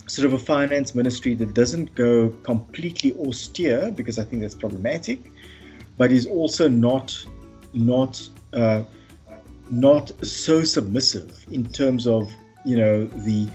sort 0.10 0.26
of 0.26 0.34
a 0.34 0.40
finance 0.40 0.96
ministry 0.96 1.36
that 1.36 1.54
doesn't 1.54 1.94
go 1.96 2.30
completely 2.44 3.14
austere 3.20 3.92
because 3.92 4.18
I 4.18 4.24
think 4.24 4.42
that's 4.42 4.56
problematic, 4.56 5.32
but 5.98 6.12
is 6.12 6.26
also 6.26 6.68
not 6.68 7.26
not 7.74 8.28
uh, 8.54 8.84
not 9.70 10.12
so 10.26 10.64
submissive 10.64 11.46
in 11.52 11.66
terms 11.70 12.08
of 12.08 12.32
you 12.66 12.78
know 12.78 13.06
the 13.06 13.48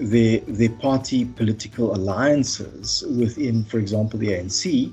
the 0.00 0.42
the 0.46 0.68
party 0.68 1.26
political 1.26 1.94
alliances 1.94 3.04
within, 3.18 3.64
for 3.64 3.78
example, 3.78 4.18
the 4.18 4.28
ANC. 4.28 4.92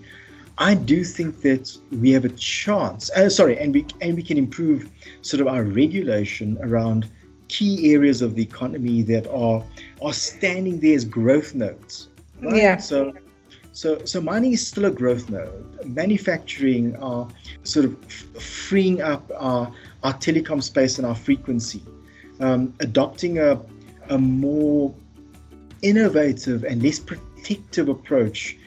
I 0.59 0.73
do 0.73 1.03
think 1.03 1.41
that 1.41 1.77
we 1.91 2.11
have 2.11 2.25
a 2.25 2.29
chance. 2.29 3.11
Uh, 3.11 3.29
sorry, 3.29 3.57
and 3.59 3.73
we 3.73 3.85
and 4.01 4.15
we 4.15 4.23
can 4.23 4.37
improve 4.37 4.89
sort 5.21 5.39
of 5.39 5.47
our 5.47 5.63
regulation 5.63 6.57
around 6.61 7.09
key 7.47 7.93
areas 7.93 8.21
of 8.21 8.35
the 8.35 8.43
economy 8.43 9.01
that 9.03 9.27
are 9.27 9.63
are 10.01 10.13
standing 10.13 10.79
there 10.79 10.95
as 10.95 11.05
growth 11.05 11.55
nodes. 11.55 12.09
Right? 12.41 12.55
Yeah. 12.55 12.77
So 12.77 13.13
so, 13.77 14.03
so 14.05 14.19
mining 14.19 14.53
is 14.53 14.65
still 14.65 14.85
a 14.85 14.89
growth 14.89 15.29
node. 15.29 15.85
Manufacturing 15.85 16.95
are 16.95 17.27
sort 17.61 17.85
of 17.85 17.95
f- 18.05 18.41
freeing 18.41 19.03
up 19.03 19.31
our, 19.37 19.71
our 20.01 20.13
telecom 20.13 20.63
space 20.63 20.97
and 20.97 21.05
our 21.05 21.13
frequency, 21.13 21.83
um, 22.39 22.73
adopting 22.79 23.37
a, 23.37 23.61
a 24.09 24.17
more 24.17 24.95
innovative 25.83 26.63
and 26.63 26.81
less 26.81 26.97
protective 26.97 27.87
approach 27.87 28.57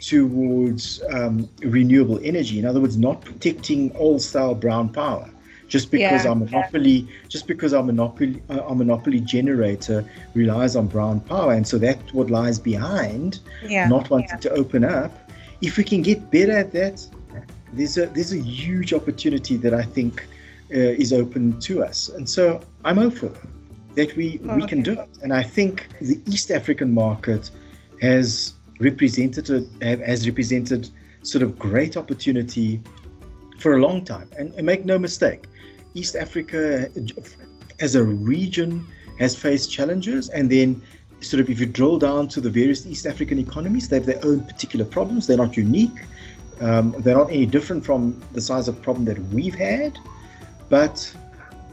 towards 0.00 1.02
um, 1.10 1.48
renewable 1.64 2.20
energy. 2.22 2.60
In 2.60 2.64
other 2.64 2.80
words, 2.80 2.96
not 2.96 3.22
protecting 3.22 3.90
old 3.96 4.22
style 4.22 4.54
brown 4.54 4.88
power 4.88 5.28
just 5.70 5.90
because 5.90 6.24
yeah. 6.24 6.30
our 6.30 6.34
monopoly 6.34 7.08
just 7.28 7.46
because 7.46 7.72
our 7.72 7.82
monopoly 7.82 8.42
uh, 8.50 8.58
our 8.68 8.74
monopoly 8.74 9.20
generator 9.20 10.04
relies 10.34 10.76
on 10.76 10.86
brown 10.86 11.20
power 11.20 11.52
and 11.54 11.66
so 11.66 11.78
that's 11.78 12.12
what 12.12 12.28
lies 12.28 12.58
behind 12.58 13.40
yeah. 13.64 13.88
not 13.88 14.10
wanting 14.10 14.28
yeah. 14.30 14.36
to 14.36 14.50
open 14.50 14.84
up 14.84 15.12
if 15.62 15.78
we 15.78 15.84
can 15.84 16.02
get 16.02 16.30
better 16.30 16.52
at 16.52 16.72
that 16.72 17.06
there's 17.72 17.96
a 17.96 18.06
there's 18.06 18.32
a 18.32 18.42
huge 18.42 18.92
opportunity 18.92 19.56
that 19.56 19.72
i 19.72 19.82
think 19.82 20.26
uh, 20.74 21.02
is 21.04 21.12
open 21.12 21.58
to 21.60 21.82
us 21.82 22.08
and 22.10 22.28
so 22.28 22.60
i'm 22.84 22.96
hopeful 22.96 23.32
that 23.94 24.14
we 24.16 24.40
oh, 24.48 24.56
we 24.56 24.66
can 24.66 24.82
do 24.82 24.92
it 24.92 25.08
and 25.22 25.32
i 25.32 25.42
think 25.42 25.88
the 26.00 26.20
east 26.26 26.50
african 26.50 26.92
market 26.92 27.50
has 28.00 28.54
represented 28.80 29.46
has 29.80 30.26
represented 30.26 30.90
sort 31.22 31.42
of 31.42 31.58
great 31.58 31.96
opportunity 31.96 32.80
for 33.60 33.76
a 33.76 33.80
long 33.80 34.04
time. 34.04 34.28
And, 34.38 34.52
and, 34.54 34.66
make 34.66 34.84
no 34.84 34.98
mistake, 34.98 35.44
East 35.94 36.16
Africa 36.16 36.90
as 37.80 37.94
a 37.94 38.02
region 38.02 38.86
has 39.18 39.36
faced 39.36 39.70
challenges, 39.70 40.28
and 40.30 40.50
then 40.50 40.80
sort 41.20 41.40
of 41.40 41.50
if 41.50 41.60
you 41.60 41.66
drill 41.66 41.98
down 41.98 42.28
to 42.28 42.40
the 42.40 42.50
various 42.50 42.86
East 42.86 43.06
African 43.06 43.38
economies, 43.38 43.88
they 43.88 43.96
have 43.96 44.06
their 44.06 44.24
own 44.24 44.40
particular 44.40 44.84
problems. 44.84 45.26
They're 45.26 45.36
not 45.36 45.56
unique. 45.56 45.98
Um, 46.60 46.94
they're 46.98 47.16
not 47.16 47.30
any 47.30 47.46
different 47.46 47.84
from 47.84 48.22
the 48.32 48.40
size 48.40 48.68
of 48.68 48.80
problem 48.82 49.04
that 49.06 49.18
we've 49.32 49.54
had, 49.54 49.98
but 50.68 51.14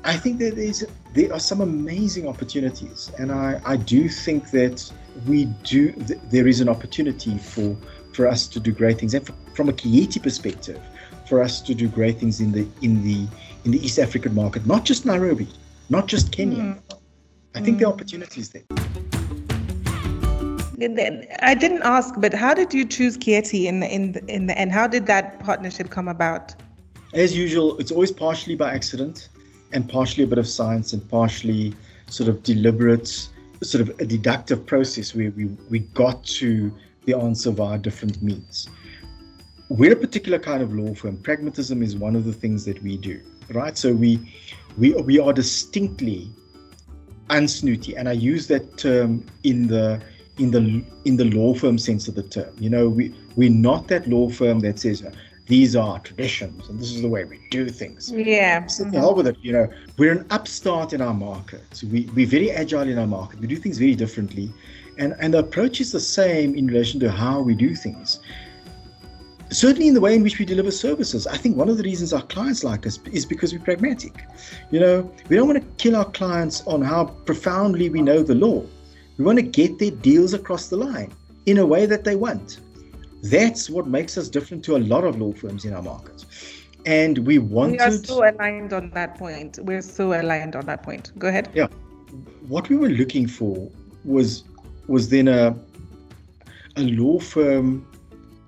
I 0.05 0.15
think 0.15 0.39
that 0.39 0.55
there's 0.55 0.83
there 1.13 1.33
are 1.33 1.39
some 1.39 1.61
amazing 1.61 2.27
opportunities, 2.27 3.11
and 3.19 3.31
I, 3.31 3.59
I 3.65 3.75
do 3.75 4.07
think 4.07 4.51
that 4.51 4.89
we 5.27 5.45
do 5.63 5.91
th- 5.91 6.19
there 6.29 6.47
is 6.47 6.61
an 6.61 6.69
opportunity 6.69 7.37
for 7.37 7.75
for 8.13 8.27
us 8.27 8.47
to 8.47 8.59
do 8.59 8.71
great 8.71 8.99
things, 8.99 9.13
and 9.13 9.29
from 9.53 9.67
a 9.67 9.73
Kieti 9.73 10.23
perspective, 10.23 10.81
for 11.27 11.41
us 11.41 11.61
to 11.61 11.75
do 11.75 11.87
great 11.87 12.19
things 12.19 12.39
in 12.39 12.51
the 12.51 12.67
in 12.81 13.03
the 13.03 13.27
in 13.65 13.71
the 13.71 13.83
East 13.85 13.99
African 13.99 14.33
market, 14.33 14.65
not 14.65 14.85
just 14.85 15.05
Nairobi, 15.05 15.47
not 15.89 16.07
just 16.07 16.31
Kenya. 16.31 16.57
Mm. 16.57 16.81
I 17.55 17.61
think 17.61 17.77
mm. 17.77 17.79
the 17.79 17.85
opportunity 17.85 18.41
is 18.41 18.49
there. 18.49 18.63
I 21.41 21.55
didn't 21.55 21.81
ask, 21.81 22.13
but 22.19 22.33
how 22.35 22.53
did 22.53 22.71
you 22.71 22.85
choose 22.85 23.17
Kieti 23.17 23.65
in 23.65 23.79
the, 23.79 23.91
in 23.91 24.11
the, 24.11 24.23
in 24.27 24.45
the 24.45 24.55
end? 24.55 24.71
How 24.71 24.85
did 24.85 25.07
that 25.07 25.39
partnership 25.39 25.89
come 25.89 26.07
about? 26.07 26.53
As 27.15 27.35
usual, 27.35 27.77
it's 27.79 27.91
always 27.91 28.11
partially 28.11 28.55
by 28.55 28.73
accident, 28.73 29.29
and 29.73 29.89
partially 29.89 30.23
a 30.23 30.27
bit 30.27 30.37
of 30.37 30.47
science, 30.47 30.93
and 30.93 31.01
partially 31.09 31.73
sort 32.09 32.29
of 32.29 32.43
deliberate, 32.43 33.07
sort 33.63 33.81
of 33.81 33.89
a 33.99 34.05
deductive 34.05 34.67
process 34.67 35.15
where 35.15 35.31
we 35.31 35.45
we 35.69 35.79
got 35.79 36.23
to 36.25 36.71
the 37.05 37.17
answer 37.17 37.49
via 37.49 37.79
different 37.79 38.21
means. 38.21 38.69
We're 39.69 39.93
a 39.93 39.97
particular 39.97 40.39
kind 40.39 40.63
of 40.63 40.73
law 40.73 40.93
firm. 40.93 41.17
Pragmatism 41.17 41.83
is 41.83 41.95
one 41.95 42.15
of 42.15 42.25
the 42.25 42.33
things 42.33 42.63
that 42.65 42.81
we 42.81 42.97
do 42.97 43.21
right? 43.53 43.77
So 43.77 43.93
we 43.93 44.33
we 44.77 44.93
we 44.93 45.19
are 45.19 45.33
distinctly 45.33 46.29
unsnooty, 47.29 47.95
and 47.97 48.07
I 48.07 48.13
use 48.13 48.47
that 48.47 48.77
term 48.77 49.25
in 49.43 49.67
the 49.67 50.01
in 50.37 50.51
the 50.51 50.83
in 51.05 51.17
the 51.17 51.25
law 51.25 51.53
firm 51.53 51.77
sense 51.77 52.07
of 52.07 52.15
the 52.15 52.23
term. 52.23 52.53
You 52.59 52.69
know, 52.69 52.89
we 52.89 53.13
we're 53.35 53.49
not 53.49 53.87
that 53.89 54.07
law 54.07 54.29
firm 54.29 54.59
that 54.61 54.79
says 54.79 55.03
uh, 55.03 55.11
these 55.47 55.75
are 55.75 55.99
traditions 55.99 56.67
and 56.67 56.77
this 56.77 56.91
is 56.91 57.01
the 57.01 57.07
way 57.07 57.23
we 57.23 57.39
do 57.49 57.69
things. 57.69 58.11
Yeah. 58.11 58.65
So 58.67 58.83
the 58.83 58.99
hell 58.99 59.15
with 59.15 59.27
it. 59.27 59.37
You 59.41 59.53
know, 59.53 59.69
we're 59.97 60.11
an 60.11 60.25
upstart 60.29 60.93
in 60.93 61.01
our 61.01 61.13
market. 61.13 61.83
We 61.89 62.09
we're 62.13 62.27
very 62.27 62.51
agile 62.51 62.87
in 62.87 62.97
our 62.97 63.07
market. 63.07 63.39
We 63.39 63.47
do 63.47 63.55
things 63.55 63.77
very 63.77 63.95
differently. 63.95 64.51
And 64.97 65.15
and 65.19 65.33
the 65.33 65.39
approach 65.39 65.79
is 65.79 65.91
the 65.91 65.99
same 65.99 66.55
in 66.55 66.67
relation 66.67 66.99
to 67.01 67.11
how 67.11 67.41
we 67.41 67.55
do 67.55 67.75
things 67.75 68.19
certainly 69.49 69.87
in 69.87 69.93
the 69.93 70.01
way 70.01 70.15
in 70.15 70.23
which 70.23 70.39
we 70.39 70.45
deliver 70.45 70.71
services. 70.71 71.27
I 71.27 71.37
think 71.37 71.55
one 71.55 71.69
of 71.69 71.77
the 71.77 71.83
reasons 71.83 72.13
our 72.13 72.21
clients 72.23 72.63
like 72.63 72.85
us 72.85 72.99
is 73.11 73.25
because 73.25 73.53
we're 73.53 73.59
pragmatic. 73.59 74.25
You 74.71 74.79
know, 74.79 75.11
we 75.29 75.35
don't 75.35 75.47
want 75.47 75.61
to 75.61 75.83
kill 75.83 75.95
our 75.95 76.05
clients 76.05 76.65
on 76.67 76.81
how 76.81 77.05
profoundly 77.05 77.89
we 77.89 78.01
know 78.01 78.23
the 78.23 78.35
law. 78.35 78.63
We 79.17 79.25
want 79.25 79.39
to 79.39 79.43
get 79.43 79.79
their 79.79 79.91
deals 79.91 80.33
across 80.33 80.69
the 80.69 80.77
line 80.77 81.11
in 81.45 81.57
a 81.57 81.65
way 81.65 81.85
that 81.85 82.03
they 82.03 82.15
want. 82.15 82.59
That's 83.23 83.69
what 83.69 83.87
makes 83.87 84.17
us 84.17 84.29
different 84.29 84.63
to 84.65 84.75
a 84.75 84.79
lot 84.79 85.03
of 85.03 85.19
law 85.19 85.33
firms 85.33 85.65
in 85.65 85.73
our 85.73 85.81
market. 85.81 86.25
And 86.85 87.17
we 87.19 87.39
wanted. 87.39 87.73
We 87.73 87.79
are 87.79 87.91
so 87.91 88.29
aligned 88.29 88.73
on 88.73 88.91
that 88.91 89.17
point. 89.17 89.59
We're 89.61 89.81
so 89.81 90.13
aligned 90.19 90.55
on 90.55 90.65
that 90.67 90.83
point. 90.83 91.11
Go 91.17 91.27
ahead. 91.27 91.49
Yeah. 91.53 91.67
What 92.47 92.69
we 92.69 92.77
were 92.77 92.89
looking 92.89 93.27
for 93.27 93.69
was 94.05 94.43
was 94.87 95.09
then 95.09 95.27
a 95.27 95.57
a 96.77 96.83
law 96.83 97.19
firm 97.19 97.85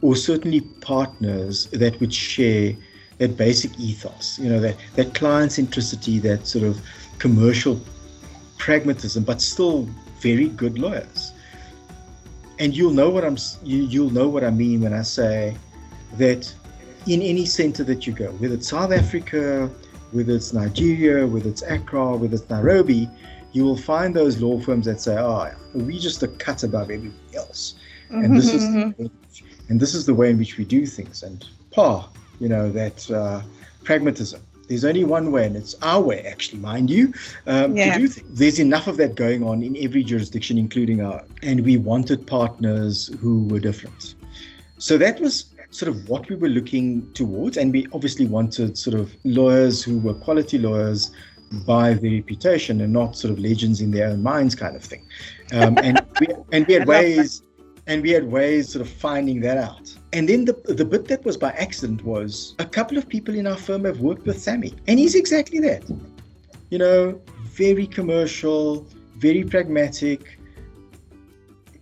or 0.02 0.16
certainly 0.16 0.62
partners 0.62 1.66
that 1.68 2.00
would 2.00 2.14
share 2.14 2.76
that 3.18 3.36
basic 3.36 3.78
ethos, 3.80 4.40
you 4.40 4.50
know, 4.50 4.60
that, 4.60 4.78
that 4.96 5.14
client 5.14 5.52
centricity, 5.52 6.22
that 6.22 6.48
sort 6.48 6.64
of 6.64 6.82
commercial 7.20 7.80
pragmatism, 8.58 9.24
but 9.24 9.42
still 9.42 9.88
very 10.20 10.48
good 10.50 10.80
lawyers. 10.80 11.34
And 12.60 12.76
you'll 12.76 12.94
know 12.94 13.10
what 13.10 13.24
I'm 13.24 13.38
you, 13.64 13.84
you'll 13.84 14.12
know 14.12 14.28
what 14.28 14.44
I 14.44 14.50
mean 14.50 14.82
when 14.82 14.94
I 14.94 15.02
say 15.02 15.56
that 16.18 16.54
in 17.08 17.22
any 17.22 17.46
center 17.46 17.84
that 17.86 18.06
you 18.06 18.14
go, 18.14 18.32
whether 18.34 18.56
it's 18.56 18.70
South 18.70 18.92
Africa, 18.92 19.70
whether 20.12 20.34
it's 20.34 20.54
Nigeria, 20.54 21.26
whether 21.26 21.50
it's 21.50 21.62
Accra, 21.62 22.18
whether 22.18 22.36
it's 22.36 22.50
Nairobi, 22.50 23.10
you 23.54 23.64
will 23.64 23.78
find 23.78 24.14
those 24.14 24.42
law 24.42 24.60
firms 24.60 24.86
that 24.86 25.00
say, 25.00 25.18
"Oh, 25.18 25.50
we 25.74 26.00
just 26.00 26.22
a 26.24 26.28
cut 26.28 26.64
above 26.64 26.92
everything 26.92 27.36
else," 27.36 27.76
and 28.10 28.36
this 28.36 28.54
is 28.54 28.64
mm-hmm 28.64 29.08
and 29.70 29.80
this 29.80 29.94
is 29.94 30.06
the 30.06 30.14
way 30.14 30.30
in 30.30 30.38
which 30.38 30.58
we 30.58 30.66
do 30.66 30.86
things. 30.86 31.24
And 31.24 31.46
pa, 31.72 32.10
you 32.40 32.50
know, 32.50 32.72
that 32.72 33.10
uh, 33.10 33.42
pragmatism. 33.84 34.42
There's 34.68 34.86
only 34.86 35.04
one 35.04 35.32
way, 35.32 35.48
and 35.48 35.56
it's 35.56 35.76
our 35.82 36.00
way, 36.00 36.22
actually, 36.22 36.60
mind 36.60 36.92
you, 36.92 37.12
um, 37.48 37.76
yeah. 37.76 37.94
to 37.94 38.00
do 38.02 38.08
things. 38.08 38.40
There's 38.40 38.60
enough 38.60 38.86
of 38.88 38.98
that 38.98 39.16
going 39.16 39.44
on 39.44 39.64
in 39.64 39.76
every 39.78 40.04
jurisdiction, 40.04 40.60
including 40.60 41.02
our. 41.02 41.24
And 41.42 41.62
we 41.62 41.78
wanted 41.78 42.28
partners 42.28 43.08
who 43.20 43.46
were 43.48 43.60
different. 43.60 44.14
So 44.78 44.98
that 45.00 45.20
was 45.20 45.46
sort 45.72 45.90
of 45.90 46.08
what 46.08 46.30
we 46.30 46.36
were 46.36 46.50
looking 46.50 47.12
towards, 47.14 47.58
and 47.58 47.72
we 47.72 47.88
obviously 47.94 48.28
wanted 48.28 48.78
sort 48.78 49.00
of 49.00 49.12
lawyers 49.24 49.84
who 49.84 50.00
were 50.00 50.14
quality 50.14 50.60
lawyers 50.60 51.12
by 51.66 51.96
their 51.96 52.12
reputation 52.12 52.82
and 52.82 52.94
not 52.94 53.16
sort 53.16 53.32
of 53.32 53.40
legends 53.40 53.82
in 53.82 53.90
their 53.90 54.10
own 54.10 54.22
minds 54.22 54.54
kind 54.54 54.76
of 54.76 54.84
thing. 54.84 55.04
Um, 55.52 55.78
and 55.80 56.00
we, 56.20 56.28
and 56.52 56.68
we 56.68 56.74
had 56.76 56.88
ways 56.96 57.42
and 57.90 58.04
we 58.04 58.12
had 58.12 58.32
ways 58.32 58.72
sort 58.72 58.86
of 58.86 58.90
finding 58.90 59.42
that 59.42 59.58
out. 59.58 59.94
And 60.14 60.30
then 60.30 60.46
the, 60.46 60.54
the 60.68 60.86
bit 60.86 61.06
that 61.06 61.26
was 61.26 61.36
by 61.38 61.50
accident 61.54 62.06
was 62.06 62.54
a 62.60 62.66
couple 62.66 63.00
of 63.00 63.10
people 63.10 63.34
in 63.34 63.48
our 63.48 63.58
firm 63.58 63.84
have 63.84 64.00
worked 64.00 64.26
with 64.28 64.40
Sammy, 64.40 64.76
and 64.88 65.00
he's 65.00 65.16
exactly 65.16 65.60
that. 65.60 65.84
You 66.70 66.78
know, 66.78 67.20
very 67.46 67.88
commercial, 67.88 68.88
very 69.18 69.44
pragmatic, 69.44 70.40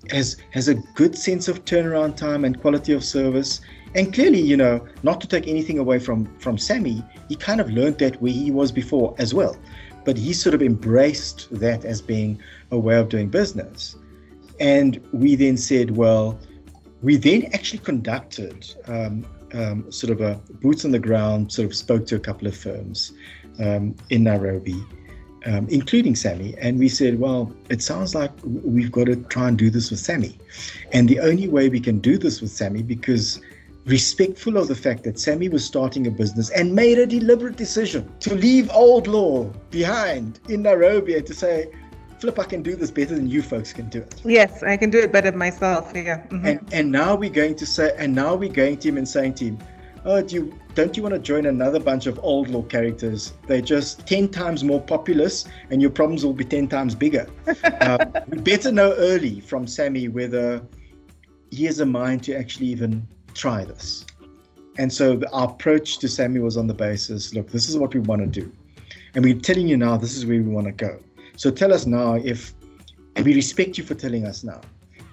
has 0.10 0.38
has 0.52 0.70
a 0.70 0.76
good 0.96 1.18
sense 1.18 1.50
of 1.50 1.66
turnaround 1.66 2.16
time 2.16 2.46
and 2.46 2.60
quality 2.60 2.94
of 2.94 3.04
service. 3.04 3.60
And 3.94 4.14
clearly, 4.14 4.40
you 4.40 4.56
know, 4.56 4.88
not 5.04 5.20
to 5.22 5.28
take 5.28 5.46
anything 5.48 5.78
away 5.78 6.00
from 6.00 6.26
from 6.40 6.58
Sammy, 6.58 7.04
he 7.28 7.36
kind 7.36 7.60
of 7.60 7.70
learned 7.70 7.98
that 8.00 8.22
where 8.22 8.32
he 8.32 8.50
was 8.50 8.72
before 8.72 9.14
as 9.18 9.34
well. 9.34 9.58
But 10.06 10.18
he 10.18 10.32
sort 10.32 10.56
of 10.56 10.62
embraced 10.62 11.48
that 11.52 11.84
as 11.84 12.02
being 12.02 12.42
a 12.72 12.80
way 12.80 12.98
of 12.98 13.10
doing 13.10 13.28
business. 13.28 13.98
And 14.60 15.02
we 15.12 15.36
then 15.36 15.58
said, 15.58 15.96
well, 15.96 16.40
we 17.02 17.18
then 17.18 17.46
actually 17.54 17.80
conducted 17.80 18.74
um, 18.88 19.26
um, 19.54 19.92
sort 19.92 20.12
of 20.12 20.22
a 20.22 20.36
boots 20.62 20.84
on 20.84 20.92
the 20.92 21.00
ground, 21.00 21.52
sort 21.52 21.68
of 21.68 21.76
spoke 21.76 22.06
to 22.08 22.16
a 22.16 22.20
couple 22.20 22.48
of 22.48 22.56
firms 22.56 23.14
um, 23.60 23.96
in 24.10 24.24
Nairobi, 24.24 24.84
um, 25.46 25.68
including 25.70 26.16
Sammy, 26.16 26.56
and 26.60 26.80
we 26.80 26.90
said, 26.90 27.20
well, 27.20 27.54
it 27.70 27.82
sounds 27.82 28.16
like 28.16 28.32
we've 28.44 28.92
got 28.92 29.06
to 29.06 29.16
try 29.16 29.48
and 29.48 29.58
do 29.58 29.70
this 29.70 29.90
with 29.92 30.00
Sammy. 30.00 30.38
And 30.92 31.08
the 31.08 31.20
only 31.20 31.48
way 31.48 31.70
we 31.70 31.80
can 31.80 32.00
do 32.00 32.18
this 32.18 32.42
with 32.42 32.52
Sammy, 32.52 32.84
because 32.84 33.40
respectful 33.86 34.58
of 34.58 34.68
the 34.68 34.76
fact 34.76 35.04
that 35.04 35.18
Sammy 35.18 35.48
was 35.48 35.64
starting 35.64 36.08
a 36.08 36.12
business 36.12 36.50
and 36.50 36.76
made 36.76 37.00
a 37.00 37.06
deliberate 37.06 37.56
decision 37.56 38.12
to 38.20 38.36
leave 38.36 38.70
old 38.72 39.08
law 39.08 39.46
behind 39.72 40.42
in 40.50 40.64
Nairobi 40.64 41.16
and 41.16 41.26
to 41.26 41.34
say, 41.34 41.72
Flip, 42.20 42.40
I 42.40 42.46
can 42.46 42.64
do 42.64 42.76
this 42.76 42.90
better 42.90 43.14
than 43.14 43.30
you 43.30 43.44
folks 43.44 43.72
can 43.72 43.90
do 43.90 44.00
it. 44.00 44.22
Yes, 44.26 44.64
I 44.64 44.76
can 44.76 44.90
do 44.90 44.98
it 44.98 45.12
better 45.12 45.32
myself. 45.32 45.92
Yeah. 45.94 46.26
Mm-hmm. 46.28 46.48
And 46.48 46.74
and 46.74 46.92
now 46.92 47.16
we're 47.16 47.30
going 47.30 47.56
to 47.56 47.66
say, 47.66 47.96
and 47.98 48.14
now 48.16 48.34
we're 48.34 48.52
going 48.52 48.78
to 48.78 48.88
him 48.88 48.98
and 48.98 49.08
saying 49.08 49.36
to 49.36 49.46
him, 49.46 49.60
oh, 50.04 50.22
do 50.22 50.36
you 50.36 50.60
don't 50.74 50.98
you 50.98 51.04
want 51.04 51.14
to 51.14 51.20
join 51.20 51.46
another 51.46 51.80
bunch 51.80 52.08
of 52.08 52.20
old 52.24 52.50
law 52.50 52.64
characters? 52.64 53.34
They're 53.46 53.62
just 53.62 54.08
ten 54.08 54.30
times 54.30 54.64
more 54.64 54.82
populous, 54.82 55.46
and 55.70 55.80
your 55.80 55.92
problems 55.92 56.26
will 56.26 56.34
be 56.34 56.46
ten 56.46 56.68
times 56.68 56.96
bigger. 56.96 57.28
uh, 57.64 58.06
we 58.28 58.40
better 58.40 58.72
know 58.72 58.94
early 58.94 59.40
from 59.40 59.68
Sammy 59.68 60.08
whether 60.08 60.62
he 61.52 61.66
has 61.66 61.80
a 61.80 61.86
mind 61.86 62.24
to 62.24 62.36
actually 62.36 62.68
even 62.68 63.08
try 63.34 63.64
this. 63.64 64.06
And 64.80 64.92
so 64.92 65.22
our 65.34 65.50
approach 65.50 65.98
to 66.00 66.08
Sammy 66.08 66.40
was 66.40 66.58
on 66.58 66.68
the 66.68 66.74
basis, 66.74 67.34
look, 67.34 67.50
this 67.50 67.68
is 67.68 67.78
what 67.78 67.94
we 67.94 68.00
want 68.00 68.22
to 68.22 68.42
do, 68.42 68.52
and 69.14 69.24
we're 69.24 69.40
telling 69.40 69.68
you 69.68 69.78
now, 69.78 69.98
this 69.98 70.16
is 70.16 70.26
where 70.26 70.38
we 70.38 70.48
want 70.48 70.66
to 70.68 70.72
go. 70.72 71.00
So 71.38 71.52
tell 71.52 71.72
us 71.72 71.86
now 71.86 72.16
if 72.16 72.54
we 73.24 73.36
respect 73.36 73.78
you 73.78 73.84
for 73.84 73.94
telling 73.94 74.26
us 74.26 74.44
now 74.44 74.60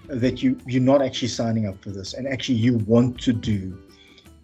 that 0.08 0.42
you 0.42 0.58
you're 0.66 0.82
not 0.82 1.02
actually 1.02 1.28
signing 1.28 1.66
up 1.66 1.80
for 1.82 1.90
this 1.90 2.14
and 2.14 2.26
actually 2.26 2.56
you 2.56 2.78
want 2.86 3.20
to 3.20 3.32
do 3.32 3.78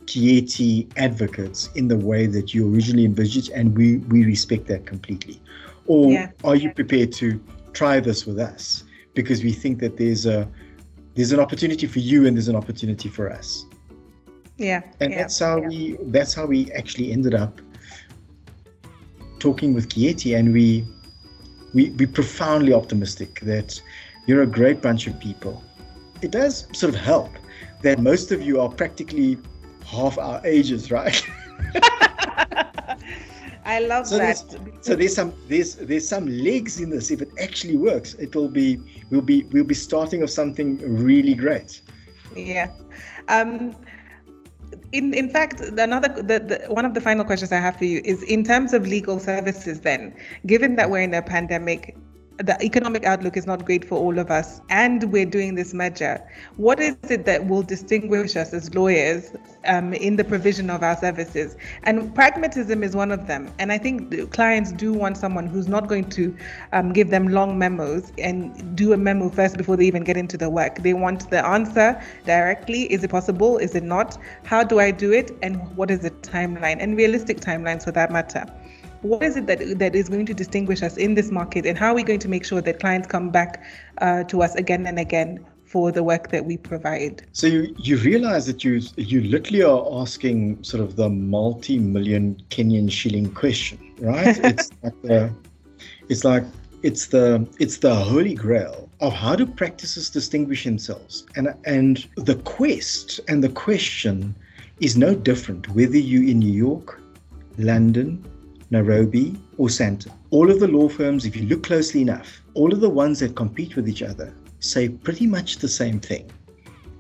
Kieti 0.05 0.91
advocates 0.97 1.71
in 1.75 1.89
the 1.89 1.97
way 1.97 2.27
that 2.27 2.55
you 2.55 2.73
originally 2.73 3.05
envisaged 3.05 3.51
and 3.51 3.77
we 3.77 3.99
we 4.13 4.25
respect 4.25 4.67
that 4.69 4.87
completely 4.87 5.41
or 5.87 6.13
yeah. 6.13 6.31
are 6.45 6.57
you 6.57 6.73
prepared 6.73 7.13
to 7.13 7.43
try 7.73 7.99
this 7.99 8.27
with 8.27 8.39
us 8.39 8.85
because 9.15 9.43
we 9.43 9.53
think 9.53 9.79
that 9.81 9.97
there's 9.97 10.27
a 10.27 10.49
there's 11.15 11.33
an 11.33 11.41
opportunity 11.41 11.87
for 11.87 11.99
you 11.99 12.27
and 12.27 12.37
there's 12.37 12.49
an 12.49 12.57
opportunity 12.57 13.09
for 13.09 13.31
us 13.31 13.67
yeah 14.57 14.83
and 15.01 15.13
yeah, 15.13 15.19
that's 15.19 15.39
how 15.39 15.59
yeah. 15.59 15.69
we 15.69 15.97
that's 16.07 16.35
how 16.35 16.47
we 16.47 16.71
actually 16.73 17.13
ended 17.13 17.35
up 17.35 17.61
talking 19.39 19.73
with 19.73 19.89
Kieti 19.89 20.39
and 20.39 20.53
we 20.53 20.87
we, 21.75 21.91
we're 21.91 22.09
profoundly 22.09 22.73
optimistic 22.73 23.41
that 23.41 23.81
you're 24.27 24.43
a 24.43 24.47
great 24.47 24.81
bunch 24.83 25.07
of 25.07 25.19
people. 25.21 25.63
It 26.23 26.31
does 26.31 26.67
sort 26.73 26.95
of 26.95 27.01
help 27.01 27.31
that 27.83 27.99
most 27.99 28.33
of 28.33 28.43
you 28.43 28.61
are 28.61 28.69
practically 28.69 29.39
half 29.87 30.19
our 30.19 30.41
ages, 30.45 30.91
right? 30.91 31.27
I 33.65 33.81
love 33.81 34.07
so 34.07 34.19
that. 34.19 34.43
There's, 34.49 34.87
so 34.87 34.97
there's 34.97 35.15
some 35.15 35.33
there's 35.49 35.77
there's 35.77 36.09
some 36.09 36.27
legs 36.27 36.81
in 36.81 36.91
this. 36.91 37.11
If 37.11 37.23
it 37.23 37.31
actually 37.41 37.77
works, 37.77 38.15
it 38.15 38.35
will 38.35 38.49
be 38.49 38.81
we'll 39.11 39.21
be 39.21 39.45
we'll 39.53 39.65
be 39.65 39.75
starting 39.75 40.23
of 40.23 40.31
something 40.31 40.79
really 40.79 41.35
great. 41.35 41.81
Yeah. 42.35 42.71
Um, 43.29 43.77
in 44.93 45.15
in 45.15 45.29
fact 45.29 45.61
another 45.61 46.09
the, 46.09 46.39
the, 46.39 46.65
one 46.69 46.85
of 46.85 46.95
the 46.95 47.01
final 47.01 47.25
questions 47.25 47.53
i 47.53 47.57
have 47.59 47.77
for 47.77 47.85
you 47.85 48.01
is 48.05 48.23
in 48.25 48.45
terms 48.45 48.73
of 48.73 48.87
legal 48.87 49.19
services 49.19 49.81
then 49.81 50.15
given 50.47 50.77
that 50.77 50.91
we're 50.91 51.01
in 51.01 51.15
a 51.15 51.23
pandemic 51.23 51.97
the 52.43 52.57
economic 52.63 53.05
outlook 53.05 53.37
is 53.37 53.47
not 53.47 53.65
great 53.65 53.85
for 53.85 53.99
all 53.99 54.19
of 54.19 54.31
us 54.31 54.61
and 54.71 55.05
we're 55.13 55.27
doing 55.27 55.55
this 55.55 55.75
merger 55.75 56.21
what 56.57 56.81
is 56.81 56.97
it 57.09 57.25
that 57.27 57.47
will 57.47 57.63
distinguish 57.63 58.37
us 58.37 58.53
as 58.53 58.75
lawyers 58.75 59.33
um, 59.65 59.93
in 59.95 60.17
the 60.17 60.25
provision 60.25 60.71
of 60.71 60.83
our 60.83 60.97
services? 60.97 61.57
And 61.85 62.15
pragmatism 62.15 62.83
is 62.83 62.95
one 62.97 63.11
of 63.11 63.27
them. 63.27 63.53
And 63.59 63.73
i 63.73 63.79
think 63.79 64.31
clients 64.33 64.73
do 64.73 64.93
want 64.93 65.17
someone 65.17 65.47
who's 65.47 65.69
not 65.69 65.89
going 65.89 66.09
to 66.11 66.37
um, 66.73 66.93
give 66.93 67.11
them 67.11 67.29
long 67.29 67.59
memos 67.59 68.13
and 68.19 68.77
do 68.77 68.93
a 68.93 68.97
memo 68.97 69.29
first 69.29 69.57
before 69.57 69.77
they 69.77 69.87
even 69.87 70.05
get 70.05 70.17
into 70.17 70.37
the 70.37 70.51
work. 70.51 70.77
They 70.83 70.95
want 70.95 71.31
the 71.31 71.45
answer 71.45 72.01
directly. 72.25 72.93
Is 72.93 73.05
it 73.05 73.11
possible? 73.11 73.59
Is 73.59 73.75
it 73.75 73.85
not? 73.85 74.19
How 74.45 74.65
do 74.65 74.81
i 74.81 74.91
do 74.91 75.13
it? 75.13 75.31
And 75.43 75.77
what 75.77 75.91
is 75.91 76.01
the 76.01 76.11
timeline 76.11 76.79
and 76.81 76.97
realistic 76.97 77.41
timelines 77.41 77.85
for 77.85 77.93
that 77.93 78.11
matter 78.11 78.47
what 79.03 79.23
is 79.23 79.37
it 79.37 79.47
that 79.47 79.79
that 79.79 79.95
is 79.95 80.09
going 80.09 80.27
to 80.27 80.35
distinguish 80.35 80.83
us 80.83 80.97
in 80.97 81.15
this 81.15 81.31
market 81.31 81.67
and 81.67 81.79
how 81.79 81.89
are 81.89 81.95
we 81.95 82.03
going 82.03 82.19
to 82.21 82.29
make 82.29 82.45
sure 82.45 82.61
that 82.61 82.81
clients 82.81 83.07
come 83.09 83.31
back 83.31 83.65
uh, 83.99 84.25
to 84.25 84.43
us 84.43 84.55
again 84.55 84.87
and 84.87 84.99
again 84.99 85.45
for 85.65 85.93
the 85.93 86.03
work 86.03 86.31
that 86.31 86.45
we 86.45 86.57
provide? 86.57 87.23
So 87.33 87.47
you 87.47 87.75
you 87.79 87.97
realize 87.99 88.47
that 88.47 88.65
you 88.65 88.81
you 88.97 89.23
literally 89.23 89.63
are 89.63 90.03
asking 90.03 90.63
sort 90.63 90.83
of 90.83 90.97
the 90.97 91.09
multi-million 91.09 92.43
kenyan 92.51 92.91
shilling 92.91 93.33
question 93.33 93.79
right? 94.01 94.39
It's 94.45 94.71
like 94.83 95.03
the 95.03 95.33
it's 96.09 96.25
like 96.25 96.45
it's 96.83 97.07
the 97.07 97.47
it's 97.59 97.79
the 97.79 97.95
holy 97.95 98.35
grail 98.35 98.89
of 99.01 99.13
how 99.13 99.35
do 99.37 99.47
practices 99.47 100.11
distinguish 100.11 100.65
themselves. 100.65 101.27
And 101.37 101.55
and 101.65 102.07
the 102.17 102.37
quest 102.37 103.21
and 103.29 103.45
the 103.45 103.51
question 103.51 104.35
is 104.81 104.97
no 104.97 105.15
different 105.15 105.69
whether 105.69 105.99
you 105.99 106.23
in 106.23 106.39
new 106.39 106.53
york 106.53 107.01
london 107.59 108.25
Nairobi, 108.71 109.37
or 109.59 109.69
Sandton. 109.69 110.13
All 110.31 110.51
of 110.51 110.61
the 110.61 110.69
law 110.69 110.89
firms, 110.89 111.27
if 111.27 111.37
you 111.37 111.47
look 111.47 111.65
closely 111.65 112.03
enough, 112.03 112.43
all 112.55 112.73
of 112.73 112.81
the 112.81 112.89
ones 112.89 113.19
that 113.21 113.35
compete 113.35 113.77
with 113.77 113.89
each 113.89 114.03
other 114.03 114.33
say 114.61 114.89
pretty 114.89 115.27
much 115.27 115.59
the 115.59 115.69
same 115.69 115.99
thing 115.99 116.31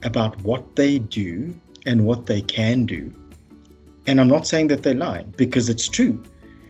about 0.02 0.40
what 0.42 0.76
they 0.76 0.98
do 0.98 1.54
and 1.86 2.04
what 2.04 2.26
they 2.26 2.40
can 2.40 2.86
do. 2.86 3.12
And 4.06 4.20
I'm 4.20 4.28
not 4.28 4.46
saying 4.46 4.68
that 4.68 4.82
they're 4.82 4.94
lying 4.94 5.32
because 5.36 5.68
it's 5.68 5.88
true. 5.88 6.22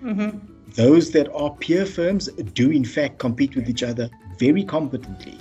Mm-hmm. 0.02 0.38
Those 0.74 1.10
that 1.12 1.32
are 1.32 1.50
peer 1.54 1.86
firms 1.86 2.26
do, 2.54 2.70
in 2.70 2.84
fact, 2.84 3.18
compete 3.18 3.56
with 3.56 3.68
each 3.68 3.82
other 3.82 4.10
very 4.38 4.64
competently 4.64 5.38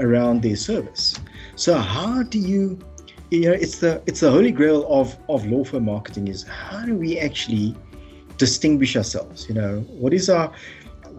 around 0.00 0.42
their 0.42 0.56
service. 0.56 1.18
So, 1.56 1.76
how 1.76 2.22
do 2.22 2.38
you 2.38 2.78
you 3.30 3.40
know 3.42 3.52
it's 3.52 3.78
the 3.78 4.02
it's 4.06 4.20
the 4.20 4.30
holy 4.30 4.52
grail 4.52 4.86
of 4.88 5.16
of 5.28 5.46
law 5.46 5.64
firm 5.64 5.86
marketing 5.86 6.28
is 6.28 6.42
how 6.42 6.84
do 6.84 6.94
we 6.94 7.18
actually 7.18 7.74
distinguish 8.36 8.96
ourselves? 8.96 9.48
You 9.48 9.54
know, 9.54 9.80
what 9.88 10.12
is 10.12 10.28
our 10.30 10.52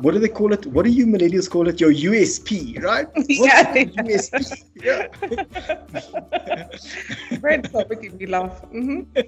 what 0.01 0.14
do 0.14 0.20
they 0.20 0.28
call 0.28 0.53
it? 0.53 0.66
What 0.66 0.86
do 0.86 0.91
you 0.91 1.05
millennials 1.05 1.49
call 1.49 1.68
it? 1.68 1.80
Your 1.80 1.91
USP, 1.91 2.82
right? 2.84 3.07
yeah. 3.30 3.74
USP? 3.74 4.64
Yeah. 4.84 5.07
Red 7.39 7.72
topic 7.72 8.11
we 8.20 8.26
love. 8.26 8.61
Mm-hmm. 8.72 9.03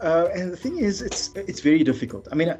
Uh, 0.00 0.28
and 0.34 0.52
the 0.52 0.56
thing 0.56 0.76
is, 0.78 1.00
it's 1.00 1.30
it's 1.34 1.60
very 1.60 1.82
difficult. 1.84 2.26
I 2.30 2.34
mean, 2.34 2.54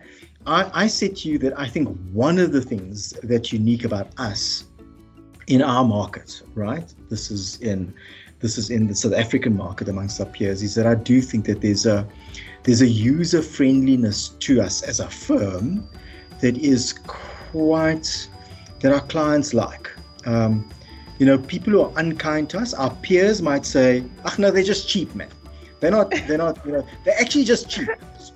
I, 0.46 0.84
I 0.84 0.86
said 0.86 1.16
to 1.16 1.28
you 1.28 1.36
that 1.38 1.58
I 1.58 1.66
think 1.66 1.88
one 2.12 2.38
of 2.38 2.52
the 2.52 2.62
things 2.62 3.10
that's 3.24 3.52
unique 3.52 3.84
about 3.84 4.08
us 4.18 4.64
in 5.48 5.60
our 5.60 5.84
market, 5.84 6.42
right? 6.54 6.94
This 7.10 7.30
is 7.30 7.60
in 7.60 7.92
this 8.38 8.56
is 8.56 8.70
in 8.70 8.86
the 8.86 8.94
South 8.94 9.14
African 9.14 9.56
market 9.56 9.88
amongst 9.88 10.20
our 10.20 10.26
peers, 10.26 10.62
is 10.62 10.74
that 10.76 10.86
I 10.86 10.94
do 10.94 11.20
think 11.20 11.44
that 11.46 11.60
there's 11.60 11.86
a 11.86 12.06
there's 12.64 12.80
a 12.80 12.86
user 12.86 13.42
friendliness 13.42 14.30
to 14.40 14.60
us 14.60 14.82
as 14.82 14.98
a 15.00 15.08
firm 15.08 15.86
that 16.40 16.56
is 16.58 16.94
quite 17.06 18.28
that 18.80 18.92
our 18.92 19.02
clients 19.02 19.54
like. 19.54 19.90
Um, 20.26 20.68
you 21.18 21.26
know, 21.26 21.38
people 21.38 21.72
who 21.72 21.82
are 21.82 21.92
unkind 21.96 22.50
to 22.50 22.58
us, 22.58 22.74
our 22.74 22.90
peers 22.96 23.40
might 23.40 23.64
say, 23.64 24.02
"Ah, 24.24 24.34
no, 24.38 24.50
they're 24.50 24.64
just 24.64 24.88
cheap, 24.88 25.14
man. 25.14 25.28
They're 25.80 25.90
not. 25.90 26.10
They're 26.26 26.38
not. 26.38 26.58
You 26.66 26.72
know, 26.72 26.86
they're 27.04 27.20
actually 27.20 27.44
just 27.44 27.68
cheap. 27.68 27.88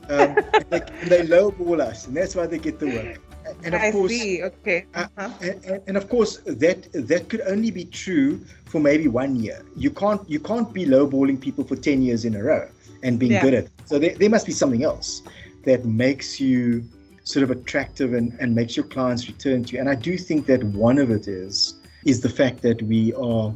Um, 0.08 0.36
they, 0.70 0.80
they 1.04 1.26
lowball 1.26 1.80
us, 1.80 2.06
and 2.06 2.16
that's 2.16 2.36
why 2.36 2.46
they 2.46 2.58
get 2.58 2.78
the 2.78 2.86
work." 2.86 3.20
And 3.64 3.74
of 3.74 3.80
I 3.80 3.90
course, 3.90 4.10
see. 4.10 4.42
Okay. 4.42 4.84
Uh, 4.94 5.06
uh-huh. 5.16 5.34
Uh, 5.40 5.52
and, 5.64 5.82
and, 5.88 5.96
of 5.96 6.08
course, 6.08 6.38
that 6.44 6.92
that 6.92 7.28
could 7.30 7.40
only 7.42 7.70
be 7.70 7.86
true 7.86 8.44
for 8.66 8.78
maybe 8.78 9.08
one 9.08 9.36
year. 9.36 9.64
You 9.74 9.90
can't 9.90 10.22
you 10.28 10.38
can't 10.38 10.72
be 10.72 10.84
lowballing 10.84 11.40
people 11.40 11.64
for 11.64 11.76
ten 11.76 12.02
years 12.02 12.26
in 12.26 12.36
a 12.36 12.42
row 12.42 12.68
and 13.02 13.18
being 13.18 13.32
yeah. 13.32 13.42
good 13.42 13.54
at 13.54 13.64
it. 13.64 13.70
So 13.86 13.98
there, 13.98 14.14
there 14.14 14.30
must 14.30 14.46
be 14.46 14.52
something 14.52 14.84
else 14.84 15.22
that 15.64 15.84
makes 15.84 16.40
you 16.40 16.84
sort 17.24 17.42
of 17.42 17.50
attractive 17.50 18.14
and, 18.14 18.34
and 18.40 18.54
makes 18.54 18.76
your 18.76 18.86
clients 18.86 19.26
return 19.26 19.64
to 19.64 19.74
you. 19.74 19.80
And 19.80 19.88
I 19.88 19.94
do 19.94 20.16
think 20.16 20.46
that 20.46 20.62
one 20.64 20.98
of 20.98 21.10
it 21.10 21.28
is 21.28 21.74
is 22.04 22.20
the 22.20 22.28
fact 22.28 22.62
that 22.62 22.80
we 22.82 23.12
are 23.14 23.54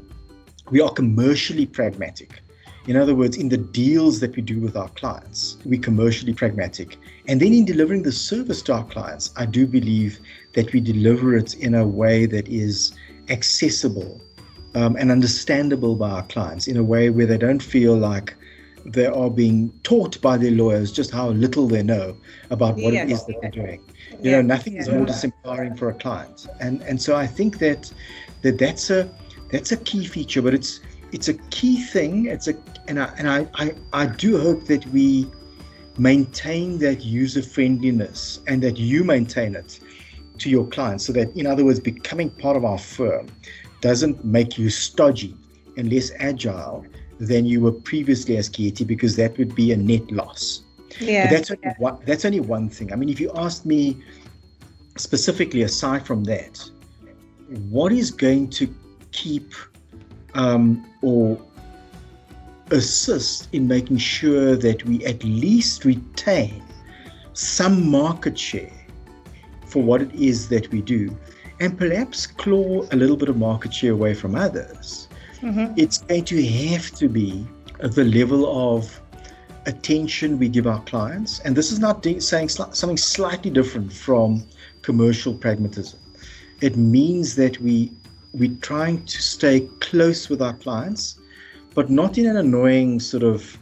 we 0.70 0.80
are 0.80 0.90
commercially 0.90 1.66
pragmatic. 1.66 2.42
In 2.86 2.96
other 2.96 3.14
words, 3.14 3.36
in 3.36 3.48
the 3.48 3.56
deals 3.56 4.18
that 4.20 4.34
we 4.34 4.42
do 4.42 4.60
with 4.60 4.76
our 4.76 4.88
clients, 4.90 5.56
we're 5.64 5.80
commercially 5.80 6.34
pragmatic. 6.34 6.98
And 7.28 7.40
then 7.40 7.52
in 7.52 7.64
delivering 7.64 8.02
the 8.02 8.10
service 8.10 8.60
to 8.62 8.74
our 8.74 8.84
clients, 8.84 9.32
I 9.36 9.46
do 9.46 9.66
believe 9.66 10.18
that 10.54 10.72
we 10.72 10.80
deliver 10.80 11.36
it 11.36 11.54
in 11.54 11.74
a 11.74 11.86
way 11.86 12.26
that 12.26 12.48
is 12.48 12.92
accessible 13.28 14.20
um, 14.74 14.96
and 14.96 15.12
understandable 15.12 15.94
by 15.94 16.10
our 16.10 16.22
clients 16.24 16.66
in 16.66 16.76
a 16.76 16.82
way 16.82 17.08
where 17.10 17.26
they 17.26 17.38
don't 17.38 17.62
feel 17.62 17.96
like 17.96 18.34
they 18.84 19.06
are 19.06 19.30
being 19.30 19.72
taught 19.82 20.20
by 20.20 20.36
their 20.36 20.50
lawyers 20.50 20.92
just 20.92 21.10
how 21.10 21.30
little 21.30 21.66
they 21.66 21.82
know 21.82 22.16
about 22.50 22.76
what 22.76 22.92
yes. 22.92 23.08
it 23.08 23.12
is 23.12 23.24
that 23.26 23.36
they're 23.40 23.50
doing. 23.50 23.80
You 24.10 24.30
yeah. 24.30 24.30
know, 24.36 24.42
nothing 24.42 24.76
is 24.76 24.88
more 24.88 25.06
disempowering 25.06 25.78
for 25.78 25.88
a 25.90 25.94
client, 25.94 26.46
and 26.60 26.82
and 26.82 27.00
so 27.00 27.16
I 27.16 27.26
think 27.26 27.58
that 27.58 27.92
that 28.42 28.58
that's 28.58 28.90
a 28.90 29.08
that's 29.50 29.72
a 29.72 29.76
key 29.76 30.04
feature. 30.04 30.42
But 30.42 30.54
it's 30.54 30.80
it's 31.12 31.28
a 31.28 31.34
key 31.34 31.82
thing. 31.82 32.26
It's 32.26 32.48
a 32.48 32.54
and 32.88 33.00
I 33.00 33.12
and 33.18 33.28
I, 33.28 33.46
I, 33.54 33.74
I 33.92 34.06
do 34.06 34.38
hope 34.38 34.66
that 34.66 34.84
we 34.86 35.26
maintain 35.98 36.78
that 36.78 37.02
user 37.02 37.42
friendliness 37.42 38.40
and 38.46 38.62
that 38.62 38.78
you 38.78 39.04
maintain 39.04 39.54
it 39.54 39.78
to 40.38 40.48
your 40.48 40.66
clients 40.66 41.04
so 41.06 41.12
that 41.12 41.34
in 41.36 41.46
other 41.46 41.64
words 41.64 41.80
becoming 41.80 42.30
part 42.30 42.56
of 42.56 42.64
our 42.64 42.78
firm 42.78 43.28
doesn't 43.80 44.24
make 44.24 44.58
you 44.58 44.70
stodgy 44.70 45.36
and 45.76 45.92
less 45.92 46.10
agile 46.18 46.84
than 47.22 47.46
you 47.46 47.60
were 47.60 47.72
previously 47.72 48.36
as 48.36 48.50
Kieti 48.50 48.84
because 48.84 49.14
that 49.14 49.38
would 49.38 49.54
be 49.54 49.70
a 49.70 49.76
net 49.76 50.10
loss. 50.10 50.62
Yeah. 50.98 51.24
But 51.24 51.30
that's 51.30 51.50
only 51.52 51.62
yeah. 51.62 51.74
one, 51.78 51.98
that's 52.04 52.24
only 52.24 52.40
one 52.40 52.68
thing. 52.68 52.92
I 52.92 52.96
mean, 52.96 53.08
if 53.08 53.20
you 53.20 53.30
asked 53.36 53.64
me 53.64 53.96
specifically 54.96 55.62
aside 55.62 56.04
from 56.04 56.24
that, 56.24 56.62
what 57.70 57.92
is 57.92 58.10
going 58.10 58.50
to 58.50 58.74
keep 59.12 59.52
um, 60.34 60.84
or 61.00 61.40
assist 62.72 63.48
in 63.52 63.68
making 63.68 63.98
sure 63.98 64.56
that 64.56 64.84
we 64.84 65.04
at 65.04 65.22
least 65.22 65.84
retain 65.84 66.62
some 67.34 67.88
market 67.88 68.36
share 68.36 68.72
for 69.66 69.82
what 69.82 70.02
it 70.02 70.12
is 70.12 70.48
that 70.48 70.70
we 70.72 70.82
do 70.82 71.16
and 71.60 71.78
perhaps 71.78 72.26
claw 72.26 72.82
a 72.90 72.96
little 72.96 73.16
bit 73.16 73.28
of 73.28 73.36
market 73.36 73.72
share 73.72 73.92
away 73.92 74.14
from 74.14 74.34
others. 74.34 75.06
Mm-hmm. 75.42 75.74
It's 75.76 75.98
going 75.98 76.24
to 76.26 76.46
have 76.46 76.90
to 76.92 77.08
be 77.08 77.46
the 77.80 78.04
level 78.04 78.74
of 78.74 79.00
attention 79.66 80.38
we 80.38 80.48
give 80.48 80.66
our 80.66 80.80
clients. 80.84 81.40
And 81.40 81.56
this 81.56 81.72
is 81.72 81.80
not 81.80 82.02
de- 82.02 82.20
saying 82.20 82.48
something 82.48 82.96
slightly 82.96 83.50
different 83.50 83.92
from 83.92 84.46
commercial 84.82 85.34
pragmatism. 85.34 85.98
It 86.60 86.76
means 86.76 87.34
that 87.36 87.60
we 87.60 87.92
we're 88.34 88.56
trying 88.62 89.04
to 89.04 89.20
stay 89.20 89.68
close 89.80 90.30
with 90.30 90.40
our 90.40 90.54
clients, 90.54 91.18
but 91.74 91.90
not 91.90 92.16
in 92.16 92.26
an 92.26 92.38
annoying 92.38 92.98
sort 92.98 93.22
of 93.22 93.58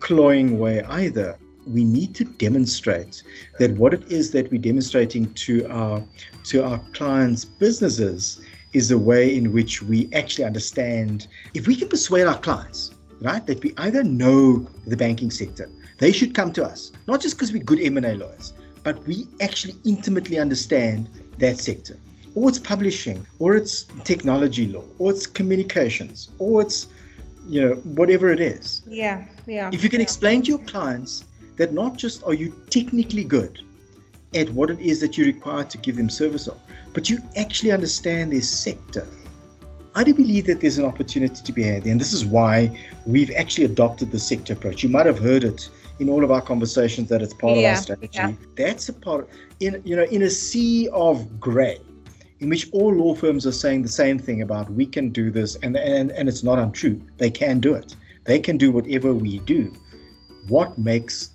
cloying 0.00 0.58
way 0.58 0.82
either. 0.84 1.36
We 1.66 1.84
need 1.84 2.14
to 2.14 2.24
demonstrate 2.24 3.22
that 3.58 3.72
what 3.72 3.92
it 3.92 4.10
is 4.10 4.30
that 4.30 4.50
we're 4.50 4.62
demonstrating 4.62 5.34
to 5.34 5.66
our 5.66 6.02
to 6.44 6.64
our 6.64 6.78
clients' 6.94 7.44
businesses 7.44 8.40
is 8.76 8.90
a 8.90 8.98
way 8.98 9.34
in 9.34 9.52
which 9.52 9.82
we 9.82 10.08
actually 10.12 10.44
understand. 10.44 11.28
If 11.54 11.66
we 11.66 11.74
can 11.76 11.88
persuade 11.88 12.26
our 12.26 12.38
clients, 12.38 12.92
right, 13.20 13.44
that 13.46 13.62
we 13.62 13.72
either 13.78 14.04
know 14.04 14.68
the 14.86 14.96
banking 14.96 15.30
sector, 15.30 15.70
they 15.98 16.12
should 16.12 16.34
come 16.34 16.52
to 16.52 16.64
us, 16.64 16.92
not 17.06 17.20
just 17.20 17.36
because 17.36 17.52
we're 17.52 17.64
good 17.64 17.80
M&A 17.80 18.14
lawyers, 18.14 18.52
but 18.82 19.04
we 19.06 19.26
actually 19.40 19.74
intimately 19.84 20.38
understand 20.38 21.08
that 21.38 21.58
sector 21.58 21.98
or 22.36 22.50
it's 22.50 22.58
publishing, 22.58 23.26
or 23.38 23.56
it's 23.56 23.84
technology 24.04 24.68
law, 24.68 24.84
or 24.98 25.10
it's 25.10 25.26
communications, 25.26 26.28
or 26.38 26.60
it's 26.60 26.86
you 27.48 27.62
know 27.62 27.74
whatever 28.00 28.30
it 28.30 28.40
is. 28.40 28.82
Yeah, 28.86 29.24
yeah. 29.46 29.70
If 29.72 29.82
you 29.82 29.88
can 29.88 30.00
yeah. 30.00 30.08
explain 30.08 30.42
to 30.42 30.48
your 30.48 30.58
clients 30.58 31.24
that 31.56 31.72
not 31.72 31.96
just 31.96 32.22
are 32.24 32.34
you 32.34 32.54
technically 32.68 33.24
good 33.24 33.60
at 34.34 34.50
what 34.50 34.68
it 34.70 34.78
is 34.80 35.00
that 35.00 35.16
you 35.16 35.24
require 35.24 35.64
to 35.64 35.78
give 35.78 35.96
them 35.96 36.10
service 36.10 36.46
of, 36.46 36.60
but 36.96 37.10
you 37.10 37.18
actually 37.36 37.70
understand 37.72 38.32
their 38.32 38.40
sector. 38.40 39.06
I 39.94 40.02
do 40.02 40.14
believe 40.14 40.46
that 40.46 40.62
there's 40.62 40.78
an 40.78 40.86
opportunity 40.86 41.42
to 41.42 41.52
be 41.52 41.62
had 41.62 41.84
and 41.84 42.00
this 42.00 42.14
is 42.14 42.24
why 42.24 42.56
we've 43.04 43.30
actually 43.32 43.66
adopted 43.66 44.10
the 44.10 44.18
sector 44.18 44.54
approach. 44.54 44.82
You 44.82 44.88
might 44.88 45.04
have 45.04 45.18
heard 45.18 45.44
it 45.44 45.68
in 45.98 46.08
all 46.08 46.24
of 46.24 46.30
our 46.30 46.40
conversations 46.40 47.10
that 47.10 47.20
it's 47.20 47.34
part 47.34 47.58
yeah, 47.58 47.72
of 47.72 47.76
our 47.76 47.82
strategy. 47.82 48.10
Yeah. 48.14 48.32
That's 48.56 48.88
a 48.88 48.94
part 48.94 49.28
in 49.60 49.82
you 49.84 49.94
know 49.94 50.04
in 50.04 50.22
a 50.22 50.30
sea 50.30 50.88
of 50.88 51.38
grey 51.38 51.80
in 52.40 52.48
which 52.48 52.70
all 52.72 52.94
law 52.94 53.14
firms 53.14 53.46
are 53.46 53.52
saying 53.52 53.82
the 53.82 53.96
same 54.04 54.18
thing 54.18 54.40
about 54.40 54.70
we 54.70 54.86
can 54.86 55.10
do 55.10 55.30
this 55.30 55.56
and, 55.56 55.76
and, 55.76 56.10
and 56.12 56.30
it's 56.30 56.42
not 56.42 56.58
untrue. 56.58 56.98
They 57.18 57.30
can 57.30 57.60
do 57.60 57.74
it. 57.74 57.94
They 58.24 58.38
can 58.38 58.56
do 58.56 58.72
whatever 58.72 59.12
we 59.12 59.40
do. 59.40 59.70
What 60.48 60.78
makes 60.78 61.32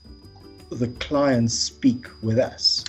the 0.72 0.88
clients 1.00 1.54
speak 1.54 2.08
with 2.24 2.40
us? 2.40 2.84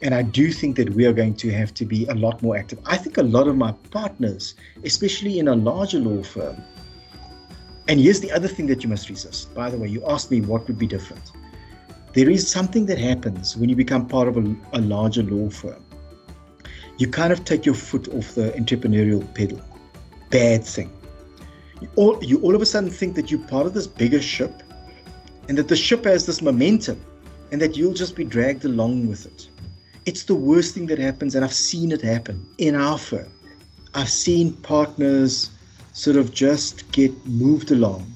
And 0.00 0.14
I 0.14 0.22
do 0.22 0.52
think 0.52 0.76
that 0.76 0.90
we 0.90 1.06
are 1.06 1.12
going 1.12 1.34
to 1.34 1.50
have 1.50 1.74
to 1.74 1.84
be 1.84 2.06
a 2.06 2.14
lot 2.14 2.40
more 2.40 2.56
active. 2.56 2.78
I 2.86 2.96
think 2.96 3.18
a 3.18 3.22
lot 3.22 3.48
of 3.48 3.56
my 3.56 3.72
partners, 3.90 4.54
especially 4.84 5.38
in 5.38 5.48
a 5.48 5.56
larger 5.56 5.98
law 5.98 6.22
firm, 6.22 6.62
and 7.88 7.98
here's 7.98 8.20
the 8.20 8.30
other 8.30 8.48
thing 8.48 8.66
that 8.66 8.82
you 8.82 8.88
must 8.88 9.08
resist. 9.08 9.54
By 9.54 9.70
the 9.70 9.78
way, 9.78 9.88
you 9.88 10.04
asked 10.06 10.30
me 10.30 10.40
what 10.42 10.66
would 10.68 10.78
be 10.78 10.86
different. 10.86 11.32
There 12.12 12.30
is 12.30 12.48
something 12.48 12.86
that 12.86 12.98
happens 12.98 13.56
when 13.56 13.68
you 13.68 13.76
become 13.76 14.06
part 14.06 14.28
of 14.28 14.36
a, 14.36 14.56
a 14.72 14.80
larger 14.80 15.22
law 15.22 15.48
firm 15.50 15.82
you 16.98 17.06
kind 17.06 17.32
of 17.32 17.44
take 17.44 17.64
your 17.64 17.76
foot 17.76 18.08
off 18.08 18.34
the 18.34 18.50
entrepreneurial 18.52 19.22
pedal. 19.34 19.60
Bad 20.30 20.64
thing. 20.64 20.92
You 21.80 21.88
all, 21.94 22.22
you 22.22 22.40
all 22.40 22.54
of 22.54 22.60
a 22.60 22.66
sudden 22.66 22.90
think 22.90 23.14
that 23.14 23.30
you're 23.30 23.46
part 23.46 23.66
of 23.66 23.72
this 23.72 23.86
bigger 23.86 24.20
ship 24.20 24.62
and 25.48 25.56
that 25.56 25.68
the 25.68 25.76
ship 25.76 26.04
has 26.04 26.26
this 26.26 26.42
momentum 26.42 27.00
and 27.52 27.60
that 27.62 27.76
you'll 27.76 27.94
just 27.94 28.16
be 28.16 28.24
dragged 28.24 28.64
along 28.64 29.08
with 29.08 29.26
it. 29.26 29.48
It's 30.08 30.22
the 30.22 30.34
worst 30.34 30.72
thing 30.72 30.86
that 30.86 30.98
happens, 30.98 31.34
and 31.34 31.44
I've 31.44 31.52
seen 31.52 31.92
it 31.92 32.00
happen 32.00 32.46
in 32.56 32.74
our 32.74 32.96
firm. 32.96 33.30
I've 33.94 34.08
seen 34.08 34.54
partners 34.54 35.50
sort 35.92 36.16
of 36.16 36.32
just 36.32 36.90
get 36.92 37.12
moved 37.26 37.70
along. 37.70 38.10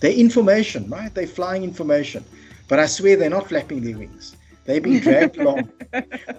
They're 0.00 0.10
information, 0.10 0.90
right? 0.90 1.14
They're 1.14 1.28
flying 1.28 1.62
information. 1.62 2.24
But 2.66 2.80
I 2.80 2.86
swear 2.86 3.14
they're 3.14 3.30
not 3.30 3.48
flapping 3.48 3.80
their 3.84 3.96
wings. 3.96 4.36
They've 4.64 4.82
been 4.82 4.98
dragged 5.08 5.38
along. 5.38 5.70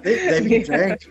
They, 0.03 0.17
have 0.17 0.49
been 0.49 0.63
dragged 0.63 1.07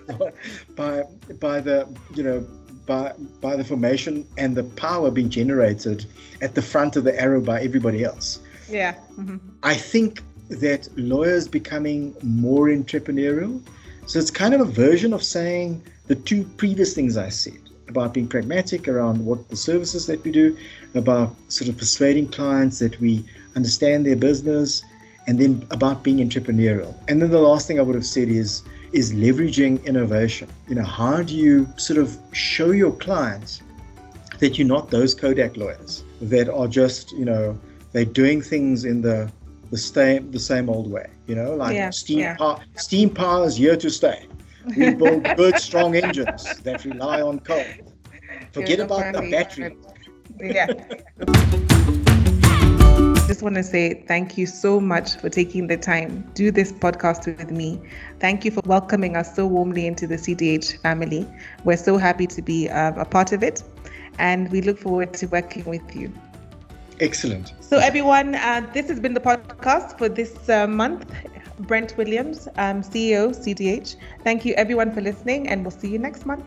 by 0.77 1.05
by 1.41 1.61
the 1.61 1.89
you 2.15 2.23
know 2.23 2.47
by 2.85 3.15
by 3.41 3.57
the 3.57 3.65
formation 3.65 4.27
and 4.37 4.55
the 4.59 4.65
power 4.65 5.11
being 5.11 5.31
generated 5.31 6.05
at 6.43 6.55
the 6.55 6.61
front 6.61 6.97
of 6.97 7.05
the 7.05 7.19
arrow 7.19 7.41
by 7.41 7.63
everybody 7.63 8.05
else. 8.05 8.41
Yeah. 8.69 8.93
Mm-hmm. 9.17 9.39
I 9.63 9.75
think 9.75 10.23
that 10.51 10.89
lawyers 10.97 11.49
becoming 11.49 12.15
more 12.23 12.69
entrepreneurial. 12.69 13.63
So 14.07 14.19
it's 14.19 14.31
kind 14.31 14.55
of 14.55 14.61
a 14.61 14.65
version 14.65 15.13
of 15.13 15.23
saying 15.23 15.83
the 16.09 16.17
two 16.17 16.45
previous 16.57 16.95
things 16.95 17.17
I 17.17 17.29
said 17.29 17.59
about 17.89 18.15
being 18.15 18.29
pragmatic 18.29 18.89
around 18.89 19.25
what 19.25 19.49
the 19.49 19.57
services 19.57 20.07
that 20.07 20.23
we 20.25 20.31
do, 20.31 20.57
about 20.95 21.35
sort 21.49 21.69
of 21.69 21.77
persuading 21.77 22.29
clients 22.29 22.79
that 22.79 22.99
we 23.01 23.25
understand 23.57 24.07
their 24.07 24.17
business, 24.17 24.83
and 25.27 25.39
then 25.39 25.67
about 25.71 26.03
being 26.03 26.19
entrepreneurial. 26.19 26.95
And 27.09 27.21
then 27.21 27.31
the 27.31 27.39
last 27.39 27.67
thing 27.67 27.79
I 27.79 27.83
would 27.83 27.95
have 27.95 28.07
said 28.07 28.29
is 28.29 28.63
is 28.93 29.13
leveraging 29.13 29.85
innovation. 29.85 30.49
You 30.69 30.75
know, 30.77 30.85
how 30.85 31.23
do 31.23 31.37
you 31.37 31.69
sort 31.77 31.99
of 31.99 32.19
show 32.33 32.73
your 32.73 32.93
clients 32.93 33.63
that 34.39 34.59
you're 34.59 34.67
not 34.67 34.91
those 34.91 35.15
Kodak 35.15 35.57
lawyers 35.57 36.03
that 36.23 36.49
are 36.49 36.67
just, 36.67 37.13
you 37.13 37.25
know, 37.25 37.57
they're 37.93 38.05
doing 38.05 38.43
things 38.43 38.85
in 38.85 39.01
the 39.03 39.31
the 39.71 39.79
same 39.79 40.31
the 40.31 40.39
same 40.39 40.69
old 40.69 40.91
way, 40.91 41.09
you 41.27 41.35
know, 41.35 41.55
like 41.55 41.75
yeah, 41.75 41.91
steam 41.91 42.19
yeah. 42.21 42.37
power 42.37 42.61
steam 42.77 43.11
power 43.11 43.47
is 43.47 43.57
here 43.57 43.77
to 43.77 43.91
stay. 43.91 44.27
We 44.77 44.95
build 45.03 45.25
good 45.37 45.59
strong 45.59 45.97
engines 45.97 46.59
that 46.61 46.85
rely 46.85 47.23
on 47.23 47.41
coal. 47.41 47.65
Forget 48.53 48.81
about 48.81 49.13
the 49.15 49.31
battery. 49.31 49.77
Yeah. 50.41 50.67
just 53.31 53.43
want 53.43 53.55
to 53.55 53.63
say 53.63 54.05
thank 54.09 54.37
you 54.37 54.45
so 54.45 54.81
much 54.81 55.15
for 55.15 55.29
taking 55.29 55.69
the 55.69 55.77
time 55.77 56.29
do 56.35 56.51
this 56.51 56.73
podcast 56.73 57.27
with 57.27 57.53
me. 57.53 57.81
Thank 58.19 58.45
you 58.45 58.51
for 58.51 58.61
welcoming 58.67 59.17
us 59.17 59.37
so 59.37 59.47
warmly 59.47 59.87
into 59.87 60.09
the 60.09 60.17
CDH 60.17 60.83
family. 60.83 61.29
We're 61.63 61.77
so 61.77 61.97
happy 61.97 62.27
to 62.27 62.43
be 62.43 62.69
uh, 62.69 62.93
a 62.97 63.05
part 63.05 63.31
of 63.31 63.45
it, 63.45 63.63
and 64.19 64.51
we 64.51 64.63
look 64.63 64.81
forward 64.81 65.15
to 65.15 65.27
working 65.27 65.65
with 65.65 65.95
you. 65.95 66.13
Excellent. 67.01 67.55
So, 67.61 67.79
everyone, 67.79 68.35
uh, 68.35 68.69
this 68.75 68.89
has 68.89 69.01
been 69.01 69.15
the 69.15 69.21
podcast 69.21 69.97
for 69.97 70.09
this 70.09 70.49
uh, 70.49 70.67
month. 70.67 71.11
Brent 71.61 71.97
Williams, 71.97 72.49
um, 72.57 72.83
CEO, 72.83 73.31
CDH. 73.31 73.97
Thank 74.23 74.45
you, 74.45 74.55
everyone, 74.55 74.93
for 74.93 75.01
listening, 75.01 75.49
and 75.49 75.63
we'll 75.63 75.71
see 75.71 75.89
you 75.89 75.99
next 75.99 76.27
month. 76.27 76.45